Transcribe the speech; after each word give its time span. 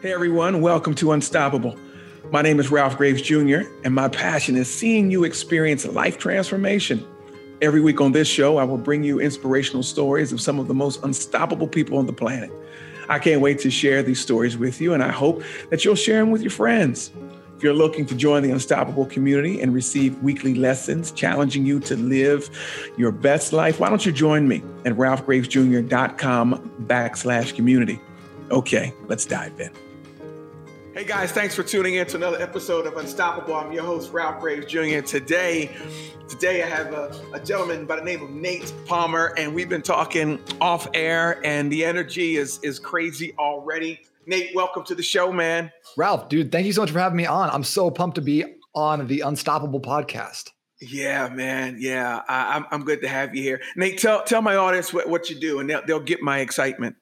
Hey 0.00 0.12
everyone, 0.12 0.60
welcome 0.60 0.94
to 0.94 1.10
Unstoppable. 1.10 1.76
My 2.30 2.40
name 2.40 2.60
is 2.60 2.70
Ralph 2.70 2.96
Graves 2.96 3.20
Jr., 3.20 3.62
and 3.82 3.92
my 3.92 4.06
passion 4.06 4.54
is 4.54 4.72
seeing 4.72 5.10
you 5.10 5.24
experience 5.24 5.84
life 5.86 6.18
transformation. 6.18 7.04
Every 7.60 7.80
week 7.80 8.00
on 8.00 8.12
this 8.12 8.28
show, 8.28 8.58
I 8.58 8.62
will 8.62 8.78
bring 8.78 9.02
you 9.02 9.18
inspirational 9.18 9.82
stories 9.82 10.32
of 10.32 10.40
some 10.40 10.60
of 10.60 10.68
the 10.68 10.74
most 10.74 11.02
unstoppable 11.02 11.66
people 11.66 11.98
on 11.98 12.06
the 12.06 12.12
planet. 12.12 12.48
I 13.08 13.18
can't 13.18 13.40
wait 13.40 13.58
to 13.58 13.72
share 13.72 14.04
these 14.04 14.20
stories 14.20 14.56
with 14.56 14.80
you, 14.80 14.94
and 14.94 15.02
I 15.02 15.10
hope 15.10 15.42
that 15.70 15.84
you'll 15.84 15.96
share 15.96 16.20
them 16.20 16.30
with 16.30 16.42
your 16.42 16.52
friends. 16.52 17.10
If 17.56 17.64
you're 17.64 17.74
looking 17.74 18.06
to 18.06 18.14
join 18.14 18.44
the 18.44 18.52
Unstoppable 18.52 19.06
community 19.06 19.60
and 19.60 19.74
receive 19.74 20.16
weekly 20.22 20.54
lessons 20.54 21.10
challenging 21.10 21.66
you 21.66 21.80
to 21.80 21.96
live 21.96 22.48
your 22.96 23.10
best 23.10 23.52
life, 23.52 23.80
why 23.80 23.88
don't 23.88 24.06
you 24.06 24.12
join 24.12 24.46
me 24.46 24.62
at 24.84 24.92
ralphgravesjr.com 24.92 26.70
backslash 26.86 27.56
community. 27.56 28.00
Okay, 28.52 28.94
let's 29.08 29.26
dive 29.26 29.58
in. 29.58 29.72
Hey 30.98 31.04
guys, 31.04 31.30
thanks 31.30 31.54
for 31.54 31.62
tuning 31.62 31.94
in 31.94 32.08
to 32.08 32.16
another 32.16 32.42
episode 32.42 32.84
of 32.84 32.96
Unstoppable. 32.96 33.54
I'm 33.54 33.70
your 33.70 33.84
host, 33.84 34.12
Ralph 34.12 34.40
Graves 34.40 34.66
Jr. 34.66 34.98
Today, 34.98 35.70
today 36.28 36.64
I 36.64 36.66
have 36.66 36.92
a, 36.92 37.16
a, 37.32 37.38
gentleman 37.38 37.86
by 37.86 37.94
the 37.94 38.02
name 38.02 38.20
of 38.20 38.30
Nate 38.30 38.74
Palmer, 38.84 39.32
and 39.38 39.54
we've 39.54 39.68
been 39.68 39.80
talking 39.80 40.40
off 40.60 40.88
air, 40.94 41.40
and 41.46 41.70
the 41.70 41.84
energy 41.84 42.34
is 42.34 42.58
is 42.64 42.80
crazy 42.80 43.32
already. 43.38 44.00
Nate, 44.26 44.52
welcome 44.56 44.82
to 44.86 44.96
the 44.96 45.02
show, 45.04 45.32
man. 45.32 45.70
Ralph, 45.96 46.28
dude, 46.28 46.50
thank 46.50 46.66
you 46.66 46.72
so 46.72 46.80
much 46.80 46.90
for 46.90 46.98
having 46.98 47.16
me 47.16 47.26
on. 47.26 47.48
I'm 47.50 47.62
so 47.62 47.92
pumped 47.92 48.16
to 48.16 48.20
be 48.20 48.56
on 48.74 49.06
the 49.06 49.20
Unstoppable 49.20 49.80
podcast. 49.80 50.50
Yeah, 50.80 51.28
man. 51.28 51.76
Yeah, 51.78 52.22
I, 52.28 52.56
am 52.56 52.64
I'm, 52.64 52.68
I'm 52.72 52.84
good 52.84 53.02
to 53.02 53.08
have 53.08 53.36
you 53.36 53.42
here. 53.44 53.60
Nate, 53.76 53.98
tell 53.98 54.24
tell 54.24 54.42
my 54.42 54.56
audience 54.56 54.92
what, 54.92 55.08
what 55.08 55.30
you 55.30 55.38
do, 55.38 55.60
and 55.60 55.70
they'll, 55.70 55.86
they'll 55.86 56.00
get 56.00 56.22
my 56.22 56.40
excitement. 56.40 56.96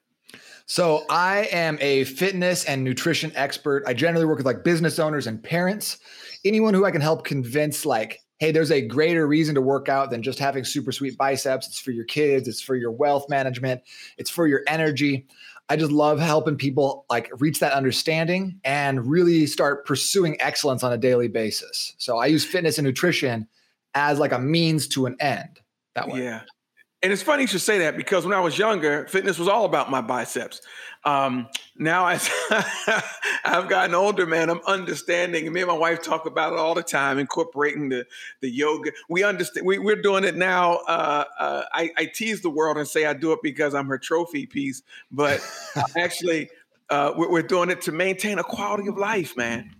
So 0.67 1.05
I 1.09 1.47
am 1.51 1.77
a 1.79 2.03
fitness 2.03 2.65
and 2.65 2.83
nutrition 2.83 3.31
expert. 3.35 3.83
I 3.87 3.93
generally 3.93 4.25
work 4.25 4.37
with 4.37 4.45
like 4.45 4.65
business 4.65 4.99
owners 4.99 5.25
and 5.25 5.41
parents, 5.41 5.97
anyone 6.43 6.73
who 6.73 6.83
I 6.83 6.91
can 6.91 6.99
help 6.99 7.23
convince 7.23 7.85
like, 7.85 8.19
hey, 8.39 8.51
there's 8.51 8.69
a 8.69 8.85
greater 8.85 9.25
reason 9.27 9.55
to 9.55 9.61
work 9.61 9.87
out 9.87 10.11
than 10.11 10.21
just 10.21 10.39
having 10.39 10.65
super 10.65 10.91
sweet 10.91 11.17
biceps. 11.17 11.67
It's 11.67 11.79
for 11.79 11.91
your 11.91 12.03
kids, 12.03 12.49
it's 12.49 12.61
for 12.61 12.75
your 12.75 12.91
wealth 12.91 13.29
management, 13.29 13.81
it's 14.17 14.29
for 14.29 14.45
your 14.45 14.61
energy. 14.67 15.25
I 15.69 15.77
just 15.77 15.91
love 15.91 16.19
helping 16.19 16.57
people 16.57 17.05
like 17.09 17.29
reach 17.39 17.59
that 17.59 17.71
understanding 17.71 18.59
and 18.65 19.09
really 19.09 19.47
start 19.47 19.85
pursuing 19.85 20.35
excellence 20.41 20.83
on 20.83 20.91
a 20.91 20.97
daily 20.97 21.29
basis. 21.29 21.93
So 21.97 22.17
I 22.17 22.25
use 22.25 22.45
fitness 22.45 22.77
and 22.77 22.85
nutrition 22.85 23.47
as 23.93 24.19
like 24.19 24.33
a 24.33 24.39
means 24.39 24.87
to 24.89 25.05
an 25.05 25.15
end 25.21 25.61
that 25.95 26.09
way. 26.09 26.23
Yeah. 26.23 26.41
And 27.03 27.13
it's 27.13 27.21
funny 27.21 27.43
you 27.43 27.47
should 27.47 27.61
say 27.61 27.79
that 27.79 27.95
because 27.95 28.25
when 28.25 28.33
I 28.33 28.39
was 28.39 28.57
younger, 28.57 29.07
fitness 29.07 29.37
was 29.37 29.47
all 29.47 29.65
about 29.65 29.91
my 29.91 30.01
biceps. 30.01 30.61
Um, 31.05 31.47
now, 31.77 32.07
as 32.07 32.29
I've 33.45 33.69
gotten 33.69 33.93
older, 33.93 34.25
man, 34.25 34.49
I'm 34.49 34.61
understanding. 34.65 35.45
And 35.45 35.53
me 35.53 35.61
and 35.61 35.69
my 35.69 35.77
wife 35.77 36.01
talk 36.01 36.25
about 36.25 36.53
it 36.53 36.59
all 36.59 36.73
the 36.73 36.83
time, 36.83 37.19
incorporating 37.19 37.89
the 37.89 38.05
the 38.41 38.49
yoga. 38.49 38.91
We 39.09 39.23
understand. 39.23 39.65
We, 39.65 39.77
are 39.77 40.01
doing 40.01 40.23
it 40.23 40.35
now. 40.35 40.77
Uh, 40.87 41.23
uh, 41.39 41.63
I, 41.71 41.91
I, 41.97 42.05
tease 42.05 42.41
the 42.41 42.49
world 42.49 42.77
and 42.77 42.87
say 42.87 43.05
I 43.05 43.13
do 43.13 43.31
it 43.31 43.39
because 43.43 43.75
I'm 43.75 43.87
her 43.87 43.99
trophy 43.99 44.47
piece, 44.47 44.81
but 45.11 45.39
actually, 45.97 46.49
uh, 46.89 47.13
we're, 47.15 47.31
we're, 47.31 47.41
doing 47.43 47.69
it 47.69 47.81
to 47.81 47.91
maintain 47.91 48.39
a 48.39 48.43
quality 48.43 48.89
of 48.89 48.97
life, 48.97 49.37
man. 49.37 49.75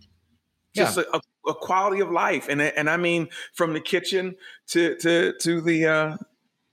Just 0.75 0.97
yeah. 0.97 1.03
a, 1.11 1.17
a, 1.17 1.51
a, 1.51 1.55
quality 1.55 1.99
of 1.99 2.11
life, 2.11 2.47
and 2.47 2.61
and 2.61 2.89
I 2.89 2.97
mean 2.97 3.27
from 3.53 3.73
the 3.73 3.81
kitchen 3.81 4.35
to 4.67 4.95
to 4.97 5.33
to 5.41 5.61
the 5.61 5.87
uh, 5.87 6.17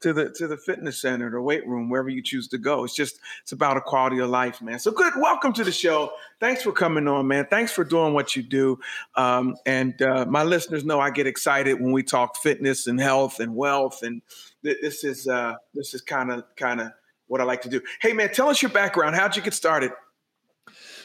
to 0.05 0.13
the 0.13 0.29
to 0.29 0.47
the 0.47 0.59
fitness 0.59 1.01
center, 1.01 1.31
the 1.31 1.41
weight 1.41 1.67
room, 1.67 1.89
wherever 1.89 2.11
you 2.11 2.23
choose 2.23 2.47
to 2.49 2.59
go. 2.59 2.85
It's 2.85 2.95
just 2.95 3.19
it's 3.43 3.53
about 3.53 3.79
a 3.79 3.81
quality 3.81 4.19
of 4.19 4.29
life, 4.29 4.61
man. 4.61 4.79
So 4.79 4.91
good. 4.91 5.15
Welcome 5.17 5.55
to 5.55 5.65
the 5.65 5.73
show. 5.73 6.13
Thanks 6.41 6.63
for 6.63 6.73
coming 6.73 7.09
on, 7.09 7.27
man. 7.27 7.47
Thanks 7.49 7.73
for 7.73 7.85
doing 7.85 8.13
what 8.13 8.37
you 8.37 8.43
do. 8.43 8.79
Um, 9.15 9.57
and 9.65 10.01
uh, 10.03 10.27
my 10.29 10.43
listeners 10.43 10.85
know 10.85 11.01
I 11.01 11.09
get 11.09 11.27
excited 11.27 11.81
when 11.81 11.93
we 11.93 12.03
talk 12.03 12.37
fitness 12.37 12.87
and 12.87 13.01
health 13.01 13.41
and 13.41 13.57
wealth, 13.57 14.03
and 14.03 14.21
th- 14.63 14.77
this 14.83 15.05
is 15.05 15.27
uh, 15.27 15.55
this 15.73 15.95
is 15.95 16.03
kind 16.03 16.31
of 16.31 16.45
kind 16.57 16.83
of 16.83 16.93
what 17.27 17.41
I 17.41 17.45
like 17.45 17.63
to 17.63 17.71
do. 17.71 17.81
Hey, 18.03 18.13
man, 18.13 18.31
tell 18.31 18.51
us 18.51 18.61
your 18.61 18.73
background. 18.73 19.17
How'd 19.17 19.37
you 19.37 19.43
get 19.43 19.55
started? 19.55 19.91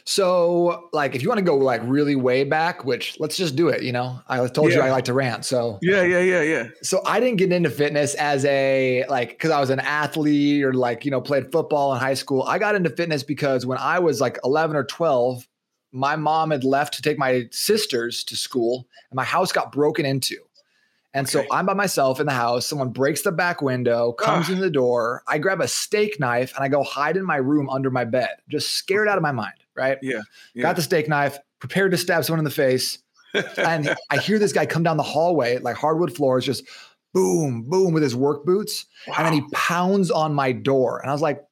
So, 0.06 0.90
like, 0.94 1.16
if 1.16 1.22
you 1.22 1.30
want 1.30 1.40
to 1.40 1.46
go 1.46 1.56
like 1.58 1.82
really 1.84 2.16
way 2.16 2.44
back, 2.44 2.86
which 2.86 3.20
let's 3.20 3.38
just 3.38 3.56
do 3.56 3.68
it. 3.68 3.84
You 3.84 3.92
know, 3.92 4.20
I 4.28 4.46
told 4.48 4.72
yeah. 4.72 4.78
you 4.78 4.82
I 4.84 4.92
like 4.92 5.06
to 5.06 5.14
rant. 5.14 5.46
So 5.46 5.80
yeah, 5.82 6.04
yeah, 6.04 6.20
yeah, 6.20 6.42
yeah. 6.42 6.68
So 6.82 7.02
I 7.06 7.20
didn't 7.20 7.38
get 7.38 7.52
into 7.52 7.70
fitness 7.70 8.16
as 8.16 8.46
a 8.46 9.06
like 9.10 9.30
because 9.30 9.52
I 9.52 9.60
was 9.60 9.70
an 9.70 9.80
athlete 9.80 10.64
or 10.64 10.74
like 10.74 11.06
you 11.06 11.12
know 11.12 11.22
played 11.22 11.52
football 11.52 11.94
in 11.94 12.00
high 12.00 12.14
school. 12.14 12.44
I 12.44 12.60
got 12.60 12.76
into 12.76 12.90
fitness 12.90 13.24
because 13.24 13.66
when 13.66 13.78
I 13.78 14.00
was 14.00 14.22
like 14.22 14.40
11 14.44 14.76
or 14.76 14.84
12, 14.84 15.48
my 15.92 16.16
mom 16.16 16.52
had 16.52 16.64
left 16.64 16.94
to 16.96 17.02
take 17.02 17.18
my 17.18 17.48
sisters 17.52 18.24
to 18.26 18.36
school, 18.36 18.88
and 19.10 19.16
my 19.16 19.24
house 19.24 19.52
got 19.52 19.72
broken 19.72 20.06
into. 20.06 20.38
And 21.12 21.26
okay. 21.26 21.32
so 21.32 21.46
I'm 21.52 21.66
by 21.66 21.74
myself 21.74 22.20
in 22.20 22.28
the 22.28 22.34
house. 22.34 22.68
Someone 22.68 22.90
breaks 22.90 23.24
the 23.24 23.32
back 23.32 23.64
window, 23.64 24.12
comes 24.12 24.48
ah. 24.50 24.54
in 24.54 24.60
the 24.60 24.70
door. 24.70 25.24
I 25.28 25.40
grab 25.40 25.60
a 25.60 25.68
steak 25.68 26.20
knife 26.20 26.54
and 26.56 26.64
I 26.64 26.68
go 26.68 26.84
hide 26.84 27.18
in 27.18 27.26
my 27.26 27.38
room 27.38 27.68
under 27.68 27.90
my 27.90 28.06
bed, 28.06 28.30
just 28.48 28.76
scared 28.76 29.08
out 29.08 29.18
of 29.18 29.24
my 29.24 29.32
mind 29.32 29.56
right? 29.80 29.98
Yeah, 30.02 30.22
yeah. 30.54 30.64
Got 30.64 30.76
the 30.76 30.82
steak 30.82 31.08
knife, 31.08 31.38
prepared 31.60 31.92
to 31.92 31.98
stab 31.98 32.24
someone 32.24 32.40
in 32.40 32.46
the 32.46 32.52
face. 32.52 33.00
and 33.58 33.96
I 34.10 34.18
hear 34.18 34.40
this 34.40 34.54
guy 34.54 34.66
come 34.66 34.84
down 34.84 34.98
the 34.98 35.04
hallway, 35.04 35.58
like 35.60 35.76
hardwood 35.76 36.16
floors, 36.16 36.46
just 36.46 36.64
boom, 37.14 37.64
boom 37.64 37.94
with 37.94 38.04
his 38.04 38.16
work 38.16 38.46
boots. 38.46 38.86
Wow. 39.08 39.16
And 39.18 39.26
then 39.26 39.34
he 39.34 39.42
pounds 39.54 40.12
on 40.12 40.34
my 40.34 40.52
door. 40.52 41.00
And 41.00 41.10
I 41.10 41.14
was 41.14 41.22
like, 41.22 41.44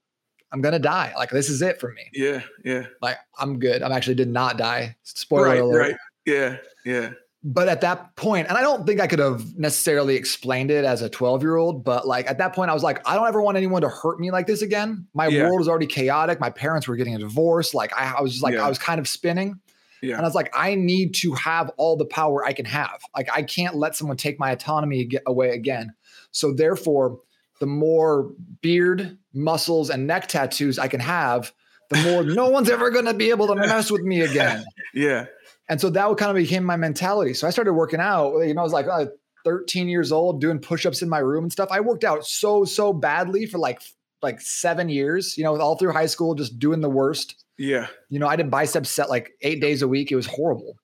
I'm 0.51 0.61
gonna 0.61 0.79
die. 0.79 1.13
Like 1.15 1.29
this 1.29 1.49
is 1.49 1.61
it 1.61 1.79
for 1.79 1.91
me. 1.91 2.03
Yeah, 2.13 2.41
yeah. 2.63 2.88
Like 3.01 3.17
I'm 3.38 3.59
good. 3.59 3.81
I'm 3.83 3.91
actually 3.91 4.15
did 4.15 4.29
not 4.29 4.57
die. 4.57 4.95
Spoiler 5.03 5.45
right, 5.45 5.59
alert. 5.59 5.79
Right. 5.79 5.95
Yeah, 6.25 6.57
yeah 6.85 7.11
but 7.49 7.69
at 7.69 7.79
that 7.79 8.13
point, 8.17 8.49
and 8.49 8.57
I 8.57 8.61
don't 8.61 8.85
think 8.85 8.99
I 8.99 9.07
could 9.07 9.19
have 9.19 9.57
necessarily 9.57 10.17
explained 10.17 10.69
it 10.69 10.83
as 10.83 11.01
a 11.01 11.09
12 11.09 11.41
year 11.41 11.55
old, 11.55 11.81
but 11.81 12.05
like 12.05 12.29
at 12.29 12.39
that 12.39 12.53
point, 12.53 12.69
I 12.69 12.73
was 12.73 12.83
like, 12.83 13.07
I 13.07 13.15
don't 13.15 13.25
ever 13.25 13.41
want 13.41 13.55
anyone 13.55 13.81
to 13.83 13.89
hurt 13.89 14.19
me 14.19 14.31
like 14.31 14.47
this 14.47 14.61
again. 14.61 15.07
My 15.13 15.27
yeah. 15.27 15.43
world 15.43 15.59
was 15.59 15.69
already 15.69 15.87
chaotic. 15.87 16.41
My 16.41 16.49
parents 16.49 16.89
were 16.89 16.97
getting 16.97 17.15
a 17.15 17.19
divorce. 17.19 17.73
Like 17.73 17.93
I, 17.97 18.15
I 18.17 18.21
was 18.21 18.33
just 18.33 18.43
like, 18.43 18.55
yeah. 18.55 18.65
I 18.65 18.69
was 18.69 18.77
kind 18.77 18.99
of 18.99 19.07
spinning. 19.07 19.61
Yeah. 20.01 20.15
And 20.15 20.23
I 20.23 20.27
was 20.27 20.35
like, 20.35 20.53
I 20.53 20.75
need 20.75 21.15
to 21.15 21.35
have 21.35 21.71
all 21.77 21.95
the 21.95 22.05
power 22.05 22.43
I 22.43 22.51
can 22.51 22.65
have. 22.65 22.99
Like 23.15 23.29
I 23.33 23.43
can't 23.43 23.77
let 23.77 23.95
someone 23.95 24.17
take 24.17 24.37
my 24.37 24.51
autonomy 24.51 25.05
get 25.05 25.23
away 25.25 25.51
again. 25.51 25.93
So 26.31 26.51
therefore, 26.51 27.21
the 27.61 27.65
more 27.65 28.33
beard, 28.61 29.17
muscles, 29.33 29.89
and 29.89 30.05
neck 30.05 30.27
tattoos 30.27 30.77
I 30.77 30.89
can 30.89 30.99
have, 30.99 31.53
the 31.89 32.03
more 32.03 32.23
no 32.23 32.49
one's 32.49 32.69
ever 32.69 32.89
going 32.89 33.05
to 33.05 33.13
be 33.13 33.29
able 33.29 33.47
to 33.47 33.55
mess 33.55 33.89
with 33.89 34.01
me 34.01 34.19
again. 34.19 34.65
yeah. 34.93 35.27
And 35.69 35.81
so 35.81 35.89
that 35.89 36.17
kind 36.17 36.29
of 36.31 36.35
became 36.38 36.63
my 36.63 36.78
mentality. 36.78 37.33
So 37.33 37.47
I 37.47 37.50
started 37.50 37.73
working 37.73 38.00
out. 38.00 38.39
You 38.39 38.53
know, 38.53 38.61
I 38.61 38.63
was 38.63 38.73
like 38.73 38.88
uh, 38.88 39.07
13 39.44 39.89
years 39.89 40.11
old 40.11 40.41
doing 40.41 40.59
push-ups 40.59 41.01
in 41.01 41.09
my 41.09 41.19
room 41.19 41.45
and 41.45 41.51
stuff. 41.51 41.69
I 41.72 41.79
worked 41.79 42.03
out 42.03 42.25
so 42.25 42.66
so 42.66 42.94
badly 42.94 43.45
for 43.45 43.57
like 43.57 43.81
like 44.22 44.41
seven 44.41 44.89
years. 44.89 45.38
You 45.38 45.44
know, 45.44 45.59
all 45.59 45.77
through 45.77 45.94
high 45.94 46.06
school, 46.06 46.35
just 46.35 46.57
doing 46.59 46.81
the 46.81 46.89
worst. 46.89 47.44
Yeah. 47.57 47.88
You 48.09 48.19
know, 48.19 48.27
I 48.27 48.35
did 48.35 48.51
biceps 48.51 48.89
set 48.89 49.09
like 49.09 49.31
eight 49.41 49.61
days 49.61 49.81
a 49.81 49.88
week. 49.88 50.11
It 50.11 50.16
was 50.16 50.27
horrible. 50.27 50.77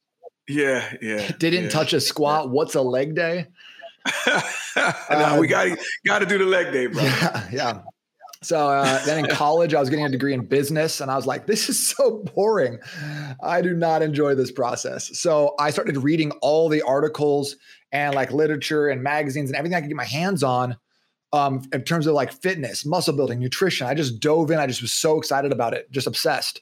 Yeah, 0.48 0.92
yeah. 1.02 1.32
Didn't 1.40 1.66
yeah. 1.66 1.70
touch 1.70 1.94
a 1.94 2.02
squat. 2.02 2.50
What's 2.50 2.76
a 2.76 2.82
leg 2.82 3.16
day? 3.16 3.48
uh, 4.76 5.38
we 5.40 5.48
got 5.48 5.78
got 6.06 6.20
to 6.20 6.26
do 6.26 6.38
the 6.38 6.46
leg 6.46 6.74
day, 6.74 6.88
bro. 6.88 7.02
Yeah, 7.04 7.50
yeah. 7.52 7.82
So 8.44 8.70
uh, 8.70 9.04
then 9.06 9.24
in 9.24 9.31
college, 9.31 9.74
I 9.74 9.80
was 9.80 9.90
getting 9.90 10.06
a 10.06 10.09
degree 10.09 10.34
in 10.34 10.46
business, 10.46 11.02
and 11.02 11.09
I 11.09 11.16
was 11.16 11.26
like, 11.26 11.48
"This 11.48 11.70
is 11.70 11.88
so 11.96 12.24
boring. 12.36 12.80
I 13.42 13.62
do 13.62 13.74
not 13.74 14.02
enjoy 14.02 14.36
this 14.36 14.52
process." 14.52 15.18
So 15.18 15.56
I 15.59 15.70
started 15.70 15.98
reading 15.98 16.31
all 16.42 16.70
the 16.70 16.81
articles 16.81 17.56
and 17.92 18.16
like 18.16 18.31
literature 18.31 18.88
and 18.88 19.04
magazines 19.04 19.50
and 19.50 19.58
everything 19.58 19.76
I 19.76 19.81
could 19.81 19.90
get 19.90 19.96
my 19.96 20.06
hands 20.06 20.44
on 20.44 20.78
um, 21.31 21.62
in 21.74 21.84
terms 21.84 22.08
of 22.08 22.14
like 22.14 22.31
fitness, 22.31 22.86
muscle 22.86 23.16
building, 23.16 23.40
nutrition. 23.40 23.88
I 23.88 23.94
just 23.94 24.20
dove 24.20 24.52
in. 24.52 24.60
I 24.60 24.68
just 24.68 24.81
was 24.81 24.94
so 24.94 25.18
excited 25.18 25.52
about 25.52 25.74
it, 25.74 25.92
just 25.92 26.08
obsessed. 26.08 26.62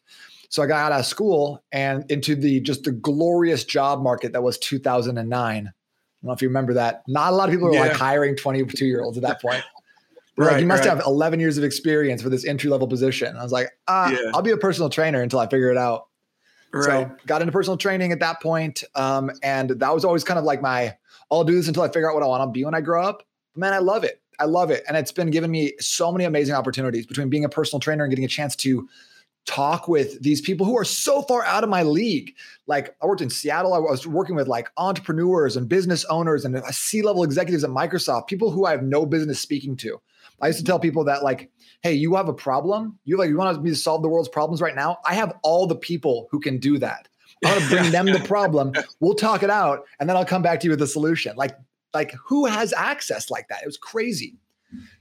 So 0.50 0.62
I 0.62 0.66
got 0.66 0.92
out 0.92 1.00
of 1.00 1.06
school 1.06 1.63
and 1.72 2.10
into 2.12 2.36
the 2.36 2.60
just 2.60 2.83
the 2.83 2.92
glorious 2.92 3.63
job 3.63 4.01
market 4.01 4.33
that 4.33 4.44
was 4.44 4.57
2009. 4.57 5.28
I 5.38 5.62
don't 5.62 5.72
know 6.28 6.33
if 6.33 6.42
you 6.42 6.50
remember 6.50 6.74
that. 6.74 7.04
Not 7.07 7.31
a 7.31 7.36
lot 7.36 7.48
of 7.48 7.54
people 7.54 7.69
were 7.69 7.74
yeah. 7.74 7.81
like 7.81 7.94
hiring 7.94 8.36
22 8.36 8.86
year 8.86 9.01
olds 9.01 9.18
at 9.18 9.24
that 9.24 9.42
point. 9.42 9.63
Right, 10.42 10.54
like, 10.54 10.62
you 10.62 10.68
must 10.68 10.86
right. 10.86 10.96
have 10.96 11.06
11 11.06 11.40
years 11.40 11.58
of 11.58 11.64
experience 11.64 12.22
for 12.22 12.30
this 12.30 12.46
entry 12.46 12.70
level 12.70 12.88
position. 12.88 13.36
I 13.36 13.44
was 13.44 13.52
like, 13.52 13.70
ah, 13.88 14.10
yeah. 14.10 14.32
I'll 14.34 14.42
be 14.42 14.52
a 14.52 14.58
personal 14.58 14.90
trainer 14.90 15.22
until 15.22 15.40
I 15.40 15.48
figure 15.48 15.70
it 15.70 15.78
out. 15.78 16.08
Right. 16.74 17.08
So 17.08 17.16
got 17.28 17.42
into 17.42 17.52
personal 17.52 17.78
training 17.78 18.12
at 18.12 18.20
that 18.22 18.42
point, 18.42 18.84
um, 18.96 19.32
and 19.44 19.72
that 19.72 19.94
was 19.94 20.06
always 20.06 20.24
kind 20.24 20.40
of 20.40 20.46
like 20.46 20.62
my, 20.62 20.96
I'll 21.30 21.44
do 21.44 21.54
this 21.54 21.68
until 21.68 21.84
I 21.84 21.88
figure 21.88 22.10
out 22.10 22.16
what 22.16 22.24
I 22.24 22.28
want 22.28 22.48
to 22.48 22.52
be 22.52 22.64
when 22.64 22.74
I 22.74 22.82
grow 22.82 23.04
up. 23.04 23.24
Man, 23.56 23.74
I 23.74 23.80
love 23.80 24.04
it. 24.04 24.22
I 24.40 24.46
love 24.46 24.72
it, 24.72 24.84
and 24.88 24.98
it's 24.98 25.12
been 25.12 25.30
giving 25.30 25.52
me 25.52 25.74
so 25.80 26.12
many 26.12 26.24
amazing 26.24 26.56
opportunities 26.56 27.06
between 27.06 27.30
being 27.30 27.46
a 27.46 27.50
personal 27.50 27.80
trainer 27.80 28.04
and 28.04 28.12
getting 28.12 28.26
a 28.26 28.30
chance 28.30 28.56
to 28.58 28.88
talk 29.46 29.88
with 29.88 30.22
these 30.22 30.40
people 30.40 30.66
who 30.66 30.78
are 30.78 30.86
so 30.86 31.22
far 31.24 31.44
out 31.46 31.64
of 31.64 31.70
my 31.70 31.84
league. 31.84 32.36
Like 32.68 32.96
I 33.02 33.06
worked 33.06 33.22
in 33.22 33.30
Seattle, 33.30 33.74
I 33.74 33.80
was 33.80 34.08
working 34.08 34.36
with 34.36 34.48
like 34.48 34.70
entrepreneurs 34.78 35.58
and 35.58 35.68
business 35.68 36.06
owners 36.06 36.46
and 36.46 36.64
C 36.74 37.02
level 37.02 37.24
executives 37.24 37.64
at 37.64 37.70
Microsoft, 37.70 38.28
people 38.28 38.52
who 38.52 38.66
I 38.66 38.72
have 38.72 38.84
no 38.84 39.06
business 39.06 39.40
speaking 39.40 39.76
to 39.78 40.02
I 40.42 40.48
used 40.48 40.60
to 40.60 40.66
tell 40.66 40.80
people 40.80 41.04
that 41.06 41.24
like, 41.24 41.52
hey, 41.84 41.94
you 41.94 42.16
have 42.16 42.28
a 42.28 42.34
problem. 42.34 42.98
You 43.06 43.18
like 43.18 43.30
you 43.30 43.38
want 43.38 43.62
me 43.64 43.70
to 43.70 43.76
solve 43.76 44.02
the 44.02 44.10
world's 44.10 44.30
problems 44.30 44.62
right 44.62 44.76
now. 44.76 44.98
I 45.06 45.14
have 45.14 45.34
all 45.44 45.68
the 45.68 45.76
people 45.76 46.28
who 46.32 46.40
can 46.40 46.58
do 46.58 46.78
that. 46.80 47.08
I 47.46 47.52
want 47.52 47.64
to 47.64 47.70
bring 47.70 47.92
them 47.92 48.06
the 48.06 48.20
problem. 48.20 48.74
We'll 49.00 49.16
talk 49.16 49.44
it 49.44 49.50
out, 49.50 49.86
and 50.00 50.10
then 50.10 50.16
I'll 50.16 50.26
come 50.26 50.42
back 50.42 50.60
to 50.62 50.66
you 50.66 50.72
with 50.72 50.82
a 50.82 50.88
solution. 50.88 51.36
Like, 51.36 51.56
like 51.94 52.14
who 52.26 52.46
has 52.46 52.74
access 52.74 53.30
like 53.30 53.48
that? 53.50 53.64
It 53.64 53.66
was 53.66 53.78
crazy. 53.78 54.38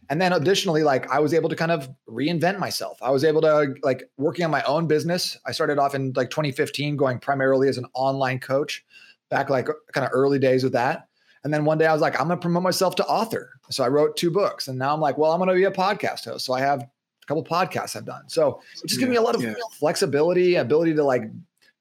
And 0.09 0.21
then 0.21 0.33
additionally, 0.33 0.83
like 0.83 1.09
I 1.11 1.21
was 1.21 1.33
able 1.33 1.49
to 1.51 1.57
kind 1.57 1.71
of 1.71 1.89
reinvent 2.09 2.59
myself. 2.59 2.99
I 3.01 3.11
was 3.11 3.23
able 3.23 3.41
to 3.43 3.75
like 3.83 4.11
working 4.17 4.45
on 4.45 4.51
my 4.51 4.63
own 4.65 4.89
business. 4.89 5.39
I 5.47 5.53
started 5.53 5.79
off 5.79 5.95
in 5.95 6.13
like 6.17 6.31
2015, 6.31 6.97
going 6.97 7.21
primarily 7.21 7.69
as 7.69 7.79
an 7.79 7.87
online 7.95 8.41
coach, 8.41 8.85
back 9.29 9.51
like 9.51 9.69
kind 9.93 10.05
of 10.05 10.11
early 10.13 10.41
days 10.41 10.65
with 10.65 10.73
that. 10.73 11.07
And 11.43 11.53
then 11.53 11.65
one 11.65 11.79
day 11.79 11.87
I 11.87 11.93
was 11.93 12.03
like, 12.03 12.21
I'm 12.21 12.27
going 12.27 12.39
to 12.39 12.43
promote 12.43 12.63
myself 12.63 12.97
to 12.97 13.07
author. 13.07 13.51
So 13.71 13.83
I 13.83 13.89
wrote 13.89 14.17
two 14.17 14.31
books. 14.31 14.69
And 14.69 14.79
now 14.79 14.93
I'm 14.93 15.01
like, 15.01 15.17
well, 15.17 15.33
I'm 15.33 15.39
going 15.39 15.49
to 15.49 15.55
be 15.55 15.65
a 15.65 15.71
podcast 15.71 16.25
host. 16.25 16.45
So 16.45 16.53
I 16.53 16.61
have 16.61 16.83
a 16.83 17.27
couple 17.27 17.45
podcasts 17.45 17.97
I've 17.97 18.05
done. 18.05 18.29
So 18.29 18.61
it 18.75 18.89
just 18.89 19.01
yeah, 19.01 19.07
gives 19.07 19.11
me 19.11 19.17
a 19.17 19.23
lot 19.23 19.35
of 19.35 19.43
yeah. 19.43 19.55
flexibility, 19.79 20.57
ability 20.57 20.95
to 20.95 21.05
like 21.05 21.23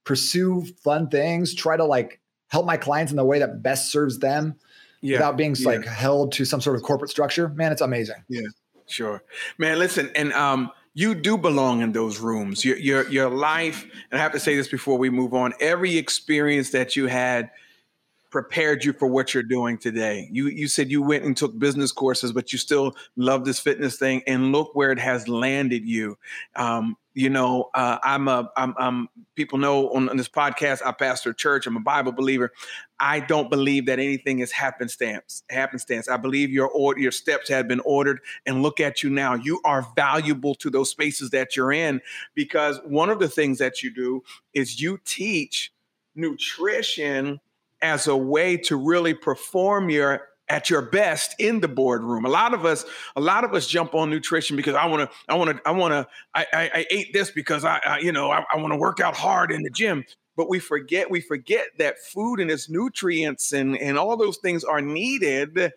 pursue 0.06 0.66
fun 0.84 1.10
things, 1.10 1.54
try 1.54 1.76
to 1.76 1.86
like 1.86 2.22
help 2.48 2.66
my 2.66 2.78
clients 2.78 3.12
in 3.12 3.18
the 3.18 3.26
way 3.26 3.40
that 3.40 3.62
best 3.62 3.92
serves 3.92 4.20
them 4.20 4.56
yeah, 5.02 5.18
without 5.18 5.38
being 5.38 5.56
like 5.64 5.86
held 5.86 6.32
to 6.34 6.46
some 6.46 6.62
sort 6.62 6.76
of 6.76 6.84
corporate 6.84 7.12
structure. 7.12 7.50
Man, 7.50 7.72
it's 7.72 7.82
amazing. 7.82 8.24
Yeah, 8.28 8.48
sure. 8.88 9.24
Man, 9.58 9.80
listen, 9.80 10.10
and 10.16 10.34
um, 10.34 10.72
you 10.94 11.16
do 11.16 11.38
belong 11.38 11.82
in 11.82 11.92
those 11.92 12.20
rooms. 12.20 12.66
Your 12.66 12.78
your 12.78 13.10
your 13.10 13.30
life, 13.30 13.84
and 14.12 14.20
I 14.20 14.24
have 14.24 14.34
to 14.34 14.40
say 14.40 14.56
this 14.56 14.68
before 14.68 14.98
we 14.98 15.10
move 15.10 15.34
on. 15.34 15.54
Every 15.60 15.98
experience 15.98 16.72
that 16.72 16.96
you 16.96 17.08
had 17.08 17.52
prepared 18.30 18.84
you 18.84 18.94
for 18.94 19.08
what 19.08 19.34
you're 19.34 19.44
doing 19.44 19.78
today. 19.78 20.30
You 20.32 20.48
you 20.48 20.68
said 20.68 20.92
you 20.92 21.02
went 21.02 21.24
and 21.24 21.36
took 21.36 21.58
business 21.58 21.92
courses, 21.92 22.32
but 22.32 22.52
you 22.52 22.60
still 22.60 22.96
love 23.16 23.46
this 23.46 23.60
fitness 23.60 23.98
thing, 23.98 24.22
and 24.28 24.52
look 24.52 24.76
where 24.76 24.92
it 24.92 25.00
has 25.00 25.28
landed 25.28 25.86
you. 25.86 26.18
Um, 26.56 26.96
you 27.16 27.30
know, 27.30 27.70
uh, 27.74 27.98
I'm 28.04 28.28
a 28.28 28.50
I'm, 28.56 28.76
I'm 28.78 29.10
people 29.36 29.58
know 29.58 29.90
on, 29.90 30.10
on, 30.10 30.18
this 30.18 30.30
podcast 30.30 30.82
I 30.86 30.92
pastor 30.92 31.32
a 31.32 31.36
church. 31.36 31.66
I'm 31.66 31.76
a 31.76 31.82
Bible 31.82 32.12
believer. 32.12 32.52
I 33.00 33.20
don't 33.20 33.50
believe 33.50 33.88
that 33.88 34.00
anything 34.00 34.40
is 34.40 34.52
happenstance. 34.52 35.44
Happenstance. 35.50 36.08
I 36.08 36.18
believe 36.18 36.52
your 36.52 36.70
order, 36.70 37.00
your 37.00 37.12
steps 37.12 37.50
had 37.50 37.68
been 37.68 37.82
ordered, 37.82 38.20
and 38.46 38.62
look 38.62 38.80
at 38.80 39.02
you 39.04 39.10
now. 39.10 39.34
You 39.34 39.60
are 39.66 39.88
valuable 39.96 40.56
to 40.56 40.70
those 40.70 40.92
spaces 40.92 41.32
that 41.32 41.56
you're 41.56 41.72
in 41.72 42.00
because 42.36 42.80
one 42.86 43.10
of 43.10 43.20
the 43.20 43.30
things 43.30 43.58
that 43.58 43.82
you 43.82 43.94
do 43.94 44.24
is 44.54 44.82
you 44.82 45.00
teach 45.04 45.74
nutrition 46.16 47.40
as 47.82 48.08
a 48.08 48.16
way 48.16 48.58
to 48.58 48.76
really 48.76 49.14
perform 49.14 49.90
your 49.90 50.30
at 50.50 50.70
your 50.70 50.82
best 50.82 51.36
in 51.40 51.60
the 51.60 51.68
boardroom. 51.68 52.26
A 52.26 52.30
lot 52.30 52.54
of 52.54 52.66
us, 52.66 52.84
a 53.16 53.22
lot 53.22 53.44
of 53.44 53.54
us 53.54 53.68
jump 53.68 53.94
on 53.94 54.10
nutrition 54.10 54.58
because 54.58 54.74
I 54.76 54.86
want 54.88 55.10
to, 55.10 55.18
I 55.28 55.36
want 55.36 55.56
to, 55.56 55.62
I 55.64 55.72
want 55.72 55.92
to, 55.94 56.08
I, 56.34 56.46
I, 56.52 56.72
I, 56.74 56.86
ate 56.90 57.14
this 57.14 57.30
because 57.30 57.64
I, 57.64 57.80
I 57.86 58.00
you 58.00 58.12
know, 58.12 58.32
I, 58.32 58.44
I 58.52 58.58
want 58.58 58.74
to 58.74 58.78
work 58.80 59.00
out 59.00 59.16
hard 59.16 59.52
in 59.52 59.62
the 59.62 59.70
gym. 59.70 60.04
But 60.36 60.50
we 60.50 60.60
forget, 60.60 61.12
we 61.12 61.22
forget 61.22 61.68
that 61.78 62.00
food 62.00 62.40
and 62.40 62.50
its 62.50 62.70
nutrients 62.70 63.52
and 63.52 63.78
and 63.78 63.98
all 63.98 64.16
those 64.16 64.38
things 64.38 64.64
are 64.64 64.82
needed 64.82 65.74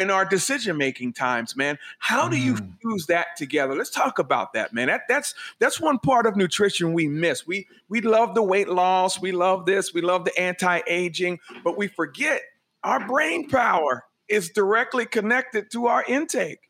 in 0.00 0.10
our 0.10 0.24
decision 0.24 0.76
making 0.76 1.12
times, 1.12 1.56
man. 1.56 1.78
How 1.98 2.28
do 2.28 2.36
you 2.36 2.54
mm. 2.54 2.72
fuse 2.80 3.06
that 3.06 3.36
together? 3.36 3.74
Let's 3.74 3.90
talk 3.90 4.18
about 4.18 4.52
that, 4.54 4.72
man. 4.72 4.88
That 4.88 5.02
that's 5.08 5.34
that's 5.58 5.80
one 5.80 5.98
part 5.98 6.26
of 6.26 6.36
nutrition 6.36 6.92
we 6.92 7.08
miss. 7.08 7.46
We 7.46 7.68
we 7.88 8.00
love 8.00 8.34
the 8.34 8.42
weight 8.42 8.68
loss, 8.68 9.20
we 9.20 9.32
love 9.32 9.66
this, 9.66 9.94
we 9.94 10.00
love 10.00 10.24
the 10.24 10.38
anti-aging, 10.38 11.40
but 11.64 11.76
we 11.76 11.86
forget 11.88 12.42
our 12.82 13.06
brain 13.06 13.48
power 13.48 14.04
is 14.28 14.50
directly 14.50 15.06
connected 15.06 15.70
to 15.72 15.86
our 15.86 16.04
intake. 16.04 16.60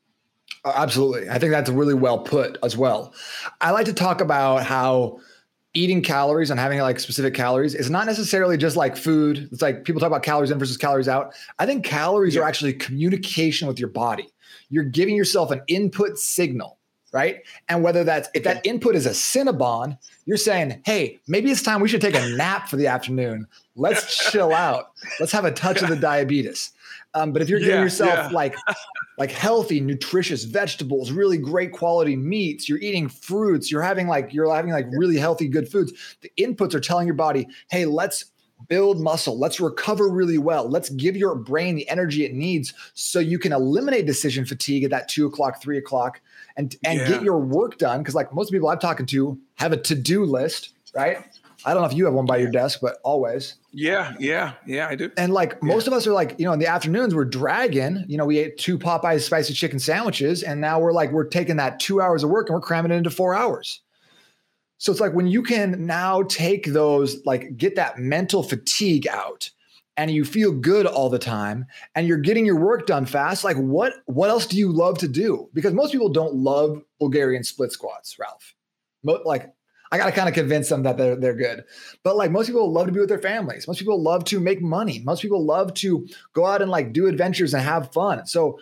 Absolutely. 0.64 1.28
I 1.28 1.38
think 1.38 1.52
that's 1.52 1.70
really 1.70 1.94
well 1.94 2.18
put 2.18 2.58
as 2.62 2.76
well. 2.76 3.14
I 3.60 3.70
like 3.70 3.86
to 3.86 3.92
talk 3.92 4.20
about 4.20 4.64
how 4.64 5.20
eating 5.76 6.00
calories 6.00 6.50
and 6.50 6.58
having 6.58 6.80
like 6.80 6.98
specific 6.98 7.34
calories 7.34 7.74
is 7.74 7.90
not 7.90 8.06
necessarily 8.06 8.56
just 8.56 8.76
like 8.76 8.96
food. 8.96 9.48
It's 9.52 9.60
like 9.60 9.84
people 9.84 10.00
talk 10.00 10.08
about 10.08 10.22
calories 10.22 10.50
in 10.50 10.58
versus 10.58 10.76
calories 10.76 11.06
out. 11.06 11.34
I 11.58 11.66
think 11.66 11.84
calories 11.84 12.34
yeah. 12.34 12.42
are 12.42 12.44
actually 12.44 12.72
communication 12.72 13.68
with 13.68 13.78
your 13.78 13.90
body. 13.90 14.32
You're 14.70 14.84
giving 14.84 15.14
yourself 15.14 15.50
an 15.50 15.60
input 15.68 16.18
signal, 16.18 16.78
right? 17.12 17.42
And 17.68 17.82
whether 17.82 18.04
that's 18.04 18.28
if 18.34 18.42
that 18.44 18.64
input 18.66 18.96
is 18.96 19.06
a 19.06 19.10
Cinnabon, 19.10 19.98
you're 20.24 20.38
saying, 20.38 20.80
hey, 20.86 21.20
maybe 21.28 21.50
it's 21.50 21.62
time 21.62 21.80
we 21.80 21.88
should 21.88 22.00
take 22.00 22.16
a 22.16 22.28
nap 22.30 22.68
for 22.68 22.76
the 22.76 22.86
afternoon. 22.86 23.46
Let's 23.76 24.30
chill 24.30 24.54
out. 24.54 24.92
Let's 25.20 25.32
have 25.32 25.44
a 25.44 25.52
touch 25.52 25.82
of 25.82 25.90
the 25.90 25.96
diabetes. 26.00 26.72
Um, 27.14 27.32
but 27.32 27.42
if 27.42 27.48
you're 27.50 27.60
yeah, 27.60 27.66
giving 27.66 27.82
yourself 27.82 28.14
yeah. 28.14 28.28
like 28.28 28.56
like 29.18 29.30
healthy, 29.30 29.80
nutritious 29.80 30.44
vegetables, 30.44 31.10
really 31.10 31.38
great 31.38 31.72
quality 31.72 32.16
meats, 32.16 32.68
you're 32.68 32.78
eating 32.78 33.08
fruits, 33.08 33.70
you're 33.70 33.82
having 33.82 34.08
like 34.08 34.32
you're 34.32 34.54
having 34.54 34.72
like 34.72 34.86
really 34.90 35.16
healthy, 35.16 35.48
good 35.48 35.68
foods. 35.68 35.92
The 36.20 36.30
inputs 36.38 36.74
are 36.74 36.80
telling 36.80 37.06
your 37.06 37.16
body, 37.16 37.46
hey, 37.70 37.86
let's 37.86 38.26
build 38.68 39.00
muscle, 39.00 39.38
let's 39.38 39.60
recover 39.60 40.08
really 40.08 40.38
well, 40.38 40.68
let's 40.68 40.88
give 40.90 41.16
your 41.16 41.34
brain 41.34 41.76
the 41.76 41.88
energy 41.88 42.24
it 42.24 42.32
needs 42.32 42.72
so 42.94 43.18
you 43.18 43.38
can 43.38 43.52
eliminate 43.52 44.06
decision 44.06 44.44
fatigue 44.44 44.84
at 44.84 44.90
that 44.90 45.08
two 45.08 45.26
o'clock, 45.26 45.60
three 45.60 45.78
o'clock, 45.78 46.20
and 46.56 46.76
and 46.84 47.00
yeah. 47.00 47.08
get 47.08 47.22
your 47.22 47.38
work 47.38 47.78
done. 47.78 47.98
Because 47.98 48.14
like 48.14 48.32
most 48.34 48.50
people 48.50 48.68
I'm 48.68 48.78
talking 48.78 49.06
to 49.06 49.38
have 49.54 49.72
a 49.72 49.76
to-do 49.76 50.24
list, 50.24 50.70
right? 50.94 51.18
I 51.66 51.74
don't 51.74 51.82
know 51.82 51.88
if 51.88 51.94
you 51.94 52.04
have 52.04 52.14
one 52.14 52.26
by 52.26 52.36
your 52.36 52.50
desk, 52.50 52.78
but 52.80 52.98
always. 53.02 53.56
Yeah, 53.72 54.14
yeah, 54.20 54.52
yeah, 54.66 54.86
I 54.86 54.94
do. 54.94 55.10
And 55.16 55.32
like 55.32 55.54
yeah. 55.54 55.74
most 55.74 55.88
of 55.88 55.92
us 55.92 56.06
are 56.06 56.12
like, 56.12 56.36
you 56.38 56.44
know, 56.46 56.52
in 56.52 56.60
the 56.60 56.68
afternoons 56.68 57.12
we're 57.12 57.24
dragging. 57.24 58.04
You 58.06 58.16
know, 58.16 58.24
we 58.24 58.38
ate 58.38 58.56
two 58.56 58.78
Popeyes 58.78 59.22
spicy 59.22 59.52
chicken 59.52 59.80
sandwiches, 59.80 60.44
and 60.44 60.60
now 60.60 60.78
we're 60.78 60.92
like, 60.92 61.10
we're 61.10 61.26
taking 61.26 61.56
that 61.56 61.80
two 61.80 62.00
hours 62.00 62.22
of 62.22 62.30
work 62.30 62.48
and 62.48 62.54
we're 62.54 62.60
cramming 62.60 62.92
it 62.92 62.94
into 62.94 63.10
four 63.10 63.34
hours. 63.34 63.80
So 64.78 64.92
it's 64.92 65.00
like 65.00 65.12
when 65.12 65.26
you 65.26 65.42
can 65.42 65.86
now 65.86 66.22
take 66.22 66.66
those, 66.66 67.24
like, 67.26 67.56
get 67.56 67.74
that 67.76 67.98
mental 67.98 68.44
fatigue 68.44 69.08
out, 69.08 69.50
and 69.96 70.10
you 70.10 70.24
feel 70.24 70.52
good 70.52 70.86
all 70.86 71.10
the 71.10 71.18
time, 71.18 71.66
and 71.96 72.06
you're 72.06 72.18
getting 72.18 72.46
your 72.46 72.60
work 72.60 72.86
done 72.86 73.06
fast. 73.06 73.42
Like, 73.42 73.56
what 73.56 73.94
what 74.04 74.30
else 74.30 74.46
do 74.46 74.56
you 74.56 74.70
love 74.70 74.98
to 74.98 75.08
do? 75.08 75.48
Because 75.52 75.74
most 75.74 75.90
people 75.90 76.10
don't 76.10 76.34
love 76.36 76.80
Bulgarian 77.00 77.42
split 77.42 77.72
squats, 77.72 78.18
Ralph. 78.20 78.54
Like 79.24 79.52
I 79.92 79.98
got 79.98 80.06
to 80.06 80.12
kind 80.12 80.28
of 80.28 80.34
convince 80.34 80.68
them 80.68 80.82
that 80.82 80.96
they're 80.96 81.16
they're 81.16 81.34
good. 81.34 81.64
But 82.02 82.16
like 82.16 82.30
most 82.30 82.46
people 82.46 82.70
love 82.72 82.86
to 82.86 82.92
be 82.92 83.00
with 83.00 83.08
their 83.08 83.18
families. 83.18 83.66
Most 83.68 83.78
people 83.78 84.02
love 84.02 84.24
to 84.26 84.40
make 84.40 84.62
money. 84.62 85.00
Most 85.04 85.22
people 85.22 85.44
love 85.44 85.74
to 85.74 86.06
go 86.32 86.46
out 86.46 86.62
and 86.62 86.70
like 86.70 86.92
do 86.92 87.06
adventures 87.06 87.54
and 87.54 87.62
have 87.62 87.92
fun. 87.92 88.26
So 88.26 88.58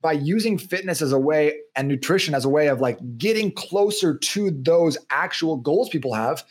by 0.00 0.12
using 0.12 0.58
fitness 0.58 1.02
as 1.02 1.12
a 1.12 1.18
way 1.18 1.58
and 1.74 1.88
nutrition 1.88 2.34
as 2.34 2.44
a 2.44 2.48
way 2.48 2.68
of 2.68 2.80
like 2.80 2.98
getting 3.18 3.50
closer 3.50 4.16
to 4.16 4.50
those 4.50 4.96
actual 5.10 5.56
goals 5.56 5.88
people 5.88 6.14
have, 6.14 6.44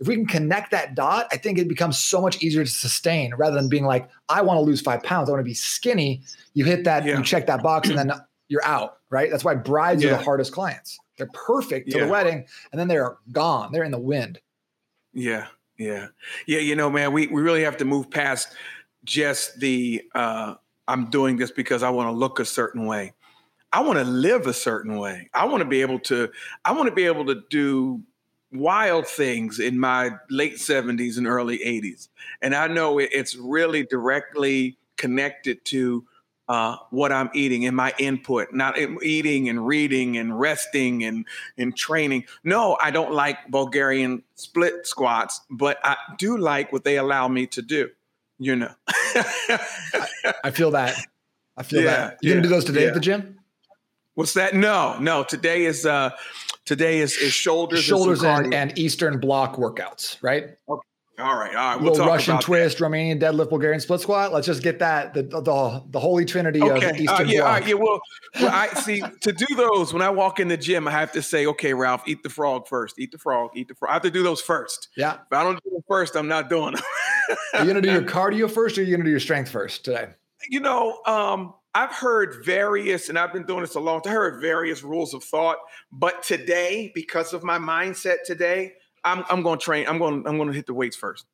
if 0.00 0.08
we 0.08 0.16
can 0.16 0.26
connect 0.26 0.70
that 0.70 0.94
dot, 0.94 1.28
I 1.30 1.36
think 1.36 1.58
it 1.58 1.68
becomes 1.68 1.98
so 1.98 2.20
much 2.20 2.42
easier 2.42 2.64
to 2.64 2.70
sustain 2.70 3.34
rather 3.34 3.56
than 3.56 3.68
being 3.68 3.84
like, 3.84 4.08
I 4.28 4.42
want 4.42 4.58
to 4.58 4.62
lose 4.62 4.80
five 4.80 5.02
pounds, 5.02 5.28
I 5.28 5.32
want 5.32 5.40
to 5.40 5.48
be 5.48 5.54
skinny. 5.54 6.22
You 6.54 6.64
hit 6.64 6.84
that, 6.84 7.04
yeah. 7.04 7.18
you 7.18 7.24
check 7.24 7.46
that 7.46 7.62
box, 7.62 7.88
and 7.88 7.98
then 7.98 8.12
you're 8.48 8.64
out, 8.64 8.98
right? 9.14 9.30
That's 9.30 9.44
why 9.44 9.54
brides 9.54 10.02
yeah. 10.02 10.10
are 10.10 10.18
the 10.18 10.24
hardest 10.24 10.52
clients. 10.52 10.98
They're 11.16 11.30
perfect 11.32 11.92
to 11.92 11.98
yeah. 11.98 12.04
the 12.04 12.10
wedding, 12.10 12.44
and 12.72 12.80
then 12.80 12.88
they're 12.88 13.16
gone. 13.30 13.70
They're 13.70 13.84
in 13.84 13.92
the 13.92 13.98
wind. 13.98 14.40
Yeah, 15.12 15.46
yeah, 15.78 16.08
yeah. 16.46 16.58
You 16.58 16.74
know, 16.74 16.90
man, 16.90 17.12
we 17.12 17.28
we 17.28 17.40
really 17.40 17.62
have 17.62 17.76
to 17.76 17.84
move 17.84 18.10
past 18.10 18.48
just 19.04 19.60
the 19.60 20.02
uh, 20.16 20.56
I'm 20.88 21.10
doing 21.10 21.36
this 21.36 21.52
because 21.52 21.84
I 21.84 21.90
want 21.90 22.08
to 22.08 22.12
look 22.12 22.40
a 22.40 22.44
certain 22.44 22.86
way. 22.86 23.12
I 23.72 23.80
want 23.80 23.98
to 24.00 24.04
live 24.04 24.48
a 24.48 24.52
certain 24.52 24.98
way. 24.98 25.30
I 25.32 25.46
want 25.46 25.60
to 25.62 25.68
be 25.68 25.80
able 25.80 26.00
to. 26.00 26.30
I 26.64 26.72
want 26.72 26.88
to 26.88 26.94
be 26.94 27.06
able 27.06 27.26
to 27.26 27.42
do 27.48 28.02
wild 28.52 29.06
things 29.06 29.60
in 29.60 29.78
my 29.78 30.12
late 30.30 30.54
70s 30.54 31.18
and 31.18 31.26
early 31.28 31.58
80s, 31.58 32.08
and 32.42 32.52
I 32.52 32.66
know 32.66 32.98
it's 32.98 33.36
really 33.36 33.84
directly 33.84 34.76
connected 34.96 35.64
to 35.66 36.04
uh, 36.48 36.76
what 36.90 37.12
I'm 37.12 37.30
eating 37.34 37.66
and 37.66 37.76
my 37.76 37.94
input, 37.98 38.52
not 38.52 38.78
eating 38.78 39.48
and 39.48 39.66
reading 39.66 40.18
and 40.18 40.38
resting 40.38 41.04
and, 41.04 41.26
and 41.56 41.76
training. 41.76 42.24
No, 42.42 42.76
I 42.80 42.90
don't 42.90 43.12
like 43.12 43.50
Bulgarian 43.50 44.22
split 44.34 44.86
squats, 44.86 45.40
but 45.50 45.78
I 45.82 45.96
do 46.18 46.36
like 46.36 46.72
what 46.72 46.84
they 46.84 46.98
allow 46.98 47.28
me 47.28 47.46
to 47.48 47.62
do, 47.62 47.90
you 48.38 48.56
know. 48.56 48.72
I, 48.88 50.34
I, 50.44 50.50
feel 50.50 50.70
that. 50.72 50.96
I 51.56 51.62
feel 51.62 51.82
yeah, 51.82 51.96
that. 51.96 52.18
You 52.20 52.28
yeah, 52.28 52.34
gonna 52.34 52.42
do 52.42 52.48
those 52.48 52.64
today 52.64 52.82
yeah. 52.82 52.88
at 52.88 52.94
the 52.94 53.00
gym? 53.00 53.38
What's 54.14 54.34
that? 54.34 54.54
No, 54.54 54.96
no. 55.00 55.24
Today 55.24 55.64
is 55.64 55.84
uh 55.86 56.10
today 56.64 57.00
is, 57.00 57.16
is 57.16 57.32
shoulders, 57.32 57.82
shoulders 57.82 58.22
and, 58.22 58.46
and, 58.46 58.54
and 58.54 58.78
Eastern 58.78 59.18
bloc 59.18 59.56
workouts, 59.56 60.22
right? 60.22 60.56
Okay. 60.68 60.86
All 61.16 61.36
right, 61.36 61.54
all 61.54 61.70
right. 61.70 61.80
We'll 61.80 61.92
little 61.92 62.08
Russian 62.08 62.40
twist, 62.40 62.78
that. 62.78 62.84
Romanian 62.84 63.20
deadlift, 63.20 63.48
Bulgarian 63.48 63.80
split 63.80 64.00
squat. 64.00 64.32
Let's 64.32 64.46
just 64.46 64.64
get 64.64 64.80
that 64.80 65.14
the 65.14 65.22
the, 65.22 65.82
the 65.90 66.00
holy 66.00 66.24
trinity 66.24 66.60
okay. 66.60 66.90
of 66.90 66.96
Eastern 66.96 67.28
uh, 67.28 67.30
yeah. 67.30 67.40
Right, 67.40 67.66
yeah, 67.66 67.74
well, 67.74 68.00
well, 68.40 68.50
I 68.52 68.66
see. 68.80 69.00
To 69.20 69.32
do 69.32 69.46
those, 69.54 69.92
when 69.92 70.02
I 70.02 70.10
walk 70.10 70.40
in 70.40 70.48
the 70.48 70.56
gym, 70.56 70.88
I 70.88 70.90
have 70.90 71.12
to 71.12 71.22
say, 71.22 71.46
"Okay, 71.46 71.72
Ralph, 71.72 72.02
eat 72.08 72.24
the 72.24 72.30
frog 72.30 72.66
first. 72.66 72.98
Eat 72.98 73.12
the 73.12 73.18
frog. 73.18 73.50
Eat 73.54 73.68
the 73.68 73.76
frog." 73.76 73.90
I 73.90 73.92
have 73.94 74.02
to 74.02 74.10
do 74.10 74.24
those 74.24 74.40
first. 74.40 74.88
Yeah. 74.96 75.14
If 75.14 75.32
I 75.32 75.44
don't 75.44 75.62
do 75.62 75.70
them 75.70 75.84
first, 75.86 76.16
I'm 76.16 76.26
not 76.26 76.48
doing 76.48 76.74
them. 76.74 76.82
are 77.54 77.60
you 77.60 77.66
gonna 77.66 77.80
do 77.80 77.92
your 77.92 78.02
cardio 78.02 78.50
first, 78.50 78.76
or 78.76 78.80
are 78.80 78.84
you 78.84 78.96
gonna 78.96 79.04
do 79.04 79.10
your 79.10 79.20
strength 79.20 79.50
first 79.50 79.84
today? 79.84 80.08
You 80.48 80.60
know, 80.60 81.00
um, 81.06 81.54
I've 81.76 81.92
heard 81.92 82.44
various, 82.44 83.08
and 83.08 83.16
I've 83.16 83.32
been 83.32 83.46
doing 83.46 83.60
this 83.60 83.76
a 83.76 83.80
long 83.80 84.00
time. 84.00 84.12
I 84.12 84.16
heard 84.16 84.40
various 84.40 84.82
rules 84.82 85.14
of 85.14 85.22
thought, 85.22 85.58
but 85.92 86.24
today, 86.24 86.90
because 86.92 87.32
of 87.32 87.44
my 87.44 87.58
mindset 87.58 88.24
today, 88.24 88.72
I'm 89.04 89.24
I'm 89.30 89.42
going 89.42 89.58
to 89.58 89.64
train. 89.64 89.86
I'm 89.86 89.98
going 89.98 90.26
I'm 90.26 90.36
going 90.36 90.48
to 90.48 90.54
hit 90.54 90.66
the 90.66 90.74
weights 90.74 90.96
first 90.96 91.26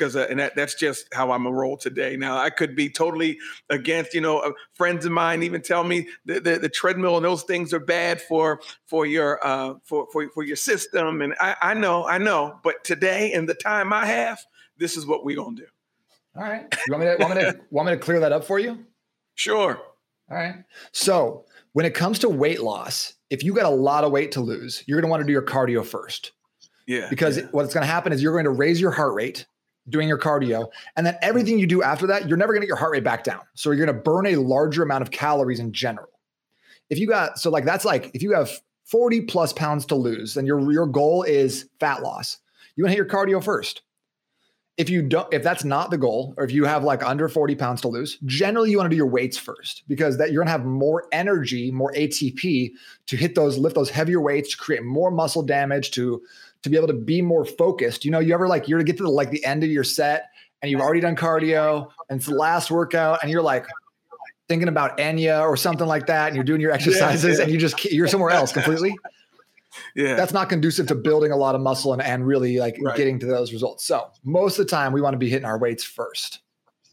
because 0.00 0.16
uh, 0.16 0.26
and 0.30 0.40
that, 0.40 0.56
that's 0.56 0.74
just 0.74 1.06
how 1.12 1.30
I'm 1.30 1.46
a 1.46 1.52
roll 1.52 1.76
today. 1.76 2.16
Now 2.16 2.38
I 2.38 2.50
could 2.50 2.74
be 2.74 2.88
totally 2.88 3.38
against, 3.68 4.14
you 4.14 4.20
know, 4.20 4.38
uh, 4.38 4.52
friends 4.74 5.04
of 5.04 5.12
mine 5.12 5.42
even 5.42 5.62
tell 5.62 5.84
me 5.84 6.08
the, 6.24 6.40
the, 6.40 6.58
the, 6.58 6.68
treadmill 6.68 7.16
and 7.16 7.24
those 7.24 7.42
things 7.42 7.74
are 7.74 7.80
bad 7.80 8.20
for 8.20 8.60
for 8.86 9.06
your 9.06 9.44
uh, 9.46 9.74
for, 9.84 10.06
for 10.12 10.28
for 10.30 10.42
your 10.42 10.56
system, 10.56 11.22
and 11.22 11.34
I, 11.38 11.56
I 11.60 11.74
know 11.74 12.06
I 12.06 12.18
know, 12.18 12.58
but 12.64 12.82
today 12.84 13.32
and 13.32 13.48
the 13.48 13.54
time 13.54 13.92
I 13.92 14.06
have, 14.06 14.40
this 14.78 14.96
is 14.96 15.06
what 15.06 15.24
we're 15.24 15.36
gonna 15.36 15.56
do. 15.56 15.66
All 16.36 16.42
right, 16.42 16.74
you 16.86 16.92
want 16.92 17.04
me 17.04 17.10
to 17.10 17.16
want 17.22 17.36
me 17.36 17.42
to 17.42 17.60
want 17.70 17.86
me 17.86 17.92
to 17.94 17.98
clear 17.98 18.20
that 18.20 18.32
up 18.32 18.44
for 18.44 18.58
you? 18.58 18.84
Sure. 19.34 19.80
All 20.30 20.36
right. 20.36 20.56
So 20.92 21.44
when 21.72 21.84
it 21.84 21.94
comes 21.94 22.18
to 22.20 22.28
weight 22.28 22.62
loss, 22.62 23.14
if 23.30 23.42
you 23.42 23.52
got 23.52 23.66
a 23.66 23.70
lot 23.70 24.04
of 24.04 24.12
weight 24.12 24.32
to 24.32 24.40
lose, 24.40 24.84
you're 24.86 25.00
going 25.00 25.08
to 25.08 25.10
want 25.10 25.20
to 25.22 25.26
do 25.26 25.32
your 25.32 25.42
cardio 25.42 25.84
first. 25.84 26.32
Yeah. 26.90 27.08
Because 27.08 27.36
yeah. 27.36 27.44
what's 27.52 27.72
going 27.72 27.86
to 27.86 27.90
happen 27.90 28.12
is 28.12 28.20
you're 28.20 28.32
going 28.32 28.44
to 28.46 28.50
raise 28.50 28.80
your 28.80 28.90
heart 28.90 29.14
rate 29.14 29.46
doing 29.88 30.08
your 30.08 30.18
cardio. 30.18 30.66
And 30.96 31.06
then 31.06 31.16
everything 31.22 31.60
you 31.60 31.66
do 31.68 31.84
after 31.84 32.04
that, 32.08 32.26
you're 32.26 32.36
never 32.36 32.52
going 32.52 32.62
to 32.62 32.66
get 32.66 32.68
your 32.68 32.76
heart 32.76 32.90
rate 32.90 33.04
back 33.04 33.22
down. 33.22 33.42
So 33.54 33.70
you're 33.70 33.86
going 33.86 33.96
to 33.96 34.02
burn 34.02 34.26
a 34.26 34.36
larger 34.36 34.82
amount 34.82 35.02
of 35.02 35.12
calories 35.12 35.60
in 35.60 35.72
general. 35.72 36.08
If 36.88 36.98
you 36.98 37.06
got, 37.06 37.38
so 37.38 37.48
like 37.48 37.64
that's 37.64 37.84
like 37.84 38.10
if 38.12 38.24
you 38.24 38.34
have 38.34 38.50
40 38.86 39.20
plus 39.22 39.52
pounds 39.52 39.86
to 39.86 39.94
lose, 39.94 40.34
then 40.34 40.46
your, 40.46 40.72
your 40.72 40.86
goal 40.86 41.22
is 41.22 41.68
fat 41.78 42.02
loss. 42.02 42.38
You 42.74 42.82
want 42.82 42.92
to 42.92 42.96
hit 42.96 43.06
your 43.06 43.06
cardio 43.06 43.42
first. 43.42 43.82
If 44.76 44.90
you 44.90 45.02
don't, 45.02 45.32
if 45.32 45.44
that's 45.44 45.62
not 45.62 45.90
the 45.90 45.98
goal, 45.98 46.34
or 46.38 46.44
if 46.44 46.50
you 46.50 46.64
have 46.64 46.82
like 46.82 47.04
under 47.04 47.28
40 47.28 47.54
pounds 47.54 47.82
to 47.82 47.88
lose, 47.88 48.18
generally 48.24 48.70
you 48.70 48.78
want 48.78 48.86
to 48.86 48.90
do 48.90 48.96
your 48.96 49.06
weights 49.06 49.36
first 49.36 49.84
because 49.86 50.16
that 50.18 50.32
you're 50.32 50.42
gonna 50.42 50.50
have 50.50 50.64
more 50.64 51.06
energy, 51.12 51.70
more 51.70 51.92
ATP 51.92 52.70
to 53.06 53.16
hit 53.16 53.34
those, 53.34 53.58
lift 53.58 53.74
those 53.74 53.90
heavier 53.90 54.20
weights, 54.20 54.52
to 54.52 54.56
create 54.56 54.82
more 54.82 55.10
muscle 55.10 55.42
damage, 55.42 55.90
to 55.92 56.22
to 56.62 56.70
be 56.70 56.76
able 56.76 56.88
to 56.88 56.94
be 56.94 57.22
more 57.22 57.44
focused. 57.44 58.04
You 58.04 58.10
know, 58.10 58.18
you 58.18 58.34
ever 58.34 58.48
like 58.48 58.68
you're 58.68 58.78
to 58.78 58.84
get 58.84 58.96
to 58.98 59.02
the, 59.02 59.10
like 59.10 59.30
the 59.30 59.44
end 59.44 59.64
of 59.64 59.70
your 59.70 59.84
set 59.84 60.30
and 60.62 60.70
you've 60.70 60.80
already 60.80 61.00
done 61.00 61.16
cardio 61.16 61.88
and 62.08 62.18
it's 62.18 62.26
the 62.26 62.34
last 62.34 62.70
workout 62.70 63.20
and 63.22 63.30
you're 63.30 63.42
like 63.42 63.66
thinking 64.48 64.68
about 64.68 64.98
Enya 64.98 65.42
or 65.42 65.56
something 65.56 65.86
like 65.86 66.06
that 66.06 66.28
and 66.28 66.34
you're 66.34 66.44
doing 66.44 66.60
your 66.60 66.72
exercises 66.72 67.24
yeah, 67.24 67.36
yeah. 67.36 67.42
and 67.44 67.52
you 67.52 67.58
just 67.58 67.84
you're 67.86 68.08
somewhere 68.08 68.30
else 68.30 68.52
completely. 68.52 68.96
Yeah. 69.94 70.14
That's 70.14 70.32
not 70.32 70.48
conducive 70.48 70.86
to 70.88 70.94
building 70.94 71.32
a 71.32 71.36
lot 71.36 71.54
of 71.54 71.60
muscle 71.60 71.92
and, 71.92 72.02
and 72.02 72.26
really 72.26 72.58
like 72.58 72.76
right. 72.82 72.96
getting 72.96 73.18
to 73.20 73.26
those 73.26 73.52
results. 73.52 73.84
So 73.84 74.10
most 74.24 74.58
of 74.58 74.66
the 74.66 74.70
time 74.70 74.92
we 74.92 75.00
want 75.00 75.14
to 75.14 75.18
be 75.18 75.28
hitting 75.28 75.46
our 75.46 75.58
weights 75.58 75.84
first. 75.84 76.40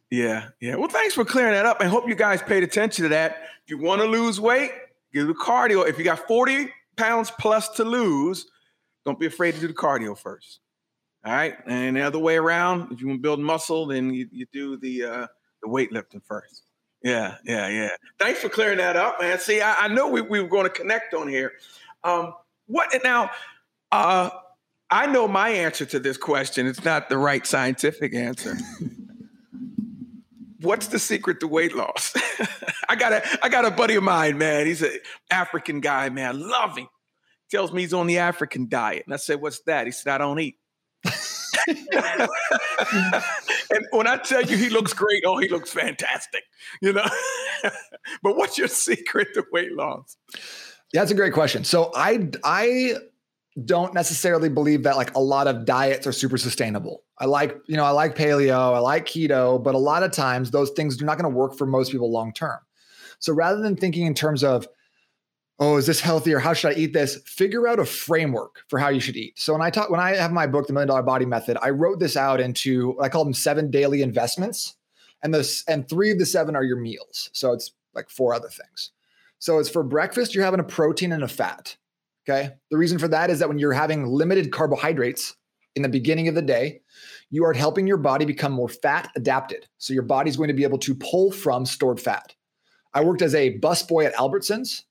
Yeah. 0.09 0.49
Yeah. 0.61 0.75
Well, 0.75 0.87
thanks 0.87 1.13
for 1.13 1.25
clearing 1.25 1.53
that 1.53 1.65
up. 1.65 1.77
I 1.81 1.85
hope 1.85 2.07
you 2.07 2.15
guys 2.15 2.41
paid 2.41 2.63
attention 2.63 3.03
to 3.03 3.09
that. 3.09 3.43
If 3.65 3.71
you 3.71 3.77
want 3.77 4.01
to 4.01 4.07
lose 4.07 4.39
weight, 4.39 4.71
do 5.11 5.27
the 5.27 5.33
cardio. 5.33 5.87
If 5.87 5.97
you 5.97 6.05
got 6.05 6.27
40 6.27 6.71
pounds 6.95 7.31
plus 7.31 7.69
to 7.69 7.83
lose, 7.83 8.47
don't 9.07 9.17
be 9.17 9.25
afraid 9.25 9.55
to 9.55 9.61
do 9.61 9.67
the 9.67 9.73
cardio 9.73 10.17
first. 10.17 10.59
All 11.25 11.31
right. 11.31 11.55
And 11.65 11.95
the 11.95 12.01
other 12.01 12.19
way 12.19 12.35
around, 12.35 12.91
if 12.91 12.99
you 12.99 13.07
want 13.07 13.19
to 13.19 13.21
build 13.21 13.39
muscle, 13.39 13.87
then 13.87 14.13
you, 14.13 14.27
you 14.33 14.45
do 14.51 14.75
the 14.75 15.03
uh, 15.03 15.27
the 15.63 15.69
weightlifting 15.69 16.21
first. 16.27 16.63
Yeah, 17.01 17.35
yeah, 17.45 17.69
yeah. 17.69 17.89
Thanks 18.19 18.41
for 18.41 18.49
clearing 18.49 18.79
that 18.79 18.97
up, 18.97 19.21
man. 19.21 19.39
See, 19.39 19.61
I, 19.61 19.85
I 19.85 19.87
know 19.87 20.09
we, 20.09 20.19
we 20.19 20.41
were 20.41 20.49
going 20.49 20.65
to 20.65 20.69
connect 20.69 21.13
on 21.13 21.29
here. 21.29 21.53
Um, 22.03 22.33
what 22.65 22.89
now? 23.01 23.29
Uh, 23.93 24.29
I 24.89 25.05
know 25.05 25.25
my 25.25 25.49
answer 25.49 25.85
to 25.85 25.99
this 25.99 26.17
question. 26.17 26.67
It's 26.67 26.83
not 26.83 27.07
the 27.07 27.17
right 27.17 27.47
scientific 27.47 28.13
answer. 28.13 28.57
What's 30.61 30.87
the 30.87 30.99
secret 30.99 31.39
to 31.39 31.47
weight 31.47 31.73
loss? 31.73 32.13
I 32.89 32.97
got 32.97 33.13
a 33.13 33.23
I 33.41 33.47
got 33.47 33.63
a 33.63 33.71
buddy 33.71 33.95
of 33.95 34.03
mine, 34.03 34.37
man. 34.37 34.65
He's 34.65 34.81
an 34.81 34.99
African 35.31 35.79
guy, 35.79 36.09
man. 36.09 36.41
Love 36.41 36.77
him 36.77 36.87
tells 37.49 37.71
me 37.71 37.81
he's 37.81 37.93
on 37.93 38.07
the 38.07 38.19
African 38.19 38.69
diet. 38.69 39.03
And 39.05 39.13
I 39.13 39.17
said, 39.17 39.41
What's 39.41 39.59
that? 39.61 39.85
He 39.85 39.91
said, 39.91 40.13
I 40.13 40.17
don't 40.17 40.39
eat. 40.39 40.57
and 41.67 42.29
when 43.91 44.07
I 44.07 44.17
tell 44.17 44.43
you 44.43 44.57
he 44.57 44.69
looks 44.69 44.93
great, 44.93 45.23
oh, 45.25 45.37
he 45.37 45.49
looks 45.49 45.71
fantastic, 45.71 46.43
you 46.81 46.93
know. 46.93 47.05
but 48.23 48.37
what's 48.37 48.57
your 48.57 48.67
secret 48.67 49.29
to 49.33 49.45
weight 49.51 49.73
loss? 49.73 50.17
Yeah, 50.93 51.01
that's 51.01 51.11
a 51.11 51.15
great 51.15 51.33
question. 51.33 51.63
So 51.63 51.91
I 51.95 52.29
I 52.43 52.95
don't 53.65 53.93
necessarily 53.93 54.49
believe 54.49 54.83
that 54.83 54.97
like 54.97 55.15
a 55.15 55.19
lot 55.19 55.47
of 55.47 55.65
diets 55.65 56.05
are 56.05 56.11
super 56.11 56.37
sustainable. 56.37 57.03
I 57.17 57.25
like, 57.25 57.57
you 57.65 57.75
know, 57.75 57.83
I 57.83 57.89
like 57.89 58.15
paleo, 58.15 58.75
I 58.75 58.79
like 58.79 59.05
keto, 59.05 59.61
but 59.61 59.73
a 59.73 59.79
lot 59.79 60.03
of 60.03 60.11
times 60.11 60.51
those 60.51 60.69
things 60.71 61.01
are 61.01 61.05
not 61.05 61.17
going 61.17 61.31
to 61.31 61.35
work 61.35 61.57
for 61.57 61.65
most 61.65 61.91
people 61.91 62.11
long 62.11 62.33
term. 62.33 62.59
So 63.19 63.33
rather 63.33 63.59
than 63.59 63.75
thinking 63.75 64.05
in 64.05 64.13
terms 64.13 64.43
of 64.43 64.67
oh, 65.59 65.77
is 65.77 65.87
this 65.87 65.99
healthy 65.99 66.33
or 66.33 66.39
how 66.39 66.53
should 66.53 66.71
I 66.71 66.79
eat 66.79 66.93
this? 66.93 67.17
Figure 67.25 67.67
out 67.67 67.79
a 67.79 67.85
framework 67.85 68.63
for 68.67 68.79
how 68.79 68.89
you 68.89 68.99
should 68.99 69.17
eat. 69.17 69.39
So 69.39 69.53
when 69.53 69.61
I 69.61 69.69
talk, 69.69 69.89
when 69.89 69.99
I 69.99 70.15
have 70.15 70.31
my 70.31 70.47
book, 70.47 70.67
The 70.67 70.73
Million 70.73 70.89
Dollar 70.89 71.03
Body 71.03 71.25
Method, 71.25 71.57
I 71.61 71.71
wrote 71.71 71.99
this 71.99 72.15
out 72.15 72.39
into 72.39 72.99
I 73.01 73.09
call 73.09 73.23
them 73.23 73.33
seven 73.33 73.71
daily 73.71 74.01
investments, 74.01 74.75
and 75.23 75.33
this 75.33 75.63
and 75.67 75.87
three 75.87 76.11
of 76.11 76.19
the 76.19 76.25
seven 76.25 76.55
are 76.55 76.63
your 76.63 76.77
meals. 76.77 77.29
So 77.33 77.53
it's 77.53 77.71
like 77.93 78.09
four 78.09 78.33
other 78.33 78.49
things. 78.49 78.91
So 79.39 79.59
it's 79.59 79.69
for 79.69 79.83
breakfast, 79.83 80.33
you're 80.33 80.45
having 80.45 80.59
a 80.59 80.63
protein 80.63 81.11
and 81.11 81.23
a 81.23 81.27
fat. 81.27 81.77
Okay. 82.27 82.55
The 82.71 82.77
reason 82.77 82.99
for 82.99 83.07
that 83.07 83.29
is 83.29 83.39
that 83.39 83.47
when 83.47 83.59
you're 83.59 83.71
having 83.71 84.05
limited 84.05 84.51
carbohydrates 84.51 85.35
in 85.75 85.81
the 85.81 85.89
beginning 85.89 86.27
of 86.27 86.35
the 86.35 86.41
day, 86.41 86.81
you 87.29 87.45
are 87.45 87.53
helping 87.53 87.87
your 87.87 87.97
body 87.97 88.25
become 88.25 88.51
more 88.51 88.67
fat 88.67 89.09
adapted. 89.15 89.67
So 89.77 89.93
your 89.93 90.03
body's 90.03 90.35
going 90.35 90.49
to 90.49 90.53
be 90.53 90.63
able 90.63 90.79
to 90.79 90.95
pull 90.95 91.31
from 91.31 91.65
stored 91.65 92.01
fat. 92.01 92.35
I 92.93 93.01
worked 93.01 93.21
as 93.21 93.35
a 93.35 93.57
busboy 93.59 94.05
at 94.05 94.15
Albertsons 94.15 94.83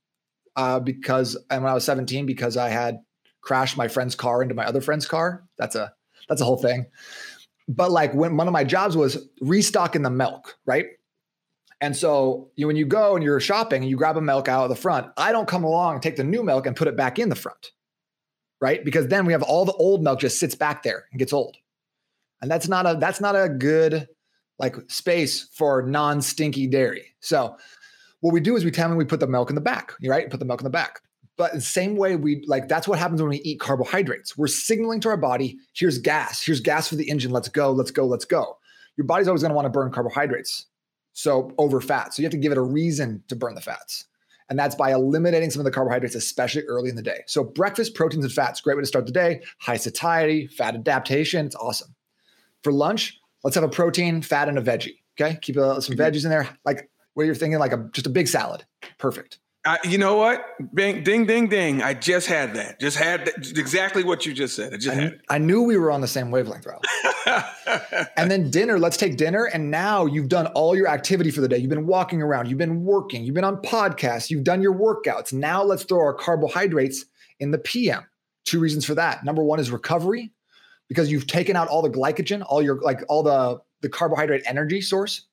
uh, 0.56 0.80
because 0.80 1.36
and 1.50 1.62
when 1.62 1.70
I 1.70 1.74
was 1.74 1.84
17 1.84 2.26
because 2.26 2.56
I 2.56 2.68
had 2.68 2.98
crashed 3.42 3.76
my 3.76 3.88
friend's 3.88 4.16
car 4.16 4.42
into 4.42 4.54
my 4.54 4.66
other 4.66 4.80
friend's 4.80 5.06
car. 5.06 5.44
That's 5.56 5.76
a 5.76 5.92
that's 6.28 6.40
a 6.40 6.44
whole 6.44 6.56
thing. 6.56 6.86
But 7.68 7.90
like 7.90 8.12
when 8.14 8.36
one 8.36 8.48
of 8.48 8.52
my 8.52 8.64
jobs 8.64 8.96
was 8.96 9.28
restocking 9.40 10.02
the 10.02 10.10
milk, 10.10 10.56
right? 10.66 10.86
And 11.80 11.96
so 11.96 12.50
you, 12.56 12.66
when 12.66 12.76
you 12.76 12.86
go 12.86 13.14
and 13.14 13.24
you're 13.24 13.40
shopping 13.40 13.82
and 13.82 13.90
you 13.90 13.96
grab 13.96 14.16
a 14.16 14.20
milk 14.20 14.48
out 14.48 14.64
of 14.64 14.70
the 14.70 14.76
front, 14.76 15.08
I 15.16 15.30
don't 15.30 15.48
come 15.48 15.62
along 15.62 15.94
and 15.94 16.02
take 16.02 16.16
the 16.16 16.24
new 16.24 16.42
milk 16.42 16.66
and 16.66 16.74
put 16.74 16.88
it 16.88 16.96
back 16.96 17.18
in 17.18 17.28
the 17.28 17.34
front, 17.34 17.72
right? 18.60 18.84
Because 18.84 19.08
then 19.08 19.26
we 19.26 19.32
have 19.32 19.42
all 19.42 19.64
the 19.64 19.74
old 19.74 20.02
milk 20.02 20.20
just 20.20 20.38
sits 20.38 20.54
back 20.54 20.82
there 20.82 21.04
and 21.10 21.18
gets 21.18 21.32
old, 21.32 21.56
and 22.40 22.50
that's 22.50 22.66
not 22.66 22.86
a 22.86 22.96
that's 22.98 23.20
not 23.20 23.36
a 23.36 23.48
good 23.48 24.08
like 24.58 24.76
space 24.88 25.48
for 25.52 25.82
non 25.82 26.22
stinky 26.22 26.66
dairy. 26.66 27.14
So 27.20 27.56
what 28.20 28.32
we 28.32 28.40
do 28.40 28.56
is 28.56 28.64
we 28.64 28.70
tell 28.70 28.88
them 28.88 28.96
we 28.96 29.04
put 29.04 29.20
the 29.20 29.26
milk 29.26 29.50
in 29.50 29.54
the 29.54 29.60
back, 29.60 29.92
you're 30.00 30.12
right? 30.12 30.30
Put 30.30 30.40
the 30.40 30.46
milk 30.46 30.60
in 30.60 30.64
the 30.64 30.70
back. 30.70 31.00
But 31.36 31.52
the 31.52 31.60
same 31.60 31.96
way 31.96 32.16
we 32.16 32.42
like 32.46 32.66
that's 32.68 32.88
what 32.88 32.98
happens 32.98 33.20
when 33.20 33.30
we 33.30 33.38
eat 33.38 33.60
carbohydrates. 33.60 34.38
We're 34.38 34.46
signaling 34.46 35.00
to 35.00 35.08
our 35.10 35.16
body, 35.18 35.58
here's 35.74 35.98
gas, 35.98 36.42
here's 36.42 36.60
gas 36.60 36.88
for 36.88 36.96
the 36.96 37.08
engine. 37.10 37.30
Let's 37.30 37.48
go, 37.48 37.72
let's 37.72 37.90
go, 37.90 38.06
let's 38.06 38.24
go. 38.24 38.56
Your 38.96 39.06
body's 39.06 39.28
always 39.28 39.42
going 39.42 39.50
to 39.50 39.54
want 39.54 39.66
to 39.66 39.70
burn 39.70 39.92
carbohydrates. 39.92 40.66
So 41.12 41.52
over 41.58 41.80
fat. 41.80 42.14
So 42.14 42.22
you 42.22 42.26
have 42.26 42.32
to 42.32 42.38
give 42.38 42.52
it 42.52 42.58
a 42.58 42.62
reason 42.62 43.22
to 43.28 43.36
burn 43.36 43.54
the 43.54 43.60
fats. 43.60 44.06
And 44.48 44.58
that's 44.58 44.74
by 44.74 44.92
eliminating 44.92 45.50
some 45.50 45.60
of 45.60 45.64
the 45.64 45.70
carbohydrates, 45.70 46.14
especially 46.14 46.62
early 46.62 46.88
in 46.88 46.96
the 46.96 47.02
day. 47.02 47.22
So 47.26 47.42
breakfast, 47.42 47.94
proteins, 47.94 48.24
and 48.24 48.32
fats, 48.32 48.60
great 48.60 48.76
way 48.76 48.82
to 48.82 48.86
start 48.86 49.06
the 49.06 49.12
day. 49.12 49.42
High 49.58 49.76
satiety, 49.76 50.46
fat 50.46 50.74
adaptation, 50.74 51.46
it's 51.46 51.56
awesome. 51.56 51.94
For 52.62 52.72
lunch, 52.72 53.18
let's 53.44 53.56
have 53.56 53.64
a 53.64 53.68
protein, 53.68 54.22
fat, 54.22 54.48
and 54.48 54.58
a 54.58 54.62
veggie. 54.62 54.98
Okay, 55.18 55.38
keep 55.40 55.56
uh, 55.56 55.80
some 55.80 55.96
veggies 55.96 56.24
in 56.24 56.30
there. 56.30 56.48
Like 56.64 56.88
where 57.16 57.24
you're 57.24 57.34
thinking 57.34 57.58
like 57.58 57.72
a 57.72 57.88
just 57.92 58.06
a 58.06 58.10
big 58.10 58.28
salad. 58.28 58.66
Perfect. 58.98 59.38
Uh, 59.64 59.78
you 59.84 59.96
know 59.96 60.16
what? 60.16 60.44
Bing, 60.74 61.02
ding, 61.02 61.24
ding, 61.26 61.48
ding. 61.48 61.82
I 61.82 61.94
just 61.94 62.28
had 62.28 62.54
that. 62.54 62.78
Just 62.78 62.98
had 62.98 63.24
that, 63.24 63.58
exactly 63.58 64.04
what 64.04 64.26
you 64.26 64.34
just 64.34 64.54
said. 64.54 64.74
I 64.74 64.76
just 64.76 64.90
I, 64.90 64.94
had 64.94 65.12
it. 65.14 65.20
I 65.30 65.38
knew 65.38 65.62
we 65.62 65.78
were 65.78 65.90
on 65.90 66.02
the 66.02 66.06
same 66.06 66.30
wavelength, 66.30 66.66
Ralph. 66.66 66.84
and 68.16 68.30
then 68.30 68.50
dinner, 68.50 68.78
let's 68.78 68.98
take 68.98 69.16
dinner. 69.16 69.46
And 69.46 69.70
now 69.70 70.04
you've 70.04 70.28
done 70.28 70.46
all 70.48 70.76
your 70.76 70.86
activity 70.88 71.30
for 71.30 71.40
the 71.40 71.48
day. 71.48 71.56
You've 71.56 71.70
been 71.70 71.86
walking 71.86 72.20
around, 72.20 72.48
you've 72.48 72.58
been 72.58 72.84
working, 72.84 73.24
you've 73.24 73.34
been 73.34 73.44
on 73.44 73.56
podcasts, 73.62 74.30
you've 74.30 74.44
done 74.44 74.62
your 74.62 74.74
workouts. 74.74 75.32
Now 75.32 75.64
let's 75.64 75.84
throw 75.84 75.98
our 75.98 76.14
carbohydrates 76.14 77.06
in 77.40 77.50
the 77.50 77.58
PM. 77.58 78.06
Two 78.44 78.60
reasons 78.60 78.84
for 78.84 78.94
that. 78.94 79.24
Number 79.24 79.42
one 79.42 79.58
is 79.58 79.72
recovery, 79.72 80.32
because 80.86 81.10
you've 81.10 81.26
taken 81.26 81.56
out 81.56 81.66
all 81.66 81.82
the 81.82 81.90
glycogen, 81.90 82.44
all 82.46 82.62
your 82.62 82.80
like 82.82 83.02
all 83.08 83.22
the 83.22 83.60
the 83.80 83.88
carbohydrate 83.88 84.42
energy 84.46 84.80
source 84.80 85.26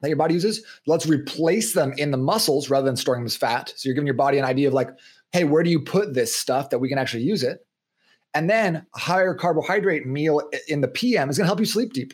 that 0.00 0.08
your 0.08 0.16
body 0.16 0.34
uses. 0.34 0.64
Let's 0.86 1.06
replace 1.06 1.72
them 1.72 1.94
in 1.96 2.10
the 2.10 2.16
muscles 2.16 2.70
rather 2.70 2.86
than 2.86 2.96
storing 2.96 3.20
them 3.20 3.26
as 3.26 3.36
fat. 3.36 3.72
So 3.76 3.88
you're 3.88 3.94
giving 3.94 4.06
your 4.06 4.14
body 4.14 4.38
an 4.38 4.44
idea 4.44 4.68
of 4.68 4.74
like, 4.74 4.90
hey, 5.32 5.44
where 5.44 5.62
do 5.62 5.70
you 5.70 5.80
put 5.80 6.14
this 6.14 6.36
stuff 6.36 6.70
that 6.70 6.78
we 6.78 6.88
can 6.88 6.98
actually 6.98 7.22
use 7.22 7.42
it? 7.42 7.66
And 8.34 8.50
then 8.50 8.86
a 8.94 8.98
higher 8.98 9.34
carbohydrate 9.34 10.06
meal 10.06 10.42
in 10.68 10.82
the 10.82 10.88
PM 10.88 11.30
is 11.30 11.38
going 11.38 11.44
to 11.44 11.48
help 11.48 11.60
you 11.60 11.66
sleep 11.66 11.92
deep. 11.92 12.12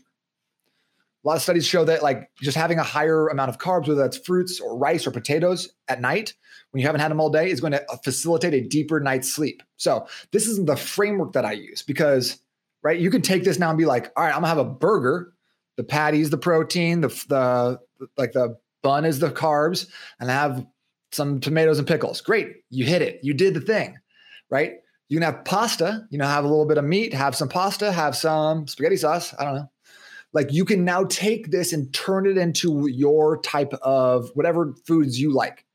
A 1.25 1.29
lot 1.29 1.37
of 1.37 1.43
studies 1.43 1.67
show 1.67 1.85
that 1.85 2.03
like 2.03 2.31
just 2.41 2.57
having 2.57 2.79
a 2.79 2.85
higher 2.85 3.29
amount 3.29 3.49
of 3.49 3.59
carbs, 3.59 3.87
whether 3.89 4.01
that's 4.01 4.19
fruits 4.19 4.61
or 4.61 4.77
rice 4.77 5.07
or 5.07 5.13
potatoes 5.13 5.73
at 5.89 6.01
night, 6.01 6.35
when 6.71 6.81
you 6.81 6.87
haven't 6.87 7.01
had 7.01 7.11
them 7.11 7.21
all 7.21 7.31
day, 7.31 7.51
is 7.51 7.61
going 7.61 7.73
to 7.73 7.91
uh, 7.91 7.97
facilitate 8.05 8.55
a 8.55 8.61
deeper 8.61 8.99
night's 8.99 9.33
sleep. 9.33 9.63
So 9.77 10.07
this 10.33 10.47
isn't 10.47 10.67
the 10.67 10.77
framework 10.77 11.33
that 11.33 11.45
I 11.45 11.53
use 11.53 11.83
because, 11.83 12.39
right, 12.83 12.99
you 12.99 13.11
can 13.11 13.23
take 13.23 13.45
this 13.45 13.59
now 13.59 13.69
and 13.69 13.79
be 13.79 13.85
like, 13.85 14.11
all 14.17 14.25
right, 14.25 14.35
I'm 14.35 14.43
gonna 14.43 14.49
have 14.49 14.59
a 14.59 14.65
burger 14.65 15.32
the 15.77 15.85
patties, 15.85 16.31
the 16.31 16.39
protein, 16.39 17.01
the 17.01 17.09
the 17.29 17.81
like 18.17 18.33
the 18.33 18.57
bun 18.83 19.05
is 19.05 19.19
the 19.19 19.31
carbs, 19.31 19.89
and 20.21 20.31
I 20.31 20.35
have 20.35 20.67
some 21.13 21.41
tomatoes 21.41 21.79
and 21.79 21.87
pickles. 21.87 22.21
Great. 22.21 22.49
You 22.71 22.85
hit 22.85 23.03
it. 23.03 23.21
You 23.23 23.35
did 23.35 23.55
the 23.55 23.61
thing, 23.61 23.99
right? 24.51 24.75
You 25.09 25.19
can 25.19 25.31
have 25.31 25.45
pasta, 25.45 26.07
you 26.11 26.19
know, 26.19 26.27
have 26.27 26.45
a 26.45 26.49
little 26.49 26.65
bit 26.65 26.79
of 26.79 26.85
meat, 26.85 27.13
have 27.13 27.37
some 27.37 27.49
pasta, 27.49 27.93
have 27.93 28.17
some 28.17 28.67
spaghetti 28.67 28.97
sauce. 28.97 29.35
I 29.39 29.45
don't 29.45 29.57
know. 29.57 29.71
Like 30.33 30.51
you 30.53 30.65
can 30.65 30.85
now 30.85 31.05
take 31.05 31.51
this 31.51 31.73
and 31.73 31.93
turn 31.93 32.27
it 32.27 32.39
into 32.39 32.87
your 32.87 33.41
type 33.43 33.75
of 33.83 34.31
whatever 34.35 34.75
foods 34.87 35.21
you 35.21 35.33
like. 35.33 35.67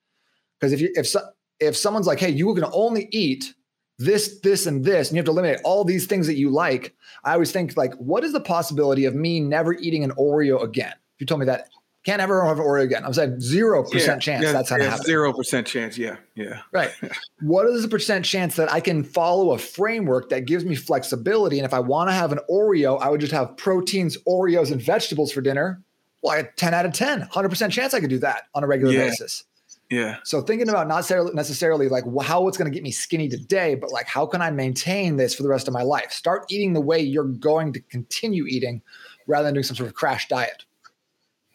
Because 0.60 0.74
if 0.74 0.82
you 0.82 0.89
if 0.96 1.08
so, 1.08 1.22
if 1.60 1.77
someone's 1.77 2.08
like, 2.08 2.20
hey, 2.20 2.30
you 2.30 2.54
can 2.56 2.66
only 2.74 3.08
eat 3.12 3.54
this, 4.00 4.39
this, 4.39 4.66
and 4.66 4.86
this, 4.86 5.10
and 5.10 5.16
you 5.16 5.20
have 5.20 5.25
to 5.25 5.32
eliminate 5.32 5.60
all 5.63 5.84
these 5.84 6.06
things 6.06 6.27
that 6.27 6.38
you 6.38 6.50
like, 6.50 6.96
I 7.24 7.34
always 7.34 7.51
think 7.51 7.75
like, 7.75 7.94
what 7.96 8.24
is 8.24 8.34
the 8.34 8.39
possibility 8.39 9.06
of 9.06 9.16
me 9.16 9.39
never 9.39 9.74
eating 9.74 10.04
an 10.04 10.12
Oreo 10.12 10.62
again? 10.62 10.94
If 11.16 11.22
you 11.22 11.25
told 11.25 11.39
me 11.39 11.46
that 11.48 11.70
can't 12.08 12.22
ever 12.22 12.46
have 12.46 12.58
an 12.58 12.63
Oreo 12.63 12.84
again. 12.84 13.04
I 13.04 13.08
was 13.10 13.18
like 13.18 13.42
zero 13.42 13.84
percent 13.84 14.22
chance 14.22 14.42
yeah, 14.42 14.54
that's 14.54 14.70
how 14.70 14.77
yeah, 14.77 14.96
Zero 14.96 15.34
percent 15.34 15.68
chance. 15.68 15.98
Yeah, 15.98 16.16
yeah. 16.36 16.62
Right. 16.72 16.89
what 17.42 17.68
is 17.68 17.82
the 17.82 17.89
percent 17.89 18.24
chance 18.24 18.56
that 18.56 18.72
I 18.72 18.80
can 18.80 19.04
follow 19.04 19.51
a 19.51 19.58
framework 19.58 20.30
that 20.30 20.46
gives 20.46 20.63
me 20.63 20.74
flexibility? 20.74 21.60
And 21.60 21.66
if 21.66 21.74
I 21.74 21.82
want 21.82 22.10
to 22.10 22.13
have 22.13 22.32
an 22.32 22.39
Oreo, 22.50 22.98
I 23.01 23.10
would 23.10 23.20
just 23.20 23.34
have 23.34 23.58
proteins, 23.58 24.16
Oreos, 24.25 24.72
and 24.72 24.82
vegetables 24.82 25.34
for 25.34 25.42
dinner. 25.42 25.82
Well, 26.24 26.32
I 26.32 26.38
had 26.38 26.56
10 26.56 26.74
out 26.74 26.86
of 26.86 26.94
10, 26.94 27.24
100% 27.24 27.72
chance 27.72 27.94
I 27.94 28.00
could 28.00 28.10
do 28.10 28.20
that 28.20 28.44
on 28.56 28.63
a 28.63 28.68
regular 28.68 28.94
yeah. 28.94 29.08
basis. 29.08 29.44
Yeah. 29.89 30.17
So 30.24 30.41
thinking 30.41 30.67
about 30.67 30.88
not 30.88 31.10
necessarily 31.34 31.88
like 31.88 32.03
how 32.22 32.48
it's 32.48 32.58
going 32.58 32.70
to 32.70 32.74
get 32.74 32.84
me 32.84 32.91
skinny 32.91 33.29
today, 33.29 33.75
but 33.75 33.91
like 33.91 34.08
how 34.08 34.25
can 34.25 34.41
I 34.41 34.51
maintain 34.51 35.15
this 35.15 35.34
for 35.34 35.44
the 35.44 35.50
rest 35.50 35.67
of 35.67 35.74
my 35.74 35.84
life? 35.84 36.12
Start 36.12 36.46
eating 36.50 36.74
the 36.74 36.82
way 36.82 37.00
you're 37.00 37.24
going 37.24 37.72
to 37.74 37.79
continue 37.79 38.46
eating 38.46 38.82
rather 39.27 39.46
than 39.46 39.53
doing 39.53 39.63
some 39.63 39.77
sort 39.77 39.88
of 39.88 39.96
crash 39.96 40.27
diet. 40.27 40.65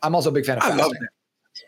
I'm 0.03 0.15
also 0.15 0.31
a 0.31 0.33
big 0.33 0.47
fan 0.47 0.57
of 0.57 0.63
fasting. 0.63 0.81
I 0.81 0.83
love 0.83 0.93
it. 0.93 1.09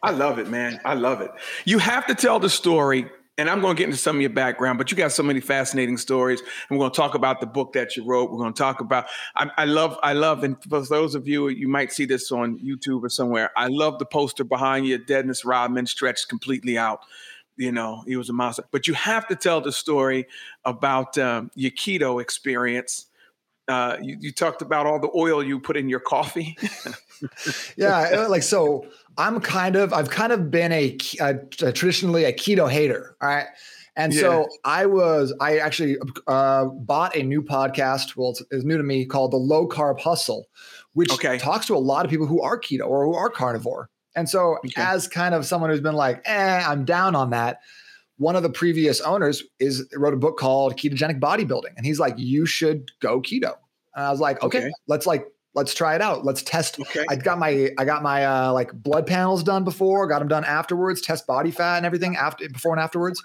I 0.02 0.10
love 0.10 0.38
it, 0.38 0.48
man. 0.48 0.80
I 0.84 0.94
love 0.94 1.20
it. 1.20 1.30
You 1.66 1.78
have 1.78 2.06
to 2.06 2.14
tell 2.14 2.40
the 2.40 2.50
story 2.50 3.10
and 3.36 3.50
I'm 3.50 3.60
going 3.60 3.74
to 3.74 3.78
get 3.78 3.86
into 3.86 3.98
some 3.98 4.16
of 4.16 4.22
your 4.22 4.30
background, 4.30 4.78
but 4.78 4.90
you 4.90 4.96
got 4.96 5.10
so 5.10 5.22
many 5.22 5.40
fascinating 5.40 5.96
stories. 5.96 6.40
And 6.40 6.78
we're 6.78 6.84
going 6.84 6.92
to 6.92 6.96
talk 6.96 7.14
about 7.14 7.40
the 7.40 7.46
book 7.46 7.72
that 7.72 7.96
you 7.96 8.04
wrote. 8.04 8.30
We're 8.30 8.38
going 8.38 8.52
to 8.52 8.58
talk 8.58 8.80
about. 8.80 9.06
I, 9.34 9.50
I, 9.56 9.64
love, 9.64 9.98
I 10.02 10.12
love, 10.12 10.44
and 10.44 10.56
for 10.62 10.80
those 10.82 11.14
of 11.14 11.26
you, 11.26 11.48
you 11.48 11.66
might 11.66 11.92
see 11.92 12.04
this 12.04 12.30
on 12.30 12.58
YouTube 12.60 13.02
or 13.02 13.08
somewhere. 13.08 13.50
I 13.56 13.66
love 13.66 13.98
the 13.98 14.06
poster 14.06 14.44
behind 14.44 14.86
you. 14.86 14.98
Dennis 14.98 15.44
Rodman 15.44 15.86
stretched 15.86 16.28
completely 16.28 16.78
out. 16.78 17.00
You 17.56 17.72
know, 17.72 18.02
he 18.06 18.16
was 18.16 18.28
a 18.28 18.32
monster. 18.32 18.64
But 18.70 18.86
you 18.86 18.94
have 18.94 19.26
to 19.28 19.36
tell 19.36 19.60
the 19.60 19.72
story 19.72 20.26
about 20.64 21.18
um, 21.18 21.50
your 21.56 21.70
keto 21.72 22.20
experience. 22.22 23.06
Uh, 23.66 23.96
you, 24.00 24.16
you 24.20 24.32
talked 24.32 24.62
about 24.62 24.86
all 24.86 25.00
the 25.00 25.10
oil 25.16 25.42
you 25.42 25.58
put 25.58 25.76
in 25.76 25.88
your 25.88 26.00
coffee. 26.00 26.56
yeah, 27.76 28.26
like 28.28 28.42
so 28.42 28.86
I'm 29.16 29.40
kind 29.40 29.76
of 29.76 29.92
I've 29.92 30.10
kind 30.10 30.32
of 30.32 30.50
been 30.50 30.72
a, 30.72 30.96
a, 31.20 31.34
a 31.62 31.72
traditionally 31.72 32.24
a 32.24 32.32
keto 32.32 32.70
hater. 32.70 33.16
All 33.20 33.28
right. 33.28 33.46
And 33.96 34.12
yeah. 34.12 34.20
so 34.20 34.48
I 34.64 34.86
was, 34.86 35.32
I 35.40 35.58
actually 35.58 35.96
uh, 36.26 36.64
bought 36.64 37.14
a 37.14 37.22
new 37.22 37.42
podcast. 37.42 38.16
Well, 38.16 38.30
it's, 38.30 38.42
it's, 38.50 38.64
new 38.64 38.76
to 38.76 38.82
me 38.82 39.06
called 39.06 39.30
The 39.30 39.36
Low 39.36 39.68
Carb 39.68 40.00
Hustle, 40.00 40.48
which 40.94 41.12
okay. 41.12 41.38
talks 41.38 41.66
to 41.66 41.76
a 41.76 41.78
lot 41.78 42.04
of 42.04 42.10
people 42.10 42.26
who 42.26 42.42
are 42.42 42.58
keto 42.58 42.88
or 42.88 43.04
who 43.04 43.14
are 43.14 43.30
carnivore. 43.30 43.90
And 44.16 44.28
so, 44.28 44.58
okay. 44.58 44.72
as 44.76 45.08
kind 45.08 45.34
of 45.34 45.46
someone 45.46 45.70
who's 45.70 45.80
been 45.80 45.94
like, 45.94 46.22
eh, 46.24 46.64
I'm 46.66 46.84
down 46.84 47.14
on 47.14 47.30
that. 47.30 47.60
One 48.16 48.36
of 48.36 48.42
the 48.42 48.50
previous 48.50 49.00
owners 49.00 49.42
is 49.58 49.88
wrote 49.94 50.14
a 50.14 50.16
book 50.16 50.38
called 50.38 50.76
Ketogenic 50.76 51.18
Bodybuilding, 51.18 51.76
and 51.76 51.84
he's 51.84 51.98
like, 51.98 52.14
you 52.16 52.46
should 52.46 52.92
go 53.00 53.20
keto. 53.20 53.54
And 53.96 54.06
I 54.06 54.10
was 54.10 54.20
like, 54.20 54.40
okay, 54.42 54.58
okay. 54.58 54.72
let's 54.86 55.04
like 55.04 55.26
let's 55.54 55.74
try 55.74 55.94
it 55.94 56.02
out. 56.02 56.24
Let's 56.24 56.42
test. 56.42 56.78
Okay. 56.80 57.04
I 57.08 57.16
got 57.16 57.38
my 57.38 57.70
I 57.78 57.84
got 57.84 58.02
my 58.02 58.24
uh, 58.24 58.52
like 58.52 58.72
blood 58.72 59.06
panels 59.06 59.42
done 59.42 59.64
before, 59.64 60.06
got 60.06 60.18
them 60.18 60.28
done 60.28 60.44
afterwards, 60.44 61.00
test 61.00 61.26
body 61.26 61.50
fat 61.50 61.78
and 61.78 61.86
everything 61.86 62.16
after 62.16 62.48
before 62.48 62.72
and 62.72 62.80
afterwards. 62.80 63.22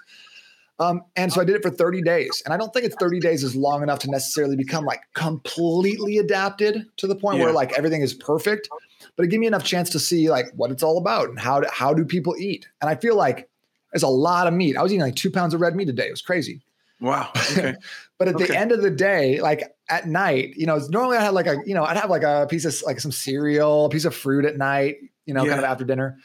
Um, 0.78 1.02
and 1.14 1.30
so 1.30 1.42
I 1.42 1.44
did 1.44 1.56
it 1.56 1.62
for 1.62 1.68
30 1.68 2.00
days. 2.00 2.42
And 2.46 2.54
I 2.54 2.56
don't 2.56 2.72
think 2.72 2.86
it's 2.86 2.96
30 2.98 3.20
days 3.20 3.44
is 3.44 3.54
long 3.54 3.82
enough 3.82 3.98
to 3.98 4.10
necessarily 4.10 4.56
become 4.56 4.86
like 4.86 5.02
completely 5.12 6.16
adapted 6.16 6.86
to 6.96 7.06
the 7.06 7.14
point 7.14 7.38
yeah. 7.38 7.44
where 7.44 7.52
like 7.52 7.76
everything 7.76 8.00
is 8.00 8.14
perfect. 8.14 8.66
But 9.14 9.24
it 9.24 9.28
gave 9.28 9.40
me 9.40 9.46
enough 9.46 9.62
chance 9.62 9.90
to 9.90 9.98
see 9.98 10.30
like 10.30 10.46
what 10.56 10.70
it's 10.70 10.82
all 10.82 10.96
about 10.96 11.28
and 11.28 11.38
how 11.38 11.60
do, 11.60 11.68
how 11.70 11.92
do 11.92 12.06
people 12.06 12.34
eat. 12.38 12.66
And 12.80 12.88
I 12.88 12.94
feel 12.94 13.14
like 13.14 13.50
there's 13.92 14.02
a 14.02 14.08
lot 14.08 14.46
of 14.46 14.54
meat. 14.54 14.74
I 14.74 14.82
was 14.82 14.90
eating 14.90 15.02
like 15.02 15.16
two 15.16 15.30
pounds 15.30 15.52
of 15.52 15.60
red 15.60 15.76
meat 15.76 15.90
a 15.90 15.92
day. 15.92 16.06
It 16.06 16.12
was 16.12 16.22
crazy. 16.22 16.62
Wow. 17.00 17.30
Okay. 17.52 17.74
but 18.18 18.28
at 18.28 18.34
okay. 18.34 18.46
the 18.46 18.56
end 18.56 18.72
of 18.72 18.82
the 18.82 18.90
day, 18.90 19.40
like 19.40 19.74
at 19.88 20.06
night, 20.06 20.54
you 20.56 20.66
know, 20.66 20.78
normally 20.90 21.16
I 21.16 21.22
had 21.22 21.34
like 21.34 21.46
a, 21.46 21.56
you 21.64 21.74
know, 21.74 21.84
I'd 21.84 21.96
have 21.96 22.10
like 22.10 22.22
a 22.22 22.46
piece 22.48 22.64
of 22.64 22.74
like 22.84 23.00
some 23.00 23.12
cereal, 23.12 23.86
a 23.86 23.88
piece 23.88 24.04
of 24.04 24.14
fruit 24.14 24.44
at 24.44 24.56
night, 24.56 24.96
you 25.26 25.34
know, 25.34 25.44
yeah. 25.44 25.50
kind 25.50 25.60
of 25.60 25.64
after 25.64 25.84
dinner. 25.84 26.18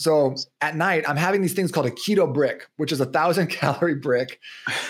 So 0.00 0.34
at 0.62 0.76
night, 0.76 1.04
I'm 1.06 1.18
having 1.18 1.42
these 1.42 1.52
things 1.52 1.70
called 1.70 1.84
a 1.84 1.90
keto 1.90 2.32
brick, 2.32 2.66
which 2.78 2.90
is 2.90 3.00
a 3.00 3.04
thousand 3.04 3.46
calorie 3.50 3.96
brick. 3.96 4.40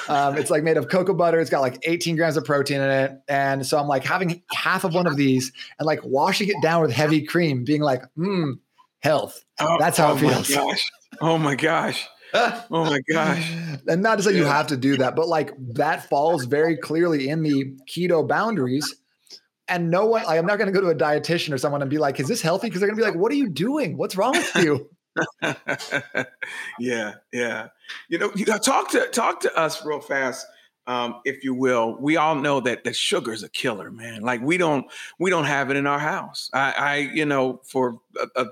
Um, 0.09 0.39
it's 0.39 0.51
like 0.51 0.63
made 0.63 0.77
of 0.77 0.89
cocoa 0.89 1.15
butter. 1.15 1.41
It's 1.41 1.51
got 1.51 1.63
like 1.63 1.79
18 1.83 2.15
grams 2.15 2.37
of 2.37 2.45
protein 2.45 2.81
in 2.81 2.91
it. 2.91 3.21
And 3.29 3.67
so 3.67 3.77
I'm 3.79 3.89
like 3.89 4.05
having 4.05 4.41
half 4.53 4.85
of 4.85 4.95
one 4.95 5.09
of 5.09 5.17
these 5.17 5.53
and 5.81 5.87
like 5.87 5.99
washing 6.05 6.49
it 6.49 6.63
down 6.63 6.83
with 6.83 6.93
heavy 6.93 7.27
cream, 7.27 7.65
being 7.65 7.81
like, 7.81 8.05
hmm, 8.15 8.53
health. 9.03 9.45
Oh, 9.59 9.79
That's 9.81 9.99
how 9.99 10.13
oh 10.13 10.17
it 10.17 10.21
feels. 10.21 10.51
My 10.51 10.57
gosh. 10.57 10.91
Oh 11.21 11.39
my 11.39 11.55
gosh. 11.57 12.09
oh 12.35 12.85
my 12.85 13.01
gosh. 13.11 13.53
And 13.87 14.03
not 14.03 14.17
to 14.17 14.23
say 14.23 14.33
yeah. 14.33 14.39
you 14.39 14.45
have 14.45 14.67
to 14.69 14.77
do 14.77 14.97
that, 14.99 15.17
but 15.17 15.29
like 15.29 15.53
that 15.75 16.09
falls 16.09 16.45
very 16.45 16.77
clearly 16.77 17.29
in 17.29 17.43
the 17.43 17.77
keto 17.89 18.27
boundaries. 18.27 18.97
And 19.69 19.91
no 19.91 20.07
one, 20.07 20.25
like, 20.25 20.39
I'm 20.39 20.47
not 20.47 20.59
going 20.59 20.67
to 20.67 20.73
go 20.73 20.81
to 20.81 20.89
a 20.89 20.95
dietitian 20.95 21.53
or 21.53 21.59
someone 21.59 21.81
and 21.81 21.91
be 21.91 21.99
like, 21.99 22.19
is 22.19 22.27
this 22.27 22.43
healthy? 22.43 22.67
Because 22.67 22.81
they're 22.81 22.89
going 22.89 22.99
to 22.99 23.03
be 23.03 23.09
like, 23.09 23.19
what 23.19 23.31
are 23.31 23.37
you 23.37 23.49
doing? 23.49 23.97
What's 23.97 24.17
wrong 24.17 24.33
with 24.33 24.57
you? 24.57 24.91
yeah, 26.79 27.15
yeah. 27.33 27.69
You 28.09 28.19
know, 28.19 28.33
you 28.35 28.45
got 28.45 28.63
talk 28.63 28.91
to 28.91 29.07
talk 29.07 29.41
to 29.41 29.57
us 29.57 29.85
real 29.85 30.01
fast, 30.01 30.47
um, 30.87 31.21
if 31.25 31.45
you 31.45 31.55
will. 31.55 31.97
We 32.01 32.17
all 32.17 32.35
know 32.35 32.61
that 32.61 32.85
that 32.85 32.97
sugar's 32.97 33.43
a 33.43 33.49
killer, 33.49 33.91
man. 33.91 34.23
Like 34.23 34.41
we 34.41 34.57
don't 34.57 34.87
we 35.19 35.31
don't 35.31 35.45
have 35.45 35.71
it 35.71 35.77
in 35.77 35.87
our 35.87 35.99
house. 35.99 36.51
I, 36.53 36.73
I 36.73 36.97
you 36.97 37.25
know, 37.25 37.61
for 37.65 37.99
a, 38.21 38.43
a 38.43 38.47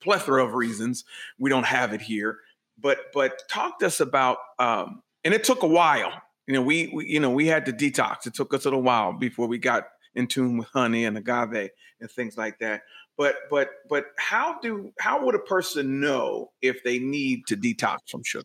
plethora 0.00 0.44
of 0.44 0.54
reasons, 0.54 1.04
we 1.38 1.50
don't 1.50 1.66
have 1.66 1.92
it 1.92 2.02
here 2.02 2.38
but 2.84 2.98
but 3.14 3.42
talk 3.48 3.78
to 3.80 3.86
us 3.86 3.98
about 3.98 4.36
um, 4.60 5.02
and 5.24 5.34
it 5.34 5.42
took 5.42 5.62
a 5.62 5.66
while. 5.66 6.12
You 6.46 6.52
know, 6.52 6.62
we, 6.62 6.92
we 6.94 7.06
you 7.06 7.18
know 7.18 7.30
we 7.30 7.46
had 7.46 7.64
to 7.66 7.72
detox. 7.72 8.26
It 8.26 8.34
took 8.34 8.52
us 8.52 8.66
a 8.66 8.68
little 8.68 8.82
while 8.82 9.14
before 9.14 9.48
we 9.48 9.58
got 9.58 9.84
in 10.14 10.28
tune 10.28 10.58
with 10.58 10.68
honey 10.68 11.06
and 11.06 11.16
agave 11.16 11.70
and 12.00 12.10
things 12.10 12.36
like 12.36 12.58
that. 12.60 12.82
But 13.16 13.36
but 13.50 13.70
but 13.88 14.08
how 14.18 14.60
do 14.60 14.92
how 15.00 15.24
would 15.24 15.34
a 15.34 15.40
person 15.40 15.98
know 15.98 16.52
if 16.60 16.84
they 16.84 16.98
need 16.98 17.46
to 17.46 17.56
detox 17.56 18.00
from 18.10 18.22
sugar? 18.22 18.44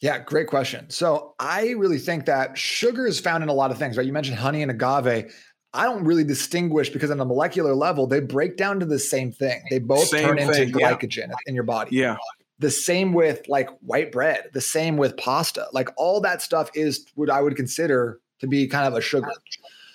Yeah, 0.00 0.20
great 0.20 0.46
question. 0.46 0.88
So 0.90 1.34
I 1.38 1.70
really 1.70 1.98
think 1.98 2.26
that 2.26 2.56
sugar 2.56 3.06
is 3.06 3.18
found 3.20 3.42
in 3.42 3.48
a 3.48 3.52
lot 3.52 3.72
of 3.72 3.78
things, 3.78 3.96
right? 3.96 4.06
You 4.06 4.12
mentioned 4.12 4.38
honey 4.38 4.62
and 4.62 4.70
agave. 4.70 5.32
I 5.74 5.84
don't 5.84 6.04
really 6.04 6.24
distinguish 6.24 6.90
because 6.90 7.10
on 7.10 7.18
a 7.18 7.24
molecular 7.24 7.74
level, 7.74 8.06
they 8.06 8.20
break 8.20 8.56
down 8.56 8.78
to 8.80 8.86
the 8.86 8.98
same 8.98 9.32
thing. 9.32 9.62
They 9.70 9.78
both 9.78 10.08
same 10.08 10.26
turn 10.26 10.36
thing, 10.36 10.48
into 10.48 10.78
glycogen 10.78 11.28
yeah. 11.28 11.34
in 11.46 11.54
your 11.54 11.64
body. 11.64 11.96
Yeah. 11.96 12.16
The 12.62 12.70
same 12.70 13.12
with 13.12 13.46
like 13.48 13.68
white 13.80 14.12
bread, 14.12 14.50
the 14.54 14.60
same 14.60 14.96
with 14.96 15.16
pasta. 15.16 15.66
Like 15.72 15.88
all 15.96 16.20
that 16.20 16.40
stuff 16.40 16.70
is 16.74 17.04
what 17.14 17.28
I 17.28 17.42
would 17.42 17.56
consider 17.56 18.20
to 18.38 18.46
be 18.46 18.66
kind 18.68 18.86
of 18.86 18.94
a 18.94 19.00
sugar. 19.00 19.32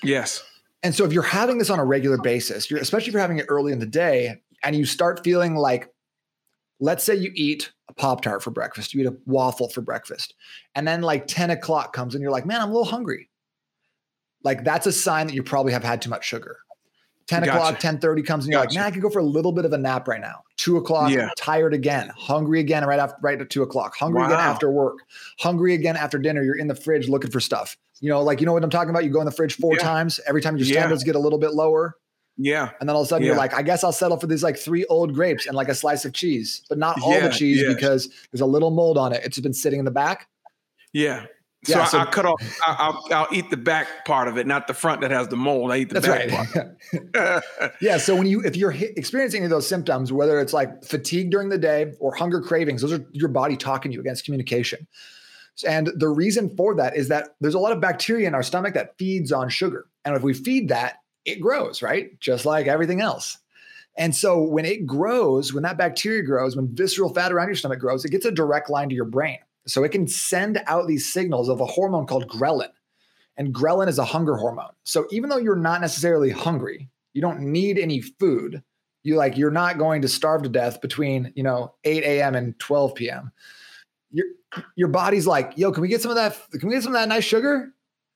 Yes. 0.03 0.43
And 0.83 0.93
so 0.93 1.05
if 1.05 1.13
you're 1.13 1.23
having 1.23 1.57
this 1.57 1.69
on 1.69 1.79
a 1.79 1.85
regular 1.85 2.17
basis, 2.17 2.69
you're 2.69 2.79
especially 2.79 3.07
if 3.07 3.13
you're 3.13 3.21
having 3.21 3.39
it 3.39 3.45
early 3.49 3.71
in 3.71 3.79
the 3.79 3.85
day 3.85 4.41
and 4.63 4.75
you 4.75 4.85
start 4.85 5.23
feeling 5.23 5.55
like 5.55 5.89
let's 6.79 7.03
say 7.03 7.15
you 7.15 7.31
eat 7.33 7.71
a 7.89 7.93
Pop 7.93 8.21
Tart 8.21 8.43
for 8.43 8.51
breakfast, 8.51 8.93
you 8.93 9.01
eat 9.01 9.07
a 9.07 9.17
waffle 9.25 9.69
for 9.69 9.81
breakfast, 9.81 10.35
and 10.75 10.87
then 10.87 11.01
like 11.01 11.25
10 11.27 11.49
o'clock 11.49 11.93
comes 11.93 12.13
and 12.13 12.21
you're 12.21 12.31
like, 12.31 12.45
man, 12.45 12.61
I'm 12.61 12.69
a 12.69 12.73
little 12.73 12.85
hungry. 12.85 13.29
Like 14.43 14.63
that's 14.63 14.85
a 14.85 14.91
sign 14.91 15.27
that 15.27 15.33
you 15.33 15.41
probably 15.41 15.73
have 15.73 15.83
had 15.83 16.01
too 16.01 16.09
much 16.09 16.25
sugar. 16.25 16.57
10 17.27 17.43
gotcha. 17.43 17.51
o'clock, 17.51 17.79
10 17.79 17.99
30 17.99 18.23
comes 18.23 18.45
and 18.45 18.51
you're 18.51 18.61
gotcha. 18.61 18.69
like, 18.69 18.75
man, 18.75 18.85
I 18.85 18.91
could 18.91 19.01
go 19.01 19.09
for 19.09 19.19
a 19.19 19.23
little 19.23 19.51
bit 19.51 19.65
of 19.65 19.73
a 19.73 19.77
nap 19.77 20.07
right 20.07 20.21
now. 20.21 20.43
Two 20.55 20.77
o'clock, 20.77 21.11
yeah. 21.11 21.29
tired 21.37 21.73
again, 21.73 22.11
hungry 22.15 22.59
again, 22.59 22.85
right 22.85 22.99
after 22.99 23.17
right 23.21 23.39
at 23.39 23.49
two 23.49 23.63
o'clock, 23.63 23.95
hungry 23.95 24.21
wow. 24.21 24.27
again 24.27 24.39
after 24.39 24.71
work, 24.71 24.99
hungry 25.39 25.73
again 25.73 25.95
after 25.95 26.17
dinner. 26.17 26.41
You're 26.41 26.57
in 26.57 26.67
the 26.67 26.75
fridge 26.75 27.09
looking 27.09 27.29
for 27.29 27.39
stuff. 27.39 27.77
You 27.99 28.09
know, 28.09 28.21
like 28.21 28.39
you 28.39 28.45
know 28.45 28.53
what 28.53 28.63
I'm 28.63 28.69
talking 28.69 28.89
about? 28.89 29.03
You 29.03 29.11
go 29.11 29.19
in 29.19 29.25
the 29.25 29.31
fridge 29.31 29.55
four 29.55 29.73
yeah. 29.73 29.83
times. 29.83 30.19
Every 30.27 30.41
time 30.41 30.57
your 30.57 30.65
standards 30.65 31.03
yeah. 31.03 31.07
get 31.07 31.15
a 31.15 31.19
little 31.19 31.39
bit 31.39 31.53
lower. 31.53 31.97
Yeah. 32.37 32.69
And 32.79 32.87
then 32.87 32.95
all 32.95 33.01
of 33.01 33.07
a 33.07 33.09
sudden 33.09 33.25
you're 33.25 33.35
like, 33.35 33.53
I 33.53 33.63
guess 33.63 33.83
I'll 33.83 33.91
settle 33.91 34.17
for 34.17 34.27
these 34.27 34.43
like 34.43 34.57
three 34.57 34.85
old 34.85 35.13
grapes 35.13 35.47
and 35.47 35.55
like 35.55 35.69
a 35.69 35.75
slice 35.75 36.05
of 36.05 36.13
cheese, 36.13 36.61
but 36.69 36.77
not 36.77 37.01
all 37.01 37.19
the 37.19 37.29
cheese 37.29 37.63
because 37.67 38.09
there's 38.31 38.41
a 38.41 38.45
little 38.45 38.69
mold 38.69 38.97
on 38.97 39.11
it. 39.11 39.23
It's 39.25 39.39
been 39.39 39.53
sitting 39.53 39.79
in 39.79 39.85
the 39.85 39.91
back. 39.91 40.27
Yeah. 40.93 41.25
So, 41.65 41.77
yeah, 41.77 41.85
so 41.85 41.99
I, 41.99 42.05
cut 42.05 42.25
off. 42.25 42.41
I, 42.65 42.89
will 42.89 43.13
I'll 43.13 43.27
eat 43.31 43.49
the 43.49 43.57
back 43.57 44.05
part 44.05 44.27
of 44.27 44.37
it, 44.37 44.45
not 44.45 44.67
the 44.67 44.73
front 44.73 45.01
that 45.01 45.11
has 45.11 45.27
the 45.27 45.35
mold. 45.35 45.71
I 45.71 45.77
eat 45.77 45.89
the 45.89 46.01
back 46.01 46.31
right. 46.31 47.43
part. 47.53 47.73
yeah. 47.81 47.97
So 47.97 48.15
when 48.15 48.27
you, 48.27 48.41
if 48.41 48.55
you're 48.55 48.71
experiencing 48.71 49.39
any 49.39 49.45
of 49.45 49.51
those 49.51 49.67
symptoms, 49.67 50.13
whether 50.13 50.39
it's 50.39 50.53
like 50.53 50.83
fatigue 50.83 51.31
during 51.31 51.49
the 51.49 51.57
day 51.57 51.93
or 51.99 52.13
hunger 52.13 52.41
cravings, 52.41 52.83
those 52.83 52.93
are 52.93 53.05
your 53.11 53.29
body 53.29 53.57
talking 53.57 53.91
to 53.91 53.95
you 53.95 54.01
against 54.01 54.23
communication. 54.23 54.87
And 55.67 55.89
the 55.95 56.09
reason 56.09 56.55
for 56.55 56.75
that 56.75 56.95
is 56.95 57.07
that 57.07 57.29
there's 57.41 57.55
a 57.55 57.59
lot 57.59 57.71
of 57.71 57.81
bacteria 57.81 58.27
in 58.27 58.35
our 58.35 58.43
stomach 58.43 58.75
that 58.75 58.97
feeds 58.97 59.31
on 59.31 59.49
sugar, 59.49 59.87
and 60.05 60.15
if 60.15 60.21
we 60.21 60.33
feed 60.33 60.69
that, 60.69 60.97
it 61.25 61.41
grows, 61.41 61.81
right? 61.81 62.17
Just 62.19 62.45
like 62.45 62.67
everything 62.67 63.01
else. 63.01 63.39
And 63.97 64.15
so 64.15 64.41
when 64.41 64.65
it 64.65 64.85
grows, 64.85 65.53
when 65.53 65.63
that 65.63 65.77
bacteria 65.77 66.21
grows, 66.21 66.55
when 66.55 66.73
visceral 66.75 67.11
fat 67.11 67.31
around 67.31 67.47
your 67.47 67.55
stomach 67.55 67.79
grows, 67.79 68.05
it 68.05 68.11
gets 68.11 68.25
a 68.25 68.31
direct 68.31 68.69
line 68.69 68.89
to 68.89 68.95
your 68.95 69.05
brain. 69.05 69.39
So 69.67 69.83
it 69.83 69.91
can 69.91 70.07
send 70.07 70.61
out 70.65 70.87
these 70.87 71.11
signals 71.11 71.49
of 71.49 71.61
a 71.61 71.65
hormone 71.65 72.07
called 72.07 72.27
ghrelin. 72.27 72.71
And 73.37 73.53
ghrelin 73.53 73.87
is 73.87 73.99
a 73.99 74.05
hunger 74.05 74.35
hormone. 74.35 74.71
So 74.83 75.07
even 75.11 75.29
though 75.29 75.37
you're 75.37 75.55
not 75.55 75.81
necessarily 75.81 76.31
hungry, 76.31 76.89
you 77.13 77.21
don't 77.21 77.39
need 77.39 77.77
any 77.77 78.01
food. 78.01 78.63
You 79.03 79.15
like 79.15 79.37
you're 79.37 79.51
not 79.51 79.77
going 79.77 80.01
to 80.01 80.07
starve 80.07 80.43
to 80.43 80.49
death 80.49 80.81
between, 80.81 81.31
you 81.35 81.43
know, 81.43 81.73
8 81.83 82.03
a.m. 82.03 82.35
and 82.35 82.57
12 82.59 82.95
p.m. 82.95 83.31
Your 84.11 84.25
your 84.75 84.87
body's 84.87 85.27
like, 85.27 85.53
yo, 85.55 85.71
can 85.71 85.81
we 85.81 85.87
get 85.87 86.01
some 86.01 86.11
of 86.11 86.15
that? 86.15 86.37
Can 86.51 86.69
we 86.69 86.75
get 86.75 86.83
some 86.83 86.95
of 86.95 86.99
that 86.99 87.09
nice 87.09 87.23
sugar? 87.23 87.73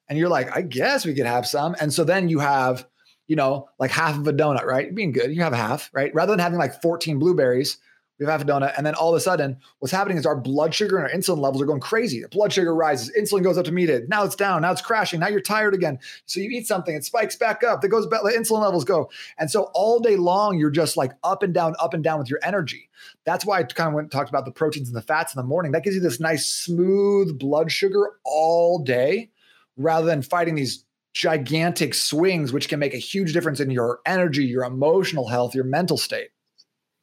And 0.09 0.17
you're 0.17 0.29
like, 0.29 0.55
I 0.55 0.61
guess 0.61 1.05
we 1.05 1.13
could 1.13 1.25
have 1.25 1.45
some. 1.45 1.75
And 1.79 1.93
so 1.93 2.03
then 2.03 2.27
you 2.27 2.39
have, 2.39 2.85
you 3.27 3.35
know, 3.35 3.69
like 3.79 3.91
half 3.91 4.17
of 4.17 4.27
a 4.27 4.33
donut, 4.33 4.65
right? 4.65 4.93
Being 4.93 5.11
good, 5.11 5.33
you 5.33 5.41
have 5.41 5.53
half, 5.53 5.89
right? 5.93 6.13
Rather 6.13 6.33
than 6.33 6.39
having 6.39 6.59
like 6.59 6.81
14 6.81 7.19
blueberries, 7.19 7.77
we 8.21 8.27
have 8.27 8.39
half 8.39 8.47
a 8.47 8.51
donut. 8.51 8.77
And 8.77 8.85
then 8.85 8.93
all 8.93 9.09
of 9.09 9.17
a 9.17 9.19
sudden, 9.19 9.57
what's 9.79 9.91
happening 9.91 10.15
is 10.15 10.27
our 10.27 10.35
blood 10.35 10.75
sugar 10.75 10.97
and 10.97 11.07
our 11.07 11.11
insulin 11.11 11.39
levels 11.39 11.59
are 11.59 11.65
going 11.65 11.79
crazy. 11.79 12.21
The 12.21 12.29
blood 12.29 12.53
sugar 12.53 12.75
rises, 12.75 13.11
insulin 13.17 13.41
goes 13.41 13.57
up 13.57 13.65
to 13.65 13.71
meet 13.71 13.89
it. 13.89 14.07
Now 14.09 14.23
it's 14.23 14.35
down, 14.35 14.61
now 14.61 14.71
it's 14.71 14.81
crashing, 14.81 15.19
now 15.19 15.27
you're 15.27 15.41
tired 15.41 15.73
again. 15.73 15.97
So 16.27 16.39
you 16.39 16.51
eat 16.51 16.67
something, 16.67 16.93
it 16.93 17.03
spikes 17.03 17.35
back 17.35 17.63
up, 17.63 17.81
that 17.81 17.89
goes 17.89 18.05
back, 18.05 18.21
the 18.21 18.29
insulin 18.29 18.61
levels 18.61 18.85
go. 18.85 19.09
And 19.39 19.49
so 19.49 19.71
all 19.73 19.99
day 19.99 20.17
long, 20.17 20.59
you're 20.59 20.69
just 20.69 20.97
like 20.97 21.13
up 21.23 21.41
and 21.41 21.51
down, 21.51 21.73
up 21.79 21.95
and 21.95 22.03
down 22.03 22.19
with 22.19 22.29
your 22.29 22.39
energy. 22.43 22.89
That's 23.25 23.43
why 23.43 23.59
I 23.59 23.63
kind 23.63 23.87
of 23.87 23.95
went 23.95 24.05
and 24.05 24.11
talked 24.11 24.29
about 24.29 24.45
the 24.45 24.51
proteins 24.51 24.87
and 24.87 24.95
the 24.95 25.01
fats 25.01 25.33
in 25.33 25.39
the 25.39 25.47
morning. 25.47 25.71
That 25.71 25.83
gives 25.83 25.95
you 25.95 26.01
this 26.01 26.19
nice, 26.19 26.45
smooth 26.45 27.39
blood 27.39 27.71
sugar 27.71 28.19
all 28.23 28.83
day 28.83 29.31
rather 29.77 30.05
than 30.05 30.21
fighting 30.21 30.53
these 30.53 30.85
gigantic 31.13 31.95
swings, 31.95 32.53
which 32.53 32.69
can 32.69 32.79
make 32.79 32.93
a 32.93 32.97
huge 32.97 33.33
difference 33.33 33.59
in 33.59 33.71
your 33.71 33.99
energy, 34.05 34.45
your 34.45 34.63
emotional 34.63 35.27
health, 35.27 35.55
your 35.55 35.63
mental 35.63 35.97
state. 35.97 36.29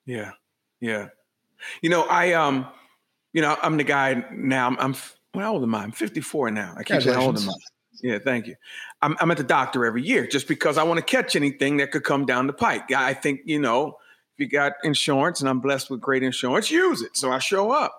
Yeah. 0.07 0.33
Yeah. 0.81 1.09
You 1.83 1.91
know, 1.91 2.03
I 2.03 2.33
um, 2.35 2.67
you 3.33 3.43
know, 3.43 3.57
I'm 3.63 3.77
the 3.77 3.85
guy 3.85 4.25
now. 4.33 4.67
I'm, 4.67 4.77
I'm 4.79 4.95
how 5.35 5.55
old 5.55 5.63
am 5.63 5.75
I? 5.75 5.83
I'm 5.83 5.93
54 5.93 6.51
now. 6.51 6.75
I 6.77 6.83
keep 6.83 7.03
saying 7.03 7.17
how 7.17 7.27
old 7.27 7.39
am 7.39 7.51
I? 7.51 7.55
Yeah, 8.03 8.19
thank 8.19 8.47
you. 8.47 8.55
I'm, 9.03 9.17
I'm 9.21 9.31
at 9.31 9.39
the 9.39 9.45
doctor 9.45 9.85
every 9.85 10.03
year 10.03 10.27
just 10.27 10.47
because 10.47 10.79
I 10.79 10.85
want 10.85 10.99
to 10.99 11.05
catch 11.05 11.35
anything 11.35 11.79
that 11.79 11.91
could 11.91 12.05
come 12.05 12.27
down 12.27 12.47
the 12.47 12.53
pike. 12.53 12.93
I 12.93 13.13
think 13.13 13.41
you 13.45 13.61
know, 13.61 13.97
if 14.35 14.41
you 14.41 14.49
got 14.49 14.75
insurance, 14.85 15.41
and 15.41 15.49
I'm 15.49 15.61
blessed 15.61 15.91
with 15.91 16.01
great 16.01 16.23
insurance, 16.23 16.71
use 16.71 17.03
it. 17.03 17.17
So 17.17 17.33
I 17.33 17.39
show 17.39 17.71
up. 17.71 17.95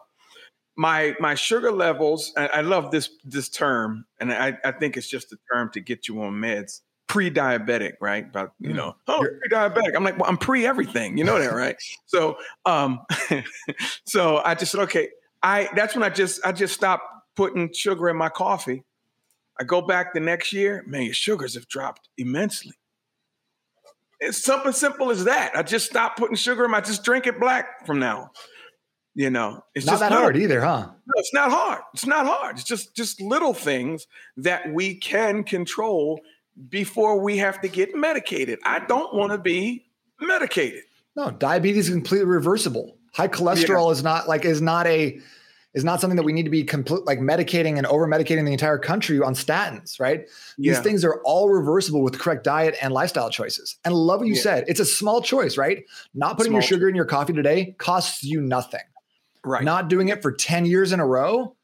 My 0.76 1.16
my 1.20 1.36
sugar 1.36 1.72
levels. 1.72 2.32
I, 2.38 2.48
I 2.48 2.62
love 2.62 2.92
this 2.92 3.10
this 3.26 3.50
term, 3.50 4.06
and 4.20 4.32
I, 4.32 4.58
I 4.64 4.72
think 4.72 4.96
it's 4.96 5.10
just 5.10 5.34
a 5.34 5.38
term 5.54 5.70
to 5.74 5.82
get 5.82 6.08
you 6.08 6.22
on 6.22 6.34
meds 6.34 6.82
pre-diabetic, 7.10 7.94
right? 8.00 8.26
About 8.26 8.54
you 8.60 8.70
mm. 8.70 8.76
know, 8.76 8.96
oh, 9.08 9.20
pre-diabetic. 9.20 9.96
I'm 9.96 10.04
like, 10.06 10.18
well, 10.18 10.30
I'm 10.30 10.38
pre 10.38 10.66
everything. 10.66 11.18
You 11.18 11.26
know 11.26 11.38
that, 11.38 11.54
right? 11.54 11.76
so, 12.06 12.38
um, 12.66 13.00
so 14.06 14.38
I 14.38 14.56
just 14.56 14.72
said, 14.72 14.82
okay, 14.84 15.10
I. 15.44 15.68
That's 15.76 15.96
when 15.96 16.04
I 16.04 16.10
just 16.10 16.46
I 16.46 16.54
just 16.54 16.74
stopped 16.74 17.04
putting 17.36 17.74
sugar 17.74 18.08
in 18.08 18.16
my 18.16 18.30
coffee. 18.30 18.86
I 19.60 19.66
go 19.66 19.82
back 19.82 20.14
the 20.14 20.22
next 20.22 20.54
year, 20.54 20.86
man, 20.88 21.04
your 21.04 21.14
sugars 21.14 21.56
have 21.56 21.68
dropped 21.68 22.08
immensely. 22.18 22.72
It's 24.22 24.42
something 24.42 24.72
simple 24.72 25.12
as 25.12 25.26
that. 25.26 25.52
I 25.56 25.64
just 25.64 25.90
stopped 25.90 26.18
putting 26.18 26.38
sugar 26.38 26.64
in 26.64 26.72
my. 26.72 26.80
Just 26.80 27.04
drink 27.04 27.28
it 27.28 27.40
black 27.40 27.86
from 27.86 28.00
now. 28.00 28.32
You 29.16 29.30
know, 29.30 29.64
it's 29.74 29.86
not 29.86 29.94
just 29.94 30.02
that 30.02 30.12
hard 30.12 30.38
either, 30.38 30.62
huh? 30.62 30.88
No, 30.88 31.14
it's 31.16 31.34
not 31.34 31.52
hard. 31.52 31.82
It's 31.94 32.06
not 32.06 32.26
hard. 32.26 32.56
It's 32.56 32.64
just 32.64 32.96
just 32.96 33.20
little 33.20 33.54
things 33.54 34.06
that 34.38 34.72
we 34.72 34.96
can 34.96 35.44
control 35.44 36.22
before 36.68 37.20
we 37.22 37.38
have 37.38 37.62
to 37.62 37.68
get 37.68 37.96
medicated. 37.96 38.60
I 38.66 38.80
don't 38.80 39.14
want 39.14 39.32
to 39.32 39.38
be 39.38 39.86
medicated. 40.20 40.84
No, 41.16 41.32
diabetes 41.32 41.88
is 41.88 41.94
completely 41.94 42.26
reversible. 42.26 42.98
High 43.14 43.28
cholesterol 43.28 43.88
yeah. 43.88 43.92
is 43.92 44.04
not 44.04 44.28
like 44.28 44.46
is 44.46 44.62
not 44.62 44.88
a 44.88 45.20
is 45.74 45.84
not 45.84 46.02
something 46.02 46.18
that 46.18 46.24
we 46.24 46.34
need 46.34 46.44
to 46.44 46.50
be 46.50 46.64
complete 46.64 47.06
like 47.06 47.20
medicating 47.20 47.78
and 47.78 47.86
over 47.88 48.08
medicating 48.08 48.46
the 48.46 48.52
entire 48.52 48.78
country 48.78 49.20
on 49.20 49.34
statins, 49.34 50.00
right? 50.00 50.28
Yeah. 50.58 50.74
These 50.74 50.82
things 50.82 51.06
are 51.06 51.22
all 51.24 51.50
reversible 51.50 52.02
with 52.02 52.20
correct 52.20 52.44
diet 52.44 52.76
and 52.82 52.92
lifestyle 52.92 53.30
choices. 53.30 53.78
And 53.86 53.94
I 53.94 53.98
love 53.98 54.20
what 54.20 54.28
you 54.28 54.36
yeah. 54.36 54.42
said. 54.42 54.66
It's 54.68 54.80
a 54.80 54.86
small 54.86 55.22
choice, 55.22 55.58
right? 55.58 55.84
Not 56.14 56.38
putting 56.38 56.52
small 56.52 56.62
your 56.62 56.68
sugar 56.68 56.90
in 56.90 56.96
your 56.96 57.06
coffee 57.06 57.34
today 57.34 57.76
costs 57.78 58.24
you 58.24 58.42
nothing. 58.42 58.82
Right. 59.44 59.64
Not 59.64 59.90
doing 59.90 60.10
it 60.10 60.22
for 60.22 60.32
10 60.32 60.66
years 60.66 60.92
in 60.92 61.00
a 61.00 61.06
row 61.06 61.56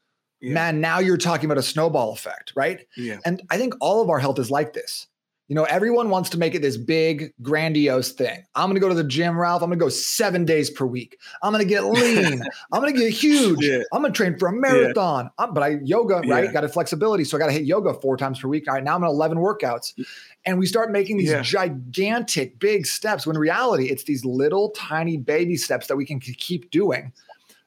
yeah. 0.45 0.53
man, 0.53 0.79
now 0.79 0.99
you're 0.99 1.17
talking 1.17 1.45
about 1.45 1.57
a 1.57 1.63
snowball 1.63 2.13
effect, 2.13 2.53
right? 2.55 2.85
Yeah. 2.95 3.17
And 3.25 3.41
I 3.49 3.57
think 3.57 3.73
all 3.81 4.01
of 4.01 4.09
our 4.09 4.19
health 4.19 4.39
is 4.39 4.51
like 4.51 4.73
this. 4.73 5.07
You 5.47 5.55
know, 5.55 5.65
everyone 5.65 6.09
wants 6.09 6.31
to 6.31 6.39
make 6.39 6.55
it 6.55 6.63
this 6.63 6.75
big, 6.75 7.31
grandiose 7.43 8.11
thing. 8.11 8.43
I'm 8.55 8.67
going 8.67 8.75
to 8.75 8.79
go 8.79 8.89
to 8.89 8.95
the 8.95 9.03
gym, 9.03 9.37
Ralph. 9.37 9.61
I'm 9.61 9.69
going 9.69 9.77
to 9.77 9.85
go 9.85 9.89
seven 9.89 10.43
days 10.43 10.71
per 10.71 10.87
week. 10.87 11.19
I'm 11.43 11.53
going 11.53 11.63
to 11.63 11.69
get 11.69 11.83
lean. 11.85 12.41
I'm 12.71 12.81
going 12.81 12.93
to 12.93 12.99
get 12.99 13.11
huge. 13.11 13.63
Yeah. 13.63 13.83
I'm 13.93 14.01
going 14.01 14.11
to 14.11 14.17
train 14.17 14.39
for 14.39 14.47
a 14.47 14.53
marathon. 14.53 15.29
Yeah. 15.39 15.45
but 15.47 15.61
I 15.61 15.77
yoga, 15.83 16.21
yeah. 16.23 16.33
right? 16.33 16.51
Got 16.51 16.63
a 16.63 16.67
flexibility. 16.67 17.25
So 17.25 17.37
I 17.37 17.39
got 17.39 17.47
to 17.47 17.53
hit 17.53 17.63
yoga 17.63 17.93
four 17.93 18.17
times 18.17 18.39
per 18.39 18.47
week. 18.47 18.67
All 18.67 18.73
right. 18.73 18.83
Now 18.83 18.95
I'm 18.95 19.03
at 19.03 19.09
11 19.09 19.37
workouts. 19.37 19.93
And 20.45 20.57
we 20.57 20.65
start 20.65 20.91
making 20.91 21.17
these 21.17 21.33
gigantic, 21.41 22.57
big 22.57 22.87
steps 22.87 23.27
when 23.27 23.35
in 23.35 23.39
reality, 23.39 23.89
it's 23.89 24.03
these 24.03 24.25
little 24.25 24.71
tiny 24.71 25.17
baby 25.17 25.57
steps 25.57 25.87
that 25.87 25.95
we 25.95 26.05
can 26.05 26.19
keep 26.19 26.71
doing 26.71 27.13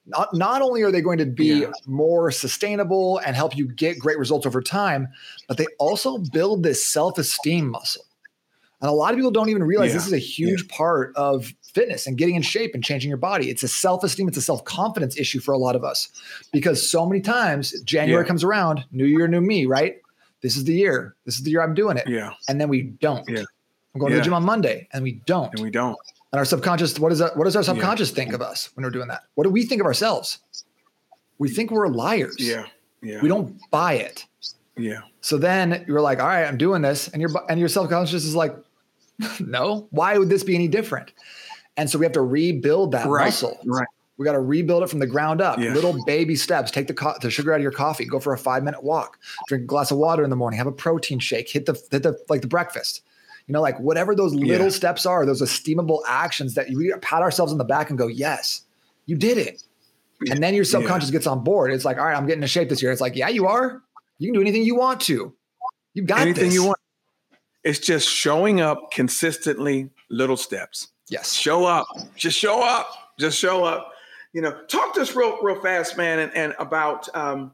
not, 0.08 0.34
not 0.34 0.62
only 0.62 0.82
are 0.82 0.90
they 0.90 1.00
going 1.00 1.18
to 1.18 1.26
be 1.26 1.60
yeah. 1.60 1.70
more 1.86 2.30
sustainable 2.30 3.18
and 3.18 3.36
help 3.36 3.56
you 3.56 3.66
get 3.66 3.98
great 3.98 4.18
results 4.18 4.46
over 4.46 4.60
time, 4.60 5.08
but 5.46 5.56
they 5.56 5.66
also 5.78 6.18
build 6.18 6.62
this 6.62 6.86
self 6.86 7.18
esteem 7.18 7.70
muscle. 7.70 8.04
And 8.80 8.88
a 8.88 8.92
lot 8.92 9.12
of 9.12 9.16
people 9.16 9.30
don't 9.30 9.48
even 9.48 9.64
realize 9.64 9.90
yeah. 9.90 9.94
this 9.94 10.06
is 10.06 10.12
a 10.12 10.18
huge 10.18 10.62
yeah. 10.62 10.76
part 10.76 11.14
of 11.16 11.52
fitness 11.62 12.06
and 12.06 12.16
getting 12.16 12.36
in 12.36 12.42
shape 12.42 12.74
and 12.74 12.82
changing 12.82 13.08
your 13.08 13.18
body. 13.18 13.50
It's 13.50 13.62
a 13.62 13.68
self 13.68 14.04
esteem, 14.04 14.28
it's 14.28 14.36
a 14.36 14.42
self 14.42 14.64
confidence 14.64 15.18
issue 15.18 15.40
for 15.40 15.52
a 15.52 15.58
lot 15.58 15.76
of 15.76 15.84
us 15.84 16.08
because 16.52 16.88
so 16.88 17.06
many 17.06 17.20
times 17.20 17.78
January 17.82 18.24
comes 18.24 18.44
around, 18.44 18.84
new 18.90 19.06
year, 19.06 19.28
new 19.28 19.40
me, 19.40 19.66
right? 19.66 19.96
This 20.40 20.56
is 20.56 20.64
the 20.64 20.74
year. 20.74 21.16
This 21.24 21.36
is 21.36 21.42
the 21.42 21.50
year 21.50 21.62
I'm 21.62 21.74
doing 21.74 21.96
it. 21.96 22.06
Yeah. 22.06 22.34
And 22.48 22.60
then 22.60 22.68
we 22.68 22.82
don't. 22.82 23.28
Yeah. 23.28 23.42
I'm 23.94 24.00
going 24.00 24.12
to 24.12 24.18
the 24.18 24.24
gym 24.24 24.34
on 24.34 24.44
Monday 24.44 24.88
and 24.92 25.02
we 25.02 25.20
don't. 25.26 25.52
And 25.54 25.62
we 25.62 25.70
don't. 25.70 25.98
And 26.32 26.38
our 26.38 26.44
subconscious, 26.44 26.98
what 26.98 27.10
is 27.10 27.20
that? 27.20 27.36
What 27.36 27.44
does 27.44 27.56
our 27.56 27.62
subconscious 27.62 28.10
yeah. 28.10 28.16
think 28.16 28.32
of 28.34 28.42
us 28.42 28.70
when 28.74 28.84
we're 28.84 28.90
doing 28.90 29.08
that? 29.08 29.22
What 29.34 29.44
do 29.44 29.50
we 29.50 29.64
think 29.64 29.80
of 29.80 29.86
ourselves? 29.86 30.38
We 31.38 31.48
think 31.48 31.70
we're 31.70 31.88
liars. 31.88 32.36
Yeah. 32.38 32.66
Yeah. 33.02 33.20
We 33.22 33.28
don't 33.28 33.58
buy 33.70 33.94
it. 33.94 34.26
Yeah. 34.76 35.00
So 35.20 35.38
then 35.38 35.84
you're 35.88 36.00
like, 36.00 36.20
all 36.20 36.26
right, 36.26 36.44
I'm 36.44 36.58
doing 36.58 36.82
this. 36.82 37.08
And 37.08 37.22
your 37.22 37.30
and 37.48 37.58
your 37.58 37.68
subconscious 37.68 38.24
is 38.24 38.34
like, 38.34 38.54
no, 39.40 39.88
why 39.90 40.18
would 40.18 40.28
this 40.28 40.44
be 40.44 40.54
any 40.54 40.68
different? 40.68 41.12
And 41.76 41.88
so 41.88 41.98
we 41.98 42.04
have 42.04 42.12
to 42.12 42.22
rebuild 42.22 42.92
that 42.92 43.06
right. 43.06 43.26
muscle. 43.26 43.58
Right. 43.64 43.86
We 44.18 44.24
got 44.24 44.32
to 44.32 44.40
rebuild 44.40 44.82
it 44.82 44.90
from 44.90 44.98
the 44.98 45.06
ground 45.06 45.40
up. 45.40 45.60
Yeah. 45.60 45.72
Little 45.72 46.04
baby 46.04 46.34
steps. 46.34 46.72
Take 46.72 46.88
the, 46.88 46.94
co- 46.94 47.14
the 47.22 47.30
sugar 47.30 47.52
out 47.52 47.56
of 47.56 47.62
your 47.62 47.70
coffee. 47.70 48.04
Go 48.04 48.18
for 48.18 48.32
a 48.32 48.38
five 48.38 48.64
minute 48.64 48.82
walk. 48.82 49.16
Drink 49.46 49.62
a 49.62 49.66
glass 49.66 49.92
of 49.92 49.98
water 49.98 50.24
in 50.24 50.30
the 50.30 50.36
morning. 50.36 50.58
Have 50.58 50.66
a 50.66 50.72
protein 50.72 51.20
shake. 51.20 51.48
Hit 51.48 51.66
the 51.66 51.80
hit 51.90 52.02
the 52.02 52.18
like 52.28 52.42
the 52.42 52.48
breakfast 52.48 53.02
you 53.48 53.54
know, 53.54 53.62
like 53.62 53.80
whatever 53.80 54.14
those 54.14 54.34
little 54.34 54.66
yeah. 54.66 54.72
steps 54.72 55.06
are, 55.06 55.24
those 55.24 55.40
esteemable 55.40 56.02
actions 56.06 56.54
that 56.54 56.68
we 56.68 56.92
pat 57.00 57.22
ourselves 57.22 57.50
on 57.50 57.56
the 57.56 57.64
back 57.64 57.88
and 57.88 57.98
go, 57.98 58.06
yes, 58.06 58.62
you 59.06 59.16
did 59.16 59.38
it. 59.38 59.62
And 60.30 60.42
then 60.42 60.54
your 60.54 60.64
subconscious 60.64 61.08
yeah. 61.08 61.14
gets 61.14 61.26
on 61.26 61.42
board. 61.42 61.72
It's 61.72 61.84
like, 61.84 61.96
all 61.96 62.04
right, 62.04 62.16
I'm 62.16 62.26
getting 62.26 62.42
in 62.42 62.48
shape 62.48 62.68
this 62.68 62.82
year. 62.82 62.92
It's 62.92 63.00
like, 63.00 63.16
yeah, 63.16 63.28
you 63.28 63.46
are. 63.46 63.82
You 64.18 64.28
can 64.28 64.34
do 64.34 64.40
anything 64.42 64.64
you 64.64 64.74
want 64.74 65.00
to. 65.02 65.34
You 65.94 66.02
got 66.02 66.20
anything 66.20 66.46
this. 66.46 66.54
you 66.54 66.64
want. 66.64 66.78
It's 67.64 67.78
just 67.78 68.08
showing 68.08 68.60
up 68.60 68.90
consistently, 68.90 69.90
little 70.10 70.36
steps. 70.36 70.88
Yes. 71.08 71.32
Show 71.32 71.64
up. 71.64 71.86
Just 72.16 72.38
show 72.38 72.62
up. 72.62 73.14
Just 73.18 73.38
show 73.38 73.64
up. 73.64 73.92
You 74.34 74.42
know, 74.42 74.60
talk 74.66 74.92
to 74.94 75.00
us 75.00 75.14
real, 75.14 75.38
real 75.40 75.60
fast, 75.62 75.96
man, 75.96 76.18
and, 76.18 76.34
and 76.34 76.54
about 76.58 77.08
um, 77.16 77.52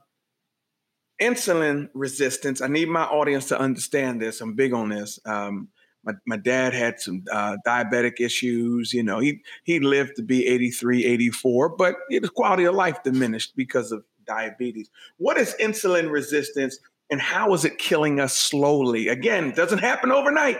insulin 1.22 1.88
resistance. 1.94 2.60
I 2.60 2.66
need 2.66 2.88
my 2.88 3.04
audience 3.04 3.46
to 3.48 3.58
understand 3.58 4.20
this. 4.20 4.40
I'm 4.40 4.54
big 4.54 4.72
on 4.72 4.88
this. 4.88 5.20
Um, 5.24 5.68
my, 6.04 6.12
my 6.26 6.36
dad 6.36 6.74
had 6.74 7.00
some 7.00 7.24
uh, 7.32 7.56
diabetic 7.66 8.20
issues. 8.20 8.92
You 8.92 9.02
know, 9.02 9.18
he 9.18 9.40
he 9.64 9.80
lived 9.80 10.16
to 10.16 10.22
be 10.22 10.46
83, 10.46 11.04
84, 11.04 11.70
but 11.70 11.96
his 12.10 12.30
quality 12.30 12.64
of 12.64 12.74
life 12.74 13.02
diminished 13.02 13.56
because 13.56 13.92
of 13.92 14.04
diabetes. 14.26 14.90
What 15.18 15.36
is 15.36 15.54
insulin 15.60 16.10
resistance 16.10 16.78
and 17.10 17.20
how 17.20 17.52
is 17.54 17.64
it 17.64 17.78
killing 17.78 18.20
us 18.20 18.36
slowly? 18.36 19.08
Again, 19.08 19.48
it 19.48 19.56
doesn't 19.56 19.78
happen 19.78 20.10
overnight. 20.10 20.58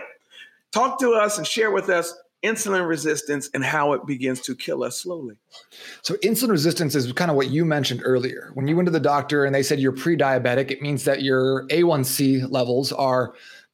Talk 0.71 0.99
to 0.99 1.13
us 1.13 1.37
and 1.37 1.47
share 1.47 1.71
with 1.71 1.89
us 1.89 2.13
insulin 2.43 2.87
resistance 2.87 3.49
and 3.53 3.63
how 3.63 3.93
it 3.93 4.05
begins 4.05 4.39
to 4.41 4.55
kill 4.55 4.83
us 4.83 4.97
slowly. 5.01 5.35
So, 6.01 6.15
insulin 6.15 6.51
resistance 6.51 6.95
is 6.95 7.11
kind 7.13 7.31
of 7.31 7.37
what 7.37 7.49
you 7.49 7.65
mentioned 7.65 8.01
earlier. 8.03 8.51
When 8.53 8.67
you 8.67 8.75
went 8.75 8.87
to 8.87 8.91
the 8.91 8.99
doctor 8.99 9.45
and 9.45 9.55
they 9.55 9.63
said 9.63 9.79
you're 9.79 9.91
pre 9.91 10.15
diabetic, 10.15 10.71
it 10.71 10.81
means 10.81 11.05
that 11.05 11.23
your 11.23 11.67
A1C 11.67 12.51
levels 12.51 12.91
are 12.91 13.33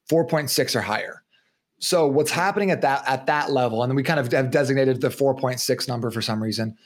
4.6 0.09 0.75
or 0.75 0.81
higher. 0.81 1.20
So 1.81 2.05
what's 2.05 2.31
happening 2.31 2.69
at 2.69 2.81
that 2.81 3.03
at 3.07 3.25
that 3.25 3.51
level, 3.51 3.83
and 3.83 3.95
we 3.95 4.03
kind 4.03 4.19
of 4.19 4.31
have 4.31 4.51
designated 4.51 5.01
the 5.01 5.09
4.6 5.09 5.87
number 5.87 6.11
for 6.11 6.21
some 6.21 6.41
reason, 6.41 6.77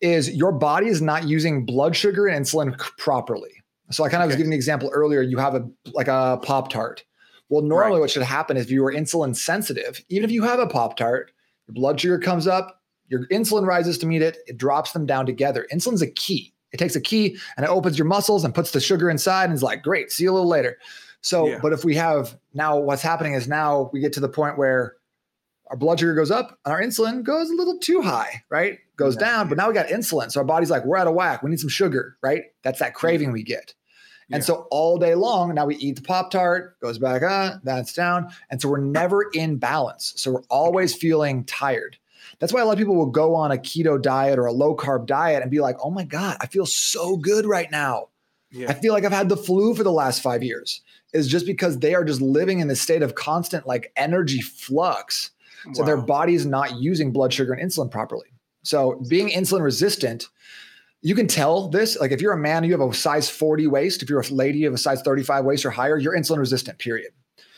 is 0.00 0.34
your 0.34 0.52
body 0.52 0.86
is 0.86 1.02
not 1.02 1.28
using 1.28 1.66
blood 1.66 1.96
sugar 1.96 2.26
and 2.28 2.44
insulin 2.44 2.78
properly. 2.96 3.50
So 3.90 4.04
I 4.04 4.08
kind 4.08 4.22
of 4.22 4.28
okay. 4.28 4.34
was 4.34 4.36
giving 4.36 4.50
the 4.50 4.56
example 4.56 4.88
earlier. 4.92 5.20
You 5.20 5.38
have 5.38 5.56
a 5.56 5.68
like 5.92 6.08
a 6.08 6.38
pop 6.42 6.70
tart. 6.70 7.04
Well, 7.48 7.62
normally 7.62 7.96
right. 7.96 8.00
what 8.00 8.10
should 8.10 8.22
happen 8.22 8.56
is 8.56 8.66
if 8.66 8.70
you 8.70 8.84
are 8.86 8.92
insulin 8.92 9.34
sensitive, 9.36 10.00
even 10.08 10.24
if 10.24 10.32
you 10.32 10.42
have 10.42 10.58
a 10.58 10.66
pop 10.66 10.96
tart, 10.96 11.32
Your 11.66 11.74
blood 11.74 12.00
sugar 12.00 12.18
comes 12.18 12.46
up, 12.46 12.82
your 13.08 13.26
insulin 13.28 13.66
rises 13.66 13.98
to 13.98 14.06
meet 14.06 14.22
it, 14.22 14.38
it 14.46 14.58
drops 14.58 14.92
them 14.92 15.06
down 15.06 15.26
together. 15.26 15.66
Insulin's 15.72 16.02
a 16.02 16.10
key. 16.10 16.52
It 16.72 16.78
takes 16.78 16.96
a 16.96 17.00
key 17.00 17.38
and 17.56 17.64
it 17.64 17.70
opens 17.70 17.98
your 17.98 18.06
muscles 18.06 18.44
and 18.44 18.54
puts 18.54 18.72
the 18.72 18.80
sugar 18.80 19.08
inside 19.08 19.44
and 19.44 19.54
is 19.54 19.62
like, 19.62 19.82
great, 19.82 20.10
see 20.10 20.24
you 20.24 20.32
a 20.32 20.34
little 20.34 20.48
later. 20.48 20.78
So, 21.26 21.48
yeah. 21.48 21.58
but 21.60 21.72
if 21.72 21.84
we 21.84 21.96
have 21.96 22.38
now, 22.54 22.78
what's 22.78 23.02
happening 23.02 23.34
is 23.34 23.48
now 23.48 23.90
we 23.92 23.98
get 23.98 24.12
to 24.12 24.20
the 24.20 24.28
point 24.28 24.56
where 24.56 24.94
our 25.68 25.76
blood 25.76 25.98
sugar 25.98 26.14
goes 26.14 26.30
up 26.30 26.56
and 26.64 26.72
our 26.72 26.80
insulin 26.80 27.24
goes 27.24 27.50
a 27.50 27.54
little 27.54 27.80
too 27.80 28.00
high, 28.00 28.44
right? 28.48 28.78
Goes 28.96 29.16
yeah. 29.16 29.26
down, 29.26 29.48
but 29.48 29.58
now 29.58 29.66
we 29.66 29.74
got 29.74 29.88
insulin. 29.88 30.30
So 30.30 30.38
our 30.38 30.46
body's 30.46 30.70
like, 30.70 30.84
we're 30.84 30.96
out 30.96 31.08
of 31.08 31.14
whack. 31.14 31.42
We 31.42 31.50
need 31.50 31.58
some 31.58 31.68
sugar, 31.68 32.16
right? 32.22 32.44
That's 32.62 32.78
that 32.78 32.94
craving 32.94 33.32
we 33.32 33.42
get. 33.42 33.74
And 34.30 34.40
yeah. 34.40 34.46
so 34.46 34.68
all 34.70 34.98
day 34.98 35.16
long, 35.16 35.52
now 35.52 35.66
we 35.66 35.74
eat 35.78 35.96
the 35.96 36.02
Pop 36.02 36.30
Tart, 36.30 36.78
goes 36.78 36.98
back 36.98 37.24
up, 37.24 37.60
that's 37.64 37.92
down. 37.92 38.28
And 38.48 38.62
so 38.62 38.68
we're 38.68 38.78
never 38.78 39.24
in 39.34 39.56
balance. 39.56 40.12
So 40.14 40.30
we're 40.30 40.44
always 40.48 40.94
feeling 40.94 41.42
tired. 41.42 41.96
That's 42.38 42.52
why 42.52 42.60
a 42.60 42.66
lot 42.66 42.74
of 42.74 42.78
people 42.78 42.94
will 42.94 43.10
go 43.10 43.34
on 43.34 43.50
a 43.50 43.56
keto 43.56 44.00
diet 44.00 44.38
or 44.38 44.46
a 44.46 44.52
low 44.52 44.76
carb 44.76 45.06
diet 45.06 45.42
and 45.42 45.50
be 45.50 45.58
like, 45.58 45.76
oh 45.82 45.90
my 45.90 46.04
God, 46.04 46.36
I 46.40 46.46
feel 46.46 46.66
so 46.66 47.16
good 47.16 47.46
right 47.46 47.70
now. 47.70 48.10
Yeah. 48.52 48.70
I 48.70 48.74
feel 48.74 48.92
like 48.92 49.04
I've 49.04 49.10
had 49.10 49.28
the 49.28 49.36
flu 49.36 49.74
for 49.74 49.82
the 49.82 49.92
last 49.92 50.22
five 50.22 50.44
years. 50.44 50.82
Is 51.16 51.28
just 51.28 51.46
because 51.46 51.78
they 51.78 51.94
are 51.94 52.04
just 52.04 52.20
living 52.20 52.60
in 52.60 52.68
this 52.68 52.80
state 52.80 53.02
of 53.02 53.14
constant 53.14 53.66
like 53.66 53.92
energy 53.96 54.40
flux. 54.40 55.30
So 55.72 55.82
wow. 55.82 55.86
their 55.86 55.96
body 55.96 56.34
is 56.34 56.46
not 56.46 56.80
using 56.80 57.12
blood 57.12 57.32
sugar 57.32 57.52
and 57.52 57.70
insulin 57.70 57.90
properly. 57.90 58.26
So 58.62 59.02
being 59.08 59.30
insulin 59.30 59.62
resistant, 59.62 60.28
you 61.02 61.14
can 61.14 61.26
tell 61.26 61.68
this. 61.68 61.98
Like 61.98 62.10
if 62.10 62.20
you're 62.20 62.32
a 62.32 62.38
man, 62.38 62.64
you 62.64 62.72
have 62.72 62.80
a 62.80 62.92
size 62.92 63.28
40 63.30 63.66
waist. 63.68 64.02
If 64.02 64.10
you're 64.10 64.20
a 64.20 64.26
lady, 64.28 64.58
you 64.58 64.66
have 64.66 64.74
a 64.74 64.78
size 64.78 65.02
35 65.02 65.44
waist 65.44 65.64
or 65.64 65.70
higher, 65.70 65.98
you're 65.98 66.16
insulin 66.16 66.38
resistant, 66.38 66.78
period. 66.78 67.12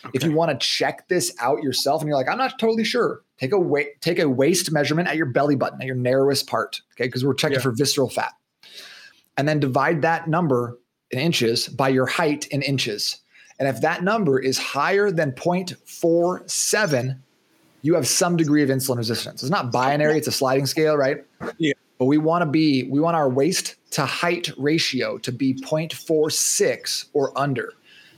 Okay. 0.05 0.11
If 0.15 0.23
you 0.23 0.33
want 0.33 0.51
to 0.51 0.67
check 0.67 1.09
this 1.09 1.35
out 1.41 1.63
yourself 1.63 2.03
and 2.03 2.09
you're 2.09 2.17
like, 2.17 2.29
I'm 2.29 2.39
not 2.39 2.59
totally 2.59 2.85
sure, 2.85 3.23
take 3.39 3.53
a 3.53 3.59
weight, 3.59 4.01
take 4.01 4.19
a 4.19 4.29
waist 4.29 4.71
measurement 4.71 5.09
at 5.09 5.17
your 5.17 5.27
belly 5.27 5.57
button, 5.57 5.81
at 5.81 5.87
your 5.87 5.97
narrowest 5.97 6.47
part. 6.47 6.81
Okay. 6.95 7.07
Because 7.07 7.25
we're 7.25 7.35
checking 7.35 7.57
yeah. 7.57 7.63
for 7.63 7.73
visceral 7.73 8.09
fat. 8.09 8.33
And 9.37 9.49
then 9.49 9.61
divide 9.61 10.03
that 10.03 10.29
number 10.29 10.79
in 11.11 11.19
inches 11.19 11.69
by 11.69 11.89
your 11.89 12.07
height 12.07 12.47
in 12.49 12.63
inches. 12.63 13.21
And 13.59 13.69
if 13.69 13.81
that 13.81 14.05
number 14.05 14.39
is 14.39 14.59
higher 14.59 15.11
than 15.11 15.33
0.47, 15.33 17.19
you 17.83 17.95
have 17.95 18.07
some 18.07 18.37
degree 18.37 18.63
of 18.63 18.69
insulin 18.69 18.97
resistance. 18.97 19.43
It's 19.43 19.51
not 19.51 19.73
binary, 19.73 20.19
it's 20.19 20.29
a 20.29 20.33
sliding 20.33 20.67
scale, 20.67 20.97
right? 20.97 21.25
Yeah. 21.59 21.73
But 21.99 22.05
we 22.05 22.19
want 22.19 22.43
to 22.43 22.47
be, 22.47 22.85
we 22.85 23.01
want 23.01 23.17
our 23.17 23.29
waist 23.29 23.77
to 23.93 24.05
height 24.05 24.51
ratio 24.57 25.19
to 25.19 25.33
be 25.33 25.55
0.46 25.55 27.07
or 27.13 27.37
under. 27.37 27.73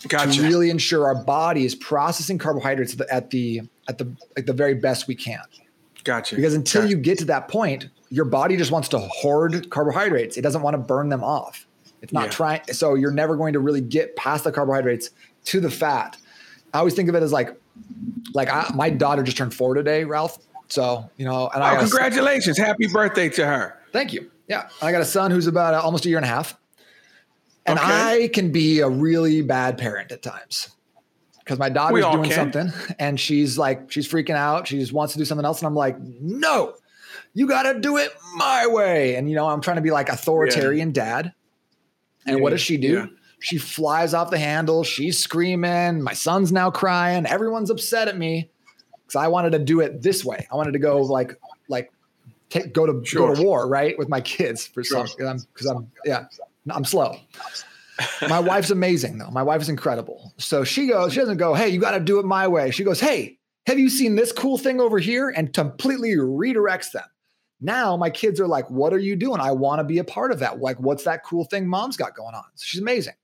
Gotcha. 0.08 0.32
To 0.32 0.42
really 0.42 0.70
ensure 0.70 1.06
our 1.06 1.22
body 1.24 1.64
is 1.64 1.74
processing 1.74 2.38
carbohydrates 2.38 2.98
at 3.10 3.30
the 3.30 3.68
at 3.86 3.98
the 3.98 4.16
at 4.36 4.46
the 4.46 4.52
very 4.54 4.72
best 4.74 5.06
we 5.06 5.14
can. 5.14 5.42
Gotcha. 6.04 6.36
Because 6.36 6.54
until 6.54 6.82
gotcha. 6.82 6.90
you 6.90 6.96
get 6.96 7.18
to 7.18 7.26
that 7.26 7.48
point, 7.48 7.88
your 8.08 8.24
body 8.24 8.56
just 8.56 8.70
wants 8.70 8.88
to 8.88 8.98
hoard 8.98 9.68
carbohydrates. 9.68 10.38
It 10.38 10.42
doesn't 10.42 10.62
want 10.62 10.74
to 10.74 10.78
burn 10.78 11.10
them 11.10 11.22
off. 11.22 11.66
It's 12.02 12.12
not 12.12 12.24
yeah. 12.26 12.30
trying. 12.30 12.60
So 12.72 12.94
you're 12.94 13.10
never 13.10 13.36
going 13.36 13.52
to 13.52 13.60
really 13.60 13.80
get 13.80 14.16
past 14.16 14.44
the 14.44 14.52
carbohydrates 14.52 15.10
to 15.46 15.60
the 15.60 15.70
fat. 15.70 16.16
I 16.72 16.78
always 16.78 16.94
think 16.94 17.08
of 17.08 17.14
it 17.14 17.22
as 17.22 17.32
like, 17.32 17.58
like 18.34 18.48
I, 18.48 18.70
my 18.74 18.90
daughter 18.90 19.22
just 19.22 19.36
turned 19.36 19.54
four 19.54 19.74
today, 19.74 20.04
Ralph. 20.04 20.38
So 20.68 21.10
you 21.16 21.24
know, 21.24 21.50
and 21.52 21.62
oh, 21.62 21.66
I 21.66 21.76
congratulations, 21.76 22.56
happy 22.56 22.86
birthday 22.86 23.28
to 23.30 23.46
her. 23.46 23.78
Thank 23.92 24.12
you. 24.12 24.30
Yeah, 24.48 24.68
I 24.80 24.92
got 24.92 25.00
a 25.00 25.06
son 25.06 25.30
who's 25.30 25.46
about 25.46 25.74
uh, 25.74 25.80
almost 25.80 26.06
a 26.06 26.08
year 26.08 26.18
and 26.18 26.24
a 26.24 26.28
half, 26.28 26.56
and 27.66 27.78
okay. 27.78 28.24
I 28.24 28.30
can 28.32 28.52
be 28.52 28.80
a 28.80 28.88
really 28.88 29.42
bad 29.42 29.78
parent 29.78 30.12
at 30.12 30.22
times 30.22 30.70
because 31.38 31.58
my 31.58 31.68
daughter's 31.68 32.04
doing 32.04 32.30
can. 32.30 32.52
something 32.52 32.94
and 33.00 33.18
she's 33.18 33.58
like 33.58 33.90
she's 33.90 34.08
freaking 34.08 34.36
out. 34.36 34.68
She 34.68 34.78
just 34.78 34.92
wants 34.92 35.12
to 35.14 35.18
do 35.18 35.24
something 35.24 35.44
else, 35.44 35.58
and 35.58 35.66
I'm 35.66 35.74
like, 35.74 35.98
no, 36.00 36.74
you 37.34 37.48
got 37.48 37.64
to 37.64 37.80
do 37.80 37.96
it 37.96 38.12
my 38.36 38.66
way. 38.66 39.16
And 39.16 39.28
you 39.28 39.34
know, 39.34 39.48
I'm 39.48 39.60
trying 39.60 39.76
to 39.76 39.82
be 39.82 39.90
like 39.90 40.08
authoritarian 40.08 40.88
yeah. 40.88 41.22
dad. 41.22 41.32
And 42.26 42.36
yeah. 42.36 42.42
what 42.42 42.50
does 42.50 42.60
she 42.60 42.76
do? 42.76 42.92
Yeah. 42.92 43.06
She 43.40 43.56
flies 43.58 44.12
off 44.12 44.30
the 44.30 44.38
handle. 44.38 44.84
She's 44.84 45.18
screaming. 45.18 46.02
My 46.02 46.12
son's 46.12 46.52
now 46.52 46.70
crying. 46.70 47.24
Everyone's 47.26 47.70
upset 47.70 48.06
at 48.06 48.18
me 48.18 48.50
because 49.06 49.16
I 49.16 49.28
wanted 49.28 49.52
to 49.52 49.58
do 49.58 49.80
it 49.80 50.02
this 50.02 50.24
way. 50.24 50.46
I 50.52 50.56
wanted 50.56 50.72
to 50.72 50.78
go 50.78 50.98
like 50.98 51.38
like 51.68 51.90
take, 52.50 52.74
go 52.74 52.86
to 52.86 53.04
sure. 53.04 53.28
go 53.28 53.34
to 53.34 53.42
war 53.42 53.66
right 53.66 53.96
with 53.98 54.08
my 54.08 54.20
kids 54.20 54.66
for 54.66 54.84
sure. 54.84 55.06
some 55.06 55.38
because 55.54 55.66
I'm, 55.66 55.76
I'm 55.78 55.90
yeah 56.04 56.24
I'm 56.68 56.84
slow. 56.84 57.16
my 58.28 58.40
wife's 58.40 58.70
amazing 58.70 59.18
though. 59.18 59.30
My 59.30 59.42
wife 59.42 59.62
is 59.62 59.68
incredible. 59.68 60.32
So 60.36 60.64
she 60.64 60.86
goes. 60.86 61.12
She 61.12 61.20
doesn't 61.20 61.38
go. 61.38 61.54
Hey, 61.54 61.68
you 61.68 61.80
got 61.80 61.92
to 61.92 62.00
do 62.00 62.18
it 62.18 62.26
my 62.26 62.46
way. 62.46 62.70
She 62.70 62.84
goes. 62.84 63.00
Hey, 63.00 63.38
have 63.66 63.78
you 63.78 63.88
seen 63.88 64.16
this 64.16 64.32
cool 64.32 64.58
thing 64.58 64.80
over 64.80 64.98
here? 64.98 65.30
And 65.30 65.52
completely 65.52 66.10
redirects 66.10 66.92
them. 66.92 67.04
Now 67.60 67.96
my 67.96 68.10
kids 68.10 68.40
are 68.40 68.48
like, 68.48 68.70
what 68.70 68.92
are 68.92 68.98
you 68.98 69.16
doing? 69.16 69.40
I 69.40 69.52
want 69.52 69.80
to 69.80 69.84
be 69.84 69.98
a 69.98 70.04
part 70.04 70.32
of 70.32 70.38
that. 70.38 70.60
Like, 70.60 70.80
what's 70.80 71.04
that 71.04 71.24
cool 71.24 71.44
thing 71.44 71.68
mom's 71.68 71.96
got 71.96 72.16
going 72.16 72.34
on? 72.34 72.44
So 72.54 72.64
she's 72.64 72.80
amazing 72.80 73.14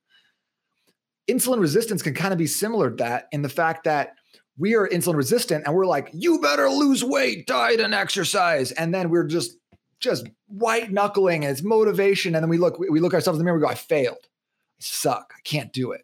insulin 1.29 1.61
resistance 1.61 2.03
can 2.03 2.15
kind 2.15 2.33
of 2.33 2.39
be 2.39 2.47
similar 2.47 2.91
to 2.91 2.97
that 2.97 3.29
in 3.33 3.43
the 3.43 3.49
fact 3.49 3.85
that 3.85 4.15
we 4.59 4.75
are 4.75 4.89
insulin 4.89 5.17
resistant 5.17 5.65
and 5.67 5.75
we're 5.75 5.87
like, 5.87 6.09
you 6.13 6.41
better 6.41 6.69
lose 6.69 7.05
weight, 7.05 7.47
diet, 7.47 7.81
and 7.81 7.95
exercise. 7.95 8.73
And 8.73 8.95
then 8.95 9.11
we're 9.11 9.27
just 9.27 9.57
just 9.99 10.27
white 10.47 10.93
knuckling 10.93 11.45
and 11.45 11.53
it's 11.53 11.63
motivation. 11.63 12.35
And 12.35 12.43
then 12.43 12.51
we 12.51 12.59
look, 12.59 12.79
we 12.79 13.01
look 13.01 13.15
ourselves 13.15 13.39
in 13.39 13.41
the 13.41 13.45
mirror, 13.45 13.57
we 13.57 13.65
go, 13.65 13.69
I 13.69 13.75
failed. 13.75 14.19
I 14.23 14.81
suck. 14.81 15.33
I 15.35 15.41
can't 15.43 15.73
do 15.73 15.93
it. 15.93 16.03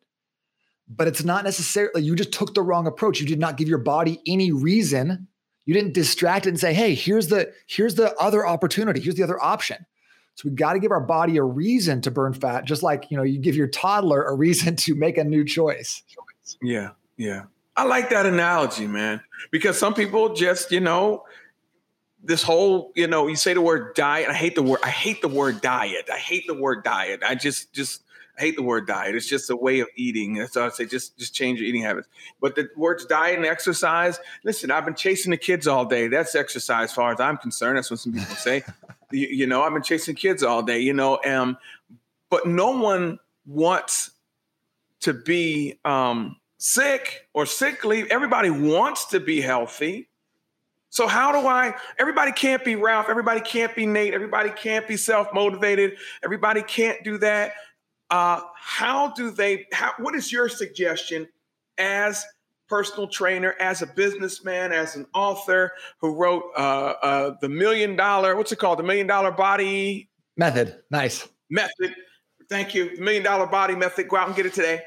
But 0.89 1.09
it's 1.09 1.25
not 1.25 1.45
necessarily 1.45 2.03
you 2.03 2.17
just 2.17 2.33
took 2.33 2.55
the 2.55 2.63
wrong 2.63 2.87
approach. 2.87 3.21
You 3.21 3.27
did 3.27 3.39
not 3.39 3.57
give 3.57 3.69
your 3.69 3.79
body 3.79 4.21
any 4.27 4.51
reason. 4.51 5.29
You 5.65 5.75
didn't 5.75 5.95
distract 5.95 6.47
it 6.47 6.51
and 6.51 6.61
say, 6.61 6.75
hey, 6.75 6.95
here's 6.95 7.29
the 7.29 7.53
here's 7.67 7.95
the 7.95 8.15
other 8.17 8.47
opportunity. 8.47 9.01
Here's 9.01 9.15
the 9.15 9.23
other 9.23 9.43
option. 9.43 9.87
So 10.35 10.49
we 10.49 10.55
got 10.55 10.73
to 10.73 10.79
give 10.79 10.91
our 10.91 11.01
body 11.01 11.37
a 11.37 11.43
reason 11.43 12.01
to 12.03 12.11
burn 12.11 12.33
fat, 12.33 12.65
just 12.65 12.83
like 12.83 13.11
you 13.11 13.17
know 13.17 13.23
you 13.23 13.39
give 13.39 13.55
your 13.55 13.69
toddler 13.69 14.25
a 14.25 14.35
reason 14.35 14.77
to 14.85 14.95
make 14.95 15.19
a 15.19 15.25
new 15.25 15.45
choice. 15.45 16.03
Yeah, 16.61 16.91
yeah. 17.17 17.45
I 17.77 17.85
like 17.85 18.11
that 18.11 18.27
analogy, 18.27 18.87
man, 18.87 19.21
because 19.51 19.79
some 19.79 19.95
people 19.95 20.35
just 20.35 20.73
you 20.73 20.81
know 20.81 21.25
this 22.23 22.43
whole 22.43 22.93
you 22.95 23.07
know 23.07 23.27
you 23.27 23.37
say 23.37 23.55
the 23.55 23.61
word 23.61 23.95
diet. 23.95 24.29
I 24.29 24.35
hate 24.35 24.55
the 24.55 24.63
word. 24.63 24.81
I 24.83 24.91
hate 24.91 25.23
the 25.23 25.29
word 25.29 25.61
diet. 25.61 26.09
I 26.13 26.19
hate 26.19 26.47
the 26.47 26.55
word 26.55 26.85
diet. 26.85 27.23
I 27.27 27.35
just 27.35 27.73
just 27.73 28.03
I 28.39 28.41
hate 28.41 28.57
the 28.57 28.63
word 28.63 28.87
diet. 28.87 29.15
It's 29.15 29.29
just 29.29 29.51
a 29.51 29.57
way 29.57 29.81
of 29.81 29.89
eating. 29.95 30.35
That's 30.35 30.55
So 30.55 30.65
I 30.65 30.71
say 30.71 30.87
just 30.87 31.19
just 31.19 31.35
change 31.35 31.61
your 31.61 31.69
eating 31.69 31.83
habits. 31.83 32.09
But 32.41 32.55
the 32.55 32.69
words 32.77 33.05
diet 33.05 33.37
and 33.37 33.45
exercise. 33.45 34.19
Listen, 34.43 34.71
I've 34.71 34.85
been 34.85 34.95
chasing 34.95 35.31
the 35.31 35.37
kids 35.37 35.67
all 35.67 35.85
day. 35.85 36.09
That's 36.09 36.35
exercise, 36.35 36.85
as 36.85 36.93
far 36.93 37.13
as 37.13 37.21
I'm 37.21 37.37
concerned. 37.37 37.77
That's 37.77 37.91
what 37.91 38.01
some 38.01 38.13
people 38.13 38.35
say. 38.37 38.65
you, 39.11 39.29
you, 39.29 39.47
know, 39.47 39.63
I've 39.63 39.73
been 39.73 39.83
chasing 39.83 40.15
kids 40.15 40.43
all 40.43 40.63
day. 40.63 40.81
You 40.81 40.95
know, 40.95 41.21
um, 41.25 41.59
but 42.31 42.47
no 42.47 42.71
one 42.71 43.19
wants 43.45 44.13
to 45.01 45.13
be 45.13 45.79
um, 45.85 46.37
sick 46.57 47.29
or 47.35 47.45
sickly. 47.45 48.11
Everybody 48.11 48.49
wants 48.49 49.07
to 49.07 49.21
be 49.21 49.41
healthy. 49.43 50.09
So 50.89 51.07
how 51.07 51.33
do 51.33 51.49
I? 51.49 51.75
Everybody 51.99 52.33
can't 52.33 52.63
be 52.65 52.77
Ralph. 52.77 53.07
Everybody 53.09 53.41
can't 53.41 53.75
be 53.75 53.87
Nate. 53.87 54.13
Everybody 54.13 54.51
can't 54.51 54.87
be 54.87 54.97
self 54.97 55.33
motivated. 55.33 55.97
Everybody 56.23 56.63
can't 56.63 57.03
do 57.03 57.17
that. 57.19 57.53
Uh, 58.13 58.43
how 58.55 59.09
do 59.15 59.31
they? 59.31 59.67
How, 59.73 59.95
what 59.99 60.15
is 60.15 60.31
your 60.31 60.47
suggestion 60.47 61.27
as 61.79 62.23
personal 62.69 63.09
trainer, 63.09 63.55
as 63.59 63.81
a 63.81 63.87
businessman, 63.87 64.71
as 64.71 64.97
an 64.97 65.07
author 65.15 65.73
who 65.99 66.15
wrote 66.15 66.45
uh, 66.55 66.93
uh, 67.03 67.35
the 67.41 67.49
million 67.49 67.97
dollar? 67.97 68.37
What's 68.37 68.53
it 68.53 68.57
called? 68.57 68.79
The 68.79 68.83
million 68.83 69.07
dollar 69.07 69.31
body 69.31 70.11
method. 70.37 70.83
Nice 70.91 71.27
method. 71.49 71.95
Thank 72.51 72.75
you. 72.75 72.91
Million 72.99 73.23
dollar 73.23 73.47
body 73.47 73.75
method. 73.75 74.09
Go 74.09 74.19
out 74.19 74.27
and 74.27 74.37
get 74.37 74.45
it 74.45 74.53
today. 74.53 74.83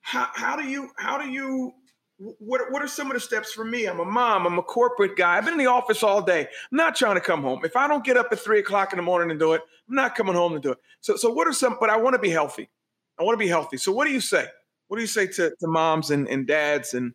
How, 0.00 0.28
how 0.34 0.56
do 0.56 0.64
you? 0.68 0.90
How 0.98 1.22
do 1.22 1.30
you? 1.30 1.72
What 2.18 2.72
what 2.72 2.82
are 2.82 2.88
some 2.88 3.08
of 3.08 3.14
the 3.14 3.20
steps 3.20 3.52
for 3.52 3.64
me? 3.64 3.86
I'm 3.86 4.00
a 4.00 4.04
mom. 4.04 4.46
I'm 4.46 4.58
a 4.58 4.62
corporate 4.62 5.16
guy. 5.16 5.36
I've 5.36 5.44
been 5.44 5.54
in 5.54 5.58
the 5.58 5.66
office 5.66 6.02
all 6.02 6.22
day. 6.22 6.40
I'm 6.40 6.76
not 6.76 6.96
trying 6.96 7.16
to 7.16 7.20
come 7.20 7.42
home. 7.42 7.60
If 7.64 7.76
I 7.76 7.86
don't 7.86 8.04
get 8.04 8.16
up 8.16 8.28
at 8.32 8.38
three 8.38 8.60
o'clock 8.60 8.92
in 8.92 8.96
the 8.96 9.02
morning 9.02 9.30
and 9.30 9.38
do 9.38 9.52
it, 9.52 9.60
I'm 9.88 9.94
not 9.94 10.14
coming 10.14 10.34
home 10.34 10.54
to 10.54 10.60
do 10.60 10.72
it. 10.72 10.78
So 11.00 11.16
so 11.16 11.30
what 11.30 11.46
are 11.46 11.52
some? 11.52 11.76
But 11.78 11.90
I 11.90 11.96
want 11.96 12.14
to 12.14 12.18
be 12.18 12.30
healthy. 12.30 12.70
I 13.18 13.22
want 13.22 13.38
to 13.38 13.44
be 13.44 13.48
healthy. 13.48 13.76
So 13.76 13.92
what 13.92 14.06
do 14.06 14.12
you 14.12 14.20
say? 14.20 14.46
What 14.88 14.96
do 14.96 15.02
you 15.02 15.06
say 15.08 15.26
to, 15.26 15.50
to 15.50 15.66
moms 15.66 16.10
and, 16.10 16.28
and 16.28 16.46
dads 16.46 16.94
and 16.94 17.12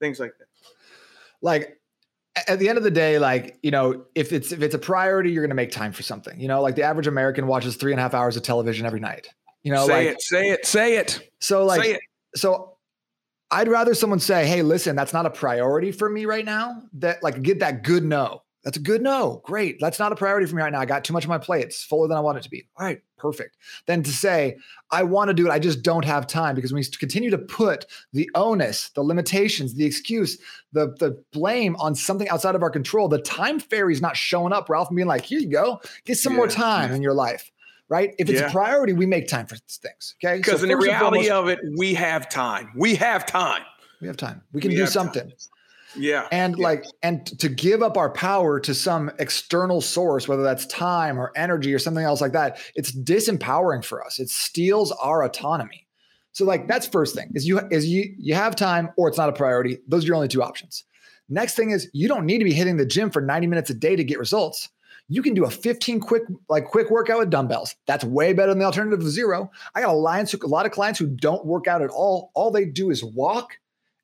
things 0.00 0.18
like 0.18 0.32
that? 0.38 0.46
Like 1.42 1.80
at 2.48 2.58
the 2.58 2.68
end 2.68 2.78
of 2.78 2.84
the 2.84 2.90
day, 2.90 3.18
like, 3.18 3.58
you 3.62 3.70
know, 3.70 4.04
if 4.14 4.32
it's 4.32 4.52
if 4.52 4.62
it's 4.62 4.74
a 4.74 4.78
priority, 4.78 5.30
you're 5.30 5.44
gonna 5.44 5.54
make 5.54 5.70
time 5.70 5.92
for 5.92 6.02
something. 6.02 6.40
You 6.40 6.48
know, 6.48 6.60
like 6.60 6.74
the 6.74 6.82
average 6.82 7.06
American 7.06 7.46
watches 7.46 7.76
three 7.76 7.92
and 7.92 8.00
a 8.00 8.02
half 8.02 8.14
hours 8.14 8.36
of 8.36 8.42
television 8.42 8.86
every 8.86 9.00
night. 9.00 9.28
You 9.62 9.72
know, 9.72 9.86
say 9.86 9.92
like 9.92 10.16
it, 10.16 10.22
say 10.22 10.48
it, 10.48 10.66
say 10.66 10.96
it. 10.96 11.30
So 11.40 11.64
like 11.64 11.84
it. 11.84 12.00
so 12.34 12.69
I'd 13.50 13.68
rather 13.68 13.94
someone 13.94 14.20
say, 14.20 14.46
"Hey, 14.46 14.62
listen, 14.62 14.96
that's 14.96 15.12
not 15.12 15.26
a 15.26 15.30
priority 15.30 15.92
for 15.92 16.08
me 16.08 16.24
right 16.26 16.44
now." 16.44 16.82
That 16.94 17.22
like 17.22 17.42
get 17.42 17.60
that 17.60 17.82
good 17.82 18.04
no. 18.04 18.42
That's 18.64 18.76
a 18.76 18.80
good 18.80 19.00
no. 19.00 19.40
Great. 19.44 19.78
That's 19.80 19.98
not 19.98 20.12
a 20.12 20.16
priority 20.16 20.46
for 20.46 20.54
me 20.54 20.62
right 20.62 20.72
now. 20.72 20.80
I 20.80 20.84
got 20.84 21.02
too 21.02 21.14
much 21.14 21.24
on 21.24 21.30
my 21.30 21.38
plate. 21.38 21.64
It's 21.64 21.82
fuller 21.82 22.08
than 22.08 22.18
I 22.18 22.20
want 22.20 22.36
it 22.36 22.42
to 22.42 22.50
be. 22.50 22.68
All 22.76 22.84
right, 22.84 23.00
perfect. 23.16 23.56
Then 23.86 24.02
to 24.02 24.10
say, 24.10 24.58
I 24.90 25.02
want 25.02 25.28
to 25.28 25.34
do 25.34 25.46
it, 25.46 25.50
I 25.50 25.58
just 25.58 25.82
don't 25.82 26.04
have 26.04 26.26
time 26.26 26.54
because 26.54 26.70
when 26.70 26.80
we 26.80 26.86
continue 26.98 27.30
to 27.30 27.38
put 27.38 27.86
the 28.12 28.28
onus, 28.34 28.90
the 28.90 29.02
limitations, 29.02 29.74
the 29.74 29.86
excuse, 29.86 30.38
the, 30.72 30.94
the 30.98 31.22
blame 31.32 31.74
on 31.76 31.94
something 31.94 32.28
outside 32.28 32.54
of 32.54 32.62
our 32.62 32.70
control. 32.70 33.08
The 33.08 33.22
time 33.22 33.60
fairy 33.60 33.94
is 33.94 34.02
not 34.02 34.16
showing 34.16 34.52
up, 34.52 34.68
Ralph, 34.68 34.88
and 34.88 34.96
being 34.96 35.08
like, 35.08 35.24
here 35.24 35.40
you 35.40 35.48
go, 35.48 35.80
get 36.04 36.18
some 36.18 36.34
yeah, 36.34 36.38
more 36.38 36.48
time 36.48 36.92
in 36.92 37.00
your 37.00 37.14
life. 37.14 37.50
Right. 37.90 38.14
If 38.18 38.30
it's 38.30 38.40
yeah. 38.40 38.46
a 38.46 38.50
priority, 38.52 38.92
we 38.92 39.04
make 39.04 39.26
time 39.26 39.46
for 39.46 39.56
things. 39.56 40.14
Okay. 40.24 40.36
Because 40.36 40.60
so 40.60 40.62
in 40.62 40.68
the 40.68 40.76
reality 40.76 41.28
foremost, 41.28 41.30
of 41.30 41.48
it, 41.48 41.58
we 41.76 41.92
have 41.94 42.28
time. 42.28 42.70
We 42.76 42.94
have 42.94 43.26
time. 43.26 43.62
We 44.00 44.06
have 44.06 44.16
time. 44.16 44.42
We 44.52 44.60
can 44.60 44.70
we 44.70 44.76
do 44.76 44.86
something. 44.86 45.28
Time. 45.28 45.36
Yeah. 45.96 46.28
And 46.30 46.56
yeah. 46.56 46.62
like, 46.62 46.84
and 47.02 47.26
to 47.40 47.48
give 47.48 47.82
up 47.82 47.96
our 47.96 48.10
power 48.10 48.60
to 48.60 48.74
some 48.74 49.10
external 49.18 49.80
source, 49.80 50.28
whether 50.28 50.44
that's 50.44 50.66
time 50.66 51.18
or 51.18 51.32
energy 51.34 51.74
or 51.74 51.80
something 51.80 52.04
else 52.04 52.20
like 52.20 52.32
that, 52.32 52.60
it's 52.76 52.92
disempowering 52.92 53.84
for 53.84 54.04
us. 54.04 54.20
It 54.20 54.30
steals 54.30 54.92
our 54.92 55.24
autonomy. 55.24 55.88
So 56.32 56.44
like 56.44 56.68
that's 56.68 56.86
first 56.86 57.14
thing 57.14 57.32
is 57.34 57.46
you 57.46 57.60
is 57.70 57.86
you 57.88 58.14
you 58.16 58.34
have 58.34 58.54
time 58.54 58.90
or 58.96 59.08
it's 59.08 59.18
not 59.18 59.28
a 59.28 59.32
priority. 59.32 59.78
Those 59.88 60.04
are 60.04 60.06
your 60.06 60.16
only 60.16 60.28
two 60.28 60.44
options. 60.44 60.84
Next 61.28 61.54
thing 61.54 61.70
is 61.70 61.90
you 61.92 62.06
don't 62.06 62.24
need 62.24 62.38
to 62.38 62.44
be 62.44 62.52
hitting 62.52 62.76
the 62.76 62.86
gym 62.86 63.10
for 63.10 63.20
90 63.20 63.48
minutes 63.48 63.70
a 63.70 63.74
day 63.74 63.96
to 63.96 64.04
get 64.04 64.18
results. 64.18 64.68
You 65.10 65.22
can 65.22 65.34
do 65.34 65.44
a 65.44 65.50
15 65.50 65.98
quick 65.98 66.22
like 66.48 66.66
quick 66.66 66.88
workout 66.88 67.18
with 67.18 67.30
dumbbells. 67.30 67.74
That's 67.86 68.04
way 68.04 68.32
better 68.32 68.52
than 68.52 68.60
the 68.60 68.64
alternative 68.64 69.00
of 69.00 69.08
zero. 69.08 69.50
I 69.74 69.82
got 69.82 69.90
a, 69.90 69.92
lot 69.92 70.66
of 70.66 70.72
clients 70.72 71.00
who 71.00 71.08
don't 71.08 71.44
work 71.44 71.66
out 71.66 71.82
at 71.82 71.90
all. 71.90 72.30
All 72.34 72.52
they 72.52 72.64
do 72.64 72.90
is 72.90 73.02
walk 73.02 73.58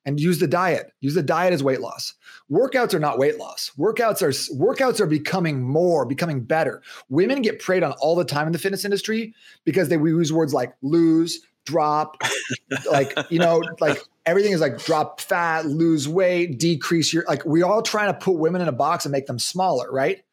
and 0.05 0.19
use 0.19 0.39
the 0.39 0.47
diet. 0.47 0.91
Use 0.99 1.15
the 1.15 1.23
diet 1.23 1.53
as 1.53 1.63
weight 1.63 1.79
loss. 1.79 2.13
Workouts 2.51 2.93
are 2.93 2.99
not 2.99 3.17
weight 3.17 3.37
loss. 3.37 3.71
Workouts 3.77 4.21
are 4.21 4.31
workouts 4.55 4.99
are 4.99 5.07
becoming 5.07 5.61
more, 5.61 6.05
becoming 6.05 6.43
better. 6.43 6.81
Women 7.07 7.41
get 7.41 7.59
preyed 7.59 7.83
on 7.83 7.93
all 7.93 8.15
the 8.15 8.25
time 8.25 8.47
in 8.47 8.53
the 8.53 8.59
fitness 8.59 8.83
industry 8.83 9.33
because 9.63 9.87
they 9.87 9.95
use 9.95 10.33
words 10.33 10.53
like 10.53 10.73
lose, 10.81 11.41
drop, 11.65 12.21
like 12.91 13.17
you 13.29 13.39
know, 13.39 13.61
like 13.79 14.01
everything 14.25 14.51
is 14.51 14.59
like 14.59 14.83
drop 14.83 15.21
fat, 15.21 15.65
lose 15.65 16.07
weight, 16.07 16.59
decrease 16.59 17.13
your 17.13 17.23
like 17.29 17.45
we 17.45 17.63
all 17.63 17.81
trying 17.81 18.07
to 18.07 18.19
put 18.19 18.33
women 18.33 18.61
in 18.61 18.67
a 18.67 18.73
box 18.73 19.05
and 19.05 19.11
make 19.13 19.25
them 19.25 19.39
smaller, 19.39 19.89
right? 19.89 20.23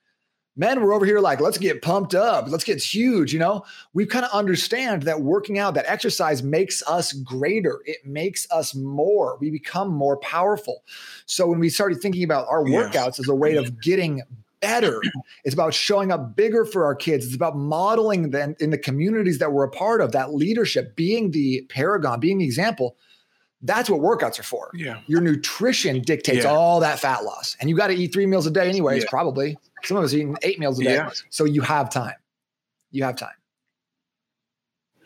Men, 0.57 0.81
we're 0.83 0.93
over 0.93 1.05
here 1.05 1.19
like, 1.19 1.41
let's 1.41 1.59
get 1.59 1.83
pumped 1.83 2.15
up. 2.15 2.49
Let's 2.49 2.63
get 2.63 2.81
huge. 2.81 3.33
You 3.33 3.41
know, 3.41 3.65
we 3.93 4.07
kind 4.07 4.25
of 4.25 4.31
understand 4.31 5.03
that 5.03 5.21
working 5.21 5.59
out, 5.59 5.75
that 5.75 5.85
exercise 5.89 6.45
makes 6.45 6.81
us 6.87 7.13
greater. 7.13 7.81
It 7.87 8.07
makes 8.07 8.47
us 8.53 8.73
more. 8.73 9.37
We 9.41 9.51
become 9.51 9.93
more 9.93 10.17
powerful. 10.19 10.85
So 11.27 11.49
when 11.49 11.59
we 11.59 11.71
started 11.71 12.01
thinking 12.01 12.23
about 12.23 12.47
our 12.49 12.63
workouts 12.63 12.95
yeah. 12.95 13.23
as 13.23 13.29
a 13.29 13.35
way 13.35 13.57
of 13.57 13.81
getting 13.81 14.23
better, 14.61 15.03
it's 15.45 15.55
about 15.55 15.75
showing 15.75 16.13
up 16.13 16.37
bigger 16.37 16.65
for 16.65 16.85
our 16.85 16.95
kids. 16.95 17.27
It's 17.27 17.35
about 17.35 17.57
modeling 17.57 18.31
them 18.31 18.55
in 18.61 18.71
the 18.71 18.79
communities 18.79 19.39
that 19.41 19.53
we're 19.53 19.65
a 19.65 19.71
part 19.71 20.01
of, 20.01 20.13
that 20.13 20.35
leadership, 20.35 20.95
being 20.95 21.33
the 21.33 21.63
paragon, 21.69 22.21
being 22.21 22.39
the 22.39 22.45
example. 22.45 22.97
That's 23.63 23.89
what 23.89 24.01
workouts 24.01 24.39
are 24.39 24.45
for. 24.45 24.71
Yeah. 24.75 25.01
Your 25.07 25.21
nutrition 25.21 26.03
dictates 26.03 26.45
yeah. 26.45 26.51
all 26.51 26.81
that 26.81 27.01
fat 27.01 27.25
loss. 27.25 27.57
And 27.61 27.71
you 27.71 27.77
got 27.77 27.87
to 27.87 27.95
eat 27.95 28.13
three 28.13 28.27
meals 28.27 28.47
a 28.47 28.51
day 28.51 28.69
anyways, 28.69 29.05
yeah. 29.05 29.11
probably. 29.11 29.57
Some 29.85 29.97
of 29.97 30.05
us 30.05 30.13
eating 30.13 30.37
eight 30.43 30.59
meals 30.59 30.79
a 30.81 30.85
day. 30.85 30.95
Yeah. 30.95 31.11
So 31.31 31.45
you 31.45 31.63
have 31.63 31.91
time. 31.91 32.17
You 32.91 33.05
have 33.05 33.17
time. 33.17 33.35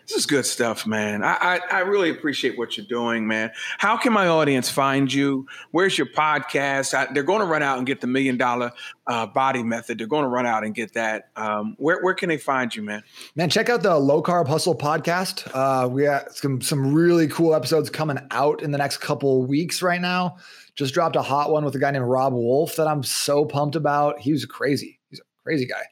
This 0.09 0.16
is 0.21 0.27
good 0.27 0.47
stuff, 0.47 0.87
man. 0.87 1.23
I, 1.23 1.35
I, 1.35 1.61
I 1.71 1.79
really 1.81 2.09
appreciate 2.09 2.57
what 2.57 2.79
you're 2.79 2.87
doing, 2.87 3.27
man. 3.27 3.51
How 3.77 3.99
can 3.99 4.14
my 4.14 4.27
audience 4.27 4.71
find 4.71 5.12
you? 5.12 5.47
Where's 5.71 5.99
your 5.99 6.07
podcast? 6.07 6.94
I, 6.94 7.12
they're 7.12 7.23
going 7.23 7.40
to 7.40 7.47
run 7.47 7.62
out 7.62 7.77
and 7.77 7.87
get 7.87 8.01
the 8.01 8.07
million 8.07 8.38
dollar 8.38 8.73
uh, 9.07 9.27
body 9.27 9.62
method. 9.62 9.99
They're 9.99 10.07
going 10.07 10.23
to 10.23 10.29
run 10.31 10.47
out 10.47 10.64
and 10.64 10.75
get 10.75 10.94
that. 10.94 11.29
Um, 11.37 11.77
where 11.79 12.01
where 12.01 12.14
can 12.14 12.31
they 12.31 12.38
find 12.38 12.75
you, 12.75 12.83
man? 12.83 13.03
Man, 13.37 13.51
check 13.51 13.68
out 13.68 13.83
the 13.83 13.99
Low 13.99 14.23
Carb 14.23 14.49
Hustle 14.49 14.75
podcast. 14.75 15.47
Uh, 15.53 15.87
we 15.88 16.05
got 16.05 16.35
some 16.35 16.62
some 16.62 16.94
really 16.94 17.29
cool 17.29 17.55
episodes 17.55 17.90
coming 17.90 18.16
out 18.31 18.62
in 18.62 18.71
the 18.71 18.79
next 18.79 18.99
couple 18.99 19.44
weeks. 19.44 19.83
Right 19.83 20.01
now, 20.01 20.38
just 20.75 20.94
dropped 20.94 21.16
a 21.16 21.23
hot 21.23 21.51
one 21.51 21.66
with 21.66 21.75
a 21.75 21.79
guy 21.79 21.90
named 21.90 22.07
Robb 22.07 22.33
Wolf 22.33 22.77
that 22.77 22.87
I'm 22.87 23.03
so 23.03 23.44
pumped 23.44 23.77
about. 23.77 24.21
He 24.21 24.33
was 24.33 24.47
crazy. 24.47 25.01
He's 25.11 25.21
a 25.21 25.42
crazy 25.44 25.66
guy. 25.66 25.85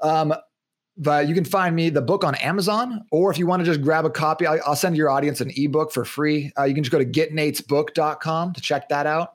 Um, 0.00 0.34
but 0.96 1.28
you 1.28 1.34
can 1.34 1.44
find 1.44 1.74
me 1.74 1.90
the 1.90 2.02
book 2.02 2.24
on 2.24 2.34
Amazon, 2.36 3.04
or 3.10 3.30
if 3.30 3.38
you 3.38 3.46
want 3.46 3.60
to 3.60 3.64
just 3.64 3.82
grab 3.82 4.04
a 4.04 4.10
copy, 4.10 4.46
I'll, 4.46 4.60
I'll 4.66 4.76
send 4.76 4.96
your 4.96 5.10
audience 5.10 5.40
an 5.40 5.50
ebook 5.56 5.92
for 5.92 6.04
free. 6.04 6.52
Uh, 6.58 6.64
you 6.64 6.74
can 6.74 6.84
just 6.84 6.92
go 6.92 6.98
to 6.98 7.04
getnatesbook.com 7.04 8.52
to 8.52 8.60
check 8.60 8.88
that 8.88 9.06
out. 9.06 9.34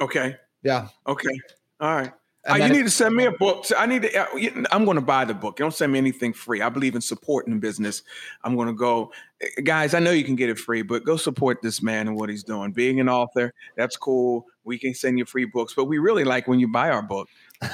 Okay. 0.00 0.36
Yeah. 0.62 0.88
Okay. 1.06 1.38
All 1.80 1.94
right. 1.94 2.12
Uh, 2.48 2.56
you 2.56 2.68
need 2.68 2.82
to 2.82 2.90
send 2.90 3.16
me 3.16 3.24
a 3.24 3.32
book. 3.32 3.64
I 3.76 3.86
need 3.86 4.02
to. 4.02 4.18
Uh, 4.18 4.64
I'm 4.70 4.84
going 4.84 4.96
to 4.96 5.02
buy 5.02 5.24
the 5.24 5.32
book. 5.32 5.56
don't 5.56 5.72
send 5.72 5.92
me 5.92 5.98
anything 5.98 6.34
free. 6.34 6.60
I 6.60 6.68
believe 6.68 6.94
in 6.94 7.00
supporting 7.00 7.54
the 7.54 7.60
business. 7.60 8.02
I'm 8.42 8.54
going 8.54 8.68
to 8.68 8.74
go, 8.74 9.12
eh, 9.40 9.62
guys. 9.62 9.94
I 9.94 9.98
know 9.98 10.10
you 10.10 10.24
can 10.24 10.36
get 10.36 10.50
it 10.50 10.58
free, 10.58 10.82
but 10.82 11.04
go 11.04 11.16
support 11.16 11.62
this 11.62 11.82
man 11.82 12.06
and 12.06 12.16
what 12.16 12.28
he's 12.28 12.44
doing. 12.44 12.72
Being 12.72 13.00
an 13.00 13.08
author, 13.08 13.54
that's 13.76 13.96
cool. 13.96 14.44
We 14.64 14.78
can 14.78 14.92
send 14.92 15.18
you 15.18 15.24
free 15.24 15.46
books, 15.46 15.72
but 15.74 15.84
we 15.86 15.96
really 15.96 16.24
like 16.24 16.46
when 16.46 16.60
you 16.60 16.68
buy 16.68 16.90
our 16.90 17.02
book. 17.02 17.28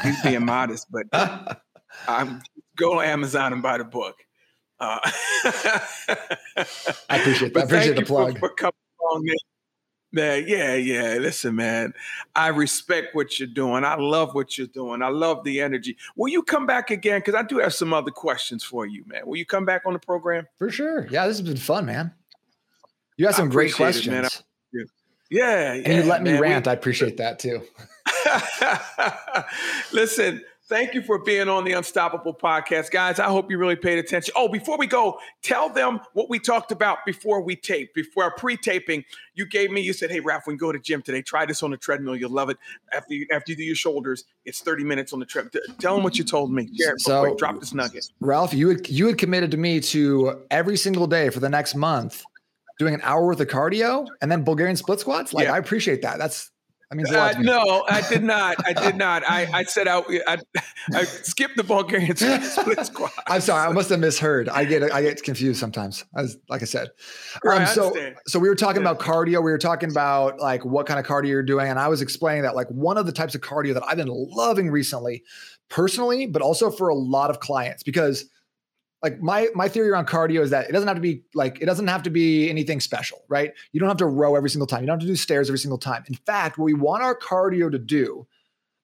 He's 0.05 0.21
being 0.23 0.45
modest, 0.45 0.87
but 0.93 1.07
I'm 2.09 2.41
go 2.81 2.95
to 2.95 3.07
Amazon 3.07 3.53
and 3.53 3.63
buy 3.63 3.79
the 3.79 3.85
book. 3.85 4.17
Uh, 4.81 4.99
I 5.05 5.87
appreciate 7.11 7.55
that. 7.55 7.61
I 7.61 7.65
appreciate 7.65 7.97
the 7.97 8.05
plug. 8.05 8.35
For, 8.35 8.49
for 8.49 8.55
coming 8.55 8.73
on 9.13 9.23
man, 10.13 10.45
yeah, 10.47 10.75
yeah. 10.75 11.19
Listen, 11.19 11.55
man, 11.55 11.95
I 12.35 12.49
respect 12.49 13.15
what 13.15 13.39
you're 13.39 13.49
doing. 13.49 13.85
I 13.85 13.95
love 13.95 14.35
what 14.35 14.59
you're 14.59 14.67
doing. 14.67 15.03
I 15.03 15.09
love 15.09 15.45
the 15.45 15.61
energy. 15.61 15.97
Will 16.17 16.29
you 16.29 16.43
come 16.43 16.67
back 16.67 16.91
again? 16.91 17.21
Because 17.21 17.35
I 17.35 17.43
do 17.43 17.59
have 17.59 17.75
some 17.75 17.93
other 17.93 18.11
questions 18.11 18.65
for 18.65 18.87
you, 18.87 19.05
man. 19.07 19.27
Will 19.27 19.37
you 19.37 19.47
come 19.47 19.65
back 19.65 19.83
on 19.87 19.93
the 19.93 19.99
program? 19.99 20.47
For 20.59 20.71
sure. 20.71 21.07
Yeah, 21.11 21.27
this 21.27 21.39
has 21.39 21.47
been 21.47 21.57
fun, 21.57 21.87
man. 21.87 22.13
You 23.17 23.27
have 23.27 23.35
some 23.35 23.51
great 23.51 23.75
questions. 23.75 24.07
It, 24.07 24.11
man. 24.11 24.25
I, 24.25 24.29
yeah, 25.31 25.75
and 25.75 25.87
you 25.87 26.11
let 26.11 26.23
me 26.23 26.33
man. 26.33 26.41
rant. 26.41 26.67
We, 26.67 26.71
I 26.71 26.75
appreciate 26.75 27.17
that 27.19 27.39
too. 27.39 27.63
Listen, 29.93 30.43
Thank 30.71 30.95
you 30.95 31.03
for 31.03 31.19
being 31.19 31.49
on 31.49 31.65
the 31.65 31.73
Unstoppable 31.73 32.33
podcast, 32.33 32.93
guys. 32.93 33.19
I 33.19 33.27
hope 33.27 33.51
you 33.51 33.59
really 33.59 33.75
paid 33.75 33.99
attention. 33.99 34.33
Oh, 34.37 34.47
before 34.47 34.79
we 34.79 34.87
go, 34.87 35.19
tell 35.43 35.69
them 35.69 35.99
what 36.13 36.31
we 36.31 36.39
talked 36.39 36.71
about 36.71 36.99
before 37.05 37.43
we 37.43 37.57
taped, 37.57 37.93
before 37.93 38.23
our 38.23 38.31
pre-taping. 38.31 39.05
You 39.35 39.47
gave 39.47 39.73
me, 39.73 39.81
you 39.81 39.93
said, 39.93 40.13
"Hey, 40.13 40.21
Ralph, 40.21 40.47
when 40.47 40.55
you 40.55 40.61
go 40.61 40.71
to 40.71 40.79
gym 40.79 41.03
today, 41.03 41.23
try 41.23 41.45
this 41.45 41.65
on 41.65 41.73
the 41.73 41.77
treadmill. 41.77 42.15
You'll 42.15 42.31
love 42.31 42.51
it. 42.51 42.57
After 42.93 43.15
you 43.15 43.27
after 43.33 43.51
you 43.51 43.57
do 43.57 43.65
your 43.65 43.75
shoulders, 43.75 44.27
it's 44.45 44.61
30 44.61 44.85
minutes 44.85 45.13
on 45.13 45.19
the 45.19 45.27
treadmill." 45.27 45.61
Tell 45.81 45.97
them 45.97 46.05
what 46.05 46.17
you 46.17 46.23
told 46.23 46.53
me. 46.53 46.69
Share 46.81 46.97
so, 46.99 47.23
quick. 47.23 47.37
drop 47.37 47.59
this 47.59 47.75
nugget. 47.75 48.07
Ralph, 48.21 48.55
you 48.55 48.69
had 48.69 48.89
you 48.89 49.09
had 49.09 49.19
committed 49.19 49.51
to 49.51 49.57
me 49.57 49.81
to 49.81 50.41
every 50.53 50.77
single 50.77 51.09
day 51.09 51.31
for 51.31 51.41
the 51.41 51.49
next 51.49 51.75
month 51.75 52.23
doing 52.79 52.95
an 52.95 53.01
hour 53.03 53.27
worth 53.27 53.41
of 53.41 53.49
cardio 53.49 54.07
and 54.23 54.31
then 54.31 54.45
Bulgarian 54.45 54.77
split 54.77 55.01
squats. 55.01 55.35
Like, 55.35 55.47
yeah. 55.47 55.55
I 55.55 55.59
appreciate 55.59 56.01
that. 56.03 56.19
That's 56.19 56.53
I 56.93 56.97
mean, 56.97 57.07
uh, 57.07 57.35
no, 57.39 57.85
I 57.89 58.01
did 58.09 58.25
not. 58.25 58.57
I 58.67 58.73
did 58.73 58.97
not. 58.97 59.23
I, 59.25 59.49
I 59.53 59.63
said 59.63 59.87
I, 59.87 60.03
I, 60.27 60.39
I 60.93 61.05
skipped 61.05 61.57
the 61.57 61.63
Bulgarian 61.63 62.17
split 62.43 62.85
squat. 62.85 63.13
I'm 63.29 63.41
sorry, 63.41 63.69
I 63.69 63.73
must 63.73 63.91
have 63.91 64.01
misheard. 64.01 64.49
I 64.49 64.65
get 64.65 64.83
I 64.93 65.03
get 65.03 65.23
confused 65.23 65.61
sometimes. 65.61 66.05
As 66.17 66.37
like 66.49 66.63
I 66.63 66.65
said, 66.65 66.89
right, 67.45 67.61
um, 67.61 67.67
so 67.69 67.97
I 67.97 68.15
so 68.27 68.41
we 68.41 68.49
were 68.49 68.57
talking 68.57 68.83
yeah. 68.83 68.91
about 68.91 69.01
cardio. 69.01 69.37
We 69.37 69.53
were 69.53 69.59
talking 69.59 69.89
about 69.89 70.41
like 70.41 70.65
what 70.65 70.87
kind 70.87 70.99
of 70.99 71.07
cardio 71.07 71.29
you're 71.29 71.43
doing, 71.45 71.69
and 71.69 71.79
I 71.79 71.87
was 71.87 72.03
explaining 72.03 72.43
that 72.43 72.57
like 72.57 72.69
one 72.69 72.99
of 72.99 73.07
the 73.07 73.13
types 73.13 73.37
of 73.37 73.41
cardio 73.41 73.73
that 73.75 73.85
I've 73.87 73.97
been 73.97 74.11
loving 74.11 74.69
recently, 74.69 75.23
personally, 75.69 76.27
but 76.27 76.43
also 76.43 76.73
for 76.73 76.89
a 76.89 76.95
lot 76.97 77.31
of 77.31 77.39
clients 77.39 77.85
because 77.85 78.29
like 79.03 79.21
my 79.21 79.49
my 79.55 79.69
theory 79.69 79.91
around 79.91 80.07
cardio 80.07 80.41
is 80.41 80.51
that 80.51 80.69
it 80.69 80.73
doesn't 80.73 80.89
have 80.89 80.97
to 80.97 81.01
be 81.01 81.23
like 81.35 81.61
it 81.61 81.67
doesn't 81.67 81.89
have 81.89 82.03
to 82.03 82.11
be 82.11 82.51
anything 82.51 82.81
special, 82.81 83.23
right? 83.29 83.53
You 83.73 83.81
don't 83.81 83.89
have 83.89 83.99
to 83.99 84.07
row 84.07 84.37
every 84.37 84.51
single 84.51 84.67
time. 84.67 84.83
You 84.83 84.87
don't 84.87 85.01
have 85.01 85.07
to 85.07 85.07
do 85.07 85.17
stairs 85.17 85.49
every 85.49 85.59
single 85.59 85.79
time. 85.79 86.05
In 86.09 86.15
fact, 86.15 86.59
what 86.59 86.67
we 86.67 86.75
want 86.75 87.03
our 87.03 87.17
cardio 87.17 87.71
to 87.71 87.79
do 87.79 88.27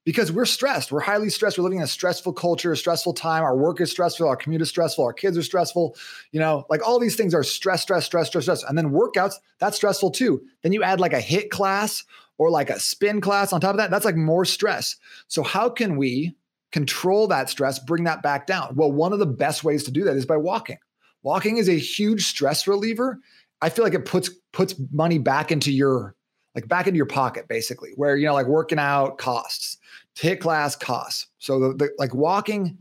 because 0.07 0.31
we're 0.31 0.47
stressed, 0.47 0.93
we're 0.93 1.01
highly 1.01 1.29
stressed, 1.29 1.59
we're 1.59 1.65
living 1.65 1.79
in 1.79 1.85
a 1.85 1.89
stressful 1.89 2.33
culture, 2.33 2.71
a 2.71 2.77
stressful 2.77 3.13
time, 3.13 3.43
our 3.43 3.57
work 3.57 3.81
is 3.81 3.91
stressful, 3.91 4.27
our 4.27 4.37
commute 4.37 4.63
is 4.63 4.69
stressful, 4.69 5.05
our 5.05 5.13
kids 5.13 5.37
are 5.37 5.43
stressful, 5.43 5.97
you 6.31 6.39
know, 6.39 6.65
like 6.71 6.81
all 6.87 7.01
these 7.01 7.17
things 7.17 7.35
are 7.35 7.43
stress, 7.43 7.83
stress, 7.83 8.07
stress, 8.07 8.29
stress, 8.29 8.45
stress. 8.45 8.63
And 8.63 8.79
then 8.79 8.93
workouts, 8.93 9.35
that's 9.59 9.77
stressful 9.77 10.13
too. 10.13 10.41
Then 10.63 10.73
you 10.73 10.85
add 10.85 11.01
like 11.01 11.13
a 11.13 11.21
HIIT 11.21 11.51
class 11.51 12.05
or 12.39 12.51
like 12.51 12.71
a 12.71 12.79
spin 12.79 13.21
class 13.21 13.53
on 13.53 13.61
top 13.61 13.73
of 13.73 13.79
that, 13.79 13.91
that's 13.91 14.05
like 14.05 14.15
more 14.15 14.45
stress. 14.45 14.95
So 15.27 15.43
how 15.43 15.69
can 15.69 15.97
we 15.97 16.37
control 16.73 17.27
that 17.29 17.49
stress, 17.49 17.79
bring 17.79 18.05
that 18.05 18.23
back 18.23 18.47
down. 18.47 18.75
Well, 18.75 18.93
one 18.93 19.13
of 19.13 19.19
the 19.19 19.27
best 19.27 19.65
ways 19.65 19.85
to 19.85 19.91
do 19.91 20.05
that 20.05 20.17
is 20.17 20.27
by 20.27 20.37
walking. 20.37 20.79
Walking 21.23 21.57
is 21.57 21.69
a 21.69 21.79
huge 21.79 22.27
stress 22.27 22.67
reliever. 22.67 23.21
I 23.63 23.69
feel 23.69 23.85
like 23.85 23.95
it 23.95 24.05
puts 24.05 24.31
puts 24.53 24.75
money 24.93 25.19
back 25.19 25.51
into 25.51 25.73
your 25.73 26.15
like 26.55 26.69
back 26.69 26.87
into 26.87 26.97
your 26.97 27.07
pocket 27.07 27.49
basically, 27.49 27.93
where 27.97 28.17
you 28.17 28.27
know 28.27 28.35
like 28.35 28.47
working 28.47 28.79
out 28.79 29.19
costs, 29.19 29.79
HIIT 30.17 30.41
class 30.41 30.77
costs. 30.77 31.27
So 31.39 31.59
the, 31.59 31.75
the 31.75 31.91
like 31.99 32.15
walking 32.15 32.79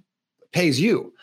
pays 0.52 0.80
you. 0.80 1.14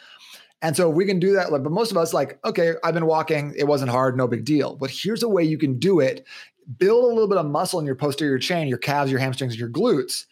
And 0.62 0.76
so 0.76 0.88
we 0.88 1.04
can 1.04 1.18
do 1.18 1.32
that. 1.32 1.50
Like, 1.50 1.64
but 1.64 1.72
most 1.72 1.90
of 1.90 1.96
us 1.96 2.14
like, 2.14 2.38
okay, 2.44 2.74
I've 2.84 2.94
been 2.94 3.06
walking. 3.06 3.52
It 3.56 3.64
wasn't 3.64 3.90
hard, 3.90 4.16
no 4.16 4.28
big 4.28 4.44
deal. 4.44 4.76
But 4.76 4.90
here's 4.90 5.24
a 5.24 5.28
way 5.28 5.42
you 5.42 5.58
can 5.58 5.78
do 5.78 5.98
it. 5.98 6.24
Build 6.78 7.02
a 7.02 7.08
little 7.08 7.26
bit 7.26 7.38
of 7.38 7.46
muscle 7.46 7.80
in 7.80 7.86
your 7.86 7.96
posterior 7.96 8.38
chain, 8.38 8.68
your 8.68 8.78
calves, 8.78 9.10
your 9.10 9.18
hamstrings, 9.18 9.58
your 9.58 9.68
glutes 9.68 10.26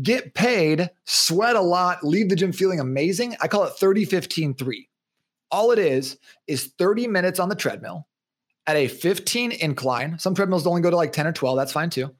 get 0.00 0.34
paid, 0.34 0.90
sweat 1.04 1.56
a 1.56 1.60
lot, 1.60 2.04
leave 2.04 2.28
the 2.28 2.36
gym 2.36 2.52
feeling 2.52 2.80
amazing. 2.80 3.36
I 3.40 3.48
call 3.48 3.64
it 3.64 3.74
30 3.74 4.04
15 4.04 4.54
3. 4.54 4.88
All 5.50 5.70
it 5.70 5.78
is 5.78 6.18
is 6.46 6.72
30 6.78 7.08
minutes 7.08 7.38
on 7.38 7.48
the 7.48 7.54
treadmill 7.54 8.06
at 8.66 8.76
a 8.76 8.88
15 8.88 9.52
incline. 9.52 10.18
Some 10.18 10.34
treadmills 10.34 10.66
only 10.66 10.80
go 10.80 10.90
to 10.90 10.96
like 10.96 11.12
10 11.12 11.26
or 11.26 11.32
12. 11.32 11.56
That's 11.56 11.72
fine 11.72 11.90
too. 11.90 12.14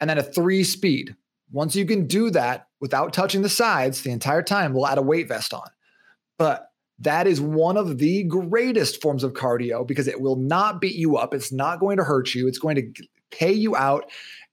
And 0.00 0.08
then 0.08 0.18
a 0.18 0.22
three 0.22 0.64
speed. 0.64 1.16
Once 1.50 1.76
you 1.76 1.84
can 1.84 2.06
do 2.06 2.30
that 2.30 2.68
without 2.80 3.12
touching 3.12 3.42
the 3.42 3.48
sides 3.48 4.02
the 4.02 4.10
entire 4.10 4.42
time, 4.42 4.72
we'll 4.72 4.86
add 4.86 4.98
a 4.98 5.02
weight 5.02 5.28
vest 5.28 5.52
on. 5.52 5.68
But 6.38 6.68
that 7.00 7.26
is 7.26 7.40
one 7.40 7.76
of 7.76 7.98
the 7.98 8.22
greatest 8.24 9.02
forms 9.02 9.24
of 9.24 9.32
cardio 9.32 9.86
because 9.86 10.08
it 10.08 10.20
will 10.20 10.36
not 10.36 10.80
beat 10.80 10.94
you 10.94 11.16
up. 11.16 11.34
It's 11.34 11.52
not 11.52 11.80
going 11.80 11.98
to 11.98 12.04
hurt 12.04 12.34
you. 12.34 12.48
It's 12.48 12.58
going 12.58 12.76
to 12.76 13.04
pay 13.30 13.52
you 13.52 13.76
out. 13.76 14.10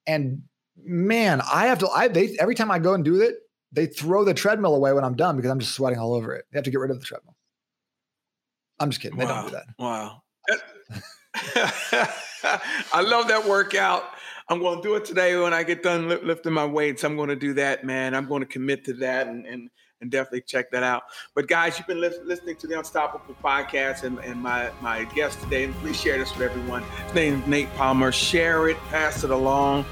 And 0.07 0.41
man, 0.83 1.41
I 1.41 1.67
have 1.67 1.79
to. 1.79 1.89
I 1.89 2.07
they 2.07 2.35
every 2.39 2.55
time 2.55 2.71
I 2.71 2.79
go 2.79 2.93
and 2.93 3.03
do 3.03 3.21
it, 3.21 3.35
they 3.71 3.85
throw 3.85 4.23
the 4.23 4.33
treadmill 4.33 4.75
away 4.75 4.93
when 4.93 5.03
I'm 5.03 5.15
done 5.15 5.35
because 5.35 5.51
I'm 5.51 5.59
just 5.59 5.73
sweating 5.73 5.99
all 5.99 6.13
over 6.13 6.33
it. 6.33 6.45
They 6.51 6.57
have 6.57 6.65
to 6.65 6.71
get 6.71 6.79
rid 6.79 6.91
of 6.91 6.99
the 6.99 7.05
treadmill. 7.05 7.35
I'm 8.79 8.89
just 8.89 9.01
kidding. 9.01 9.17
They 9.17 9.25
wow. 9.25 9.41
don't 9.41 9.51
do 9.51 9.57
that. 9.57 9.65
Wow. 9.77 10.21
I 12.93 13.01
love 13.01 13.27
that 13.27 13.45
workout. 13.47 14.03
I'm 14.47 14.59
going 14.59 14.81
to 14.81 14.87
do 14.87 14.95
it 14.95 15.05
today 15.05 15.37
when 15.37 15.53
I 15.53 15.61
get 15.63 15.83
done 15.83 16.07
lifting 16.07 16.53
my 16.53 16.65
weights. 16.65 17.03
I'm 17.03 17.15
going 17.15 17.29
to 17.29 17.35
do 17.35 17.53
that, 17.55 17.83
man. 17.83 18.15
I'm 18.15 18.27
going 18.27 18.41
to 18.41 18.47
commit 18.47 18.85
to 18.85 18.93
that 18.95 19.27
and 19.27 19.45
and 19.45 19.69
and 20.01 20.09
definitely 20.09 20.41
check 20.41 20.71
that 20.71 20.83
out. 20.83 21.03
But 21.35 21.47
guys, 21.47 21.77
you've 21.77 21.87
been 21.87 22.01
li- 22.01 22.09
listening 22.23 22.55
to 22.57 22.67
the 22.67 22.77
Unstoppable 22.77 23.35
podcast 23.43 24.03
and, 24.03 24.19
and 24.19 24.41
my, 24.41 24.71
my 24.81 25.03
guest 25.05 25.41
today. 25.41 25.65
And 25.65 25.75
please 25.75 25.99
share 25.99 26.17
this 26.17 26.31
with 26.33 26.49
everyone. 26.49 26.83
His 27.05 27.15
name 27.15 27.41
is 27.41 27.47
Nate 27.47 27.73
Palmer. 27.75 28.11
Share 28.11 28.69
it, 28.69 28.77
pass 28.89 29.23
it 29.23 29.29
along, 29.29 29.85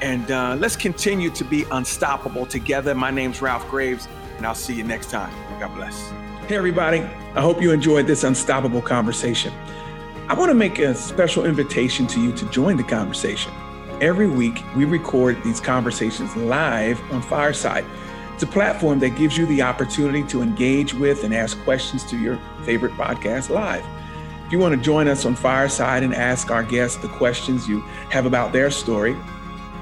and 0.00 0.30
uh, 0.30 0.56
let's 0.58 0.76
continue 0.76 1.30
to 1.30 1.44
be 1.44 1.64
unstoppable 1.70 2.46
together. 2.46 2.94
My 2.94 3.10
name's 3.10 3.40
Ralph 3.40 3.68
Graves, 3.68 4.08
and 4.36 4.46
I'll 4.46 4.54
see 4.54 4.74
you 4.74 4.84
next 4.84 5.10
time. 5.10 5.32
God 5.60 5.74
bless. 5.74 6.10
Hey, 6.46 6.56
everybody. 6.56 7.00
I 7.34 7.40
hope 7.40 7.62
you 7.62 7.72
enjoyed 7.72 8.06
this 8.06 8.24
unstoppable 8.24 8.82
conversation. 8.82 9.52
I 10.28 10.34
want 10.34 10.50
to 10.50 10.54
make 10.54 10.78
a 10.78 10.94
special 10.94 11.44
invitation 11.44 12.06
to 12.08 12.20
you 12.20 12.32
to 12.32 12.44
join 12.50 12.76
the 12.76 12.82
conversation. 12.82 13.52
Every 14.00 14.28
week, 14.28 14.62
we 14.76 14.84
record 14.84 15.42
these 15.42 15.60
conversations 15.60 16.34
live 16.36 17.00
on 17.12 17.22
Fireside. 17.22 17.84
It's 18.34 18.42
a 18.42 18.46
platform 18.46 18.98
that 18.98 19.10
gives 19.10 19.38
you 19.38 19.46
the 19.46 19.62
opportunity 19.62 20.24
to 20.24 20.42
engage 20.42 20.92
with 20.92 21.24
and 21.24 21.32
ask 21.32 21.58
questions 21.62 22.04
to 22.10 22.18
your 22.18 22.38
favorite 22.64 22.92
podcast 22.92 23.48
live. 23.48 23.84
If 24.46 24.52
you 24.52 24.58
want 24.58 24.74
to 24.74 24.80
join 24.80 25.08
us 25.08 25.24
on 25.24 25.34
Fireside 25.34 26.02
and 26.02 26.14
ask 26.14 26.50
our 26.50 26.62
guests 26.62 26.96
the 26.98 27.08
questions 27.08 27.68
you 27.68 27.80
have 28.10 28.26
about 28.26 28.52
their 28.52 28.70
story, 28.70 29.16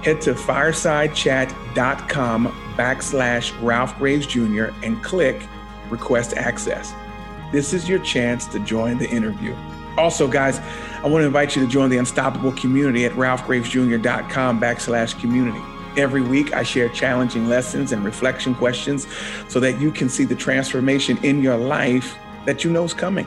head 0.03 0.20
to 0.22 0.34
firesidechat.com 0.34 2.74
backslash 2.76 3.62
Ralph 3.62 3.96
Graves 3.98 4.26
Jr. 4.26 4.70
and 4.82 5.00
click 5.03 5.46
request 5.90 6.36
access. 6.36 6.92
This 7.53 7.72
is 7.72 7.88
your 7.88 8.00
chance 8.00 8.46
to 8.48 8.59
join 8.61 8.98
the 8.98 9.09
interview. 9.09 9.57
Also, 9.98 10.26
guys, 10.26 10.59
I 11.05 11.09
want 11.09 11.22
to 11.22 11.26
invite 11.26 11.55
you 11.55 11.62
to 11.62 11.68
join 11.68 11.90
the 11.90 11.98
Unstoppable 11.98 12.53
community 12.53 13.05
at 13.05 13.12
ralphgravesjr.com 13.12 14.61
backslash 14.61 15.20
community. 15.20 15.61
Every 15.98 16.22
week, 16.22 16.55
I 16.55 16.62
share 16.62 16.88
challenging 16.88 17.48
lessons 17.48 17.92
and 17.92 18.03
reflection 18.03 18.55
questions 18.55 19.07
so 19.48 19.61
that 19.61 19.78
you 19.78 19.92
can 19.92 20.09
see 20.09 20.24
the 20.24 20.34
transformation 20.34 21.22
in 21.22 21.42
your 21.42 21.59
life 21.59 22.16
that 22.46 22.64
you 22.64 22.70
know 22.70 22.84
is 22.84 22.94
coming. 22.94 23.26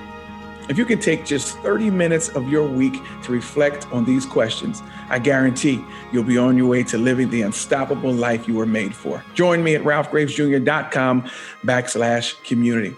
If 0.68 0.78
you 0.78 0.86
can 0.86 1.00
take 1.00 1.26
just 1.26 1.58
30 1.60 1.90
minutes 1.90 2.30
of 2.30 2.50
your 2.50 2.68
week 2.68 3.02
to 3.24 3.32
reflect 3.32 3.88
on 3.92 4.06
these 4.06 4.26
questions, 4.26 4.82
I 5.10 5.20
guarantee 5.20 5.84
you'll 6.12 6.24
be 6.24 6.38
on 6.38 6.58
your 6.58 6.68
way 6.68 6.84
to 6.84 6.98
living 6.98 7.30
the 7.30 7.44
unstoppable 7.44 8.14
life 8.14 8.48
you 8.48 8.56
were 8.56 8.66
made 8.66 8.96
for. 8.96 9.24
Join 9.34 9.64
me 9.64 9.76
at 9.76 9.84
ralphgravesjr.com 9.84 11.30
backslash 11.64 12.44
community. 12.44 12.96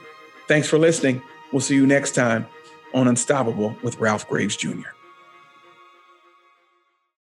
Thanks 0.47 0.70
for 0.70 0.78
listening. 0.78 1.22
We'll 1.51 1.61
see 1.61 1.76
you 1.76 1.86
next 1.86 2.15
time 2.15 2.47
on 2.93 3.07
Unstoppable 3.07 3.76
with 3.84 3.97
Ralph 3.99 4.28
Graves 4.28 4.55
Jr. 4.55 4.96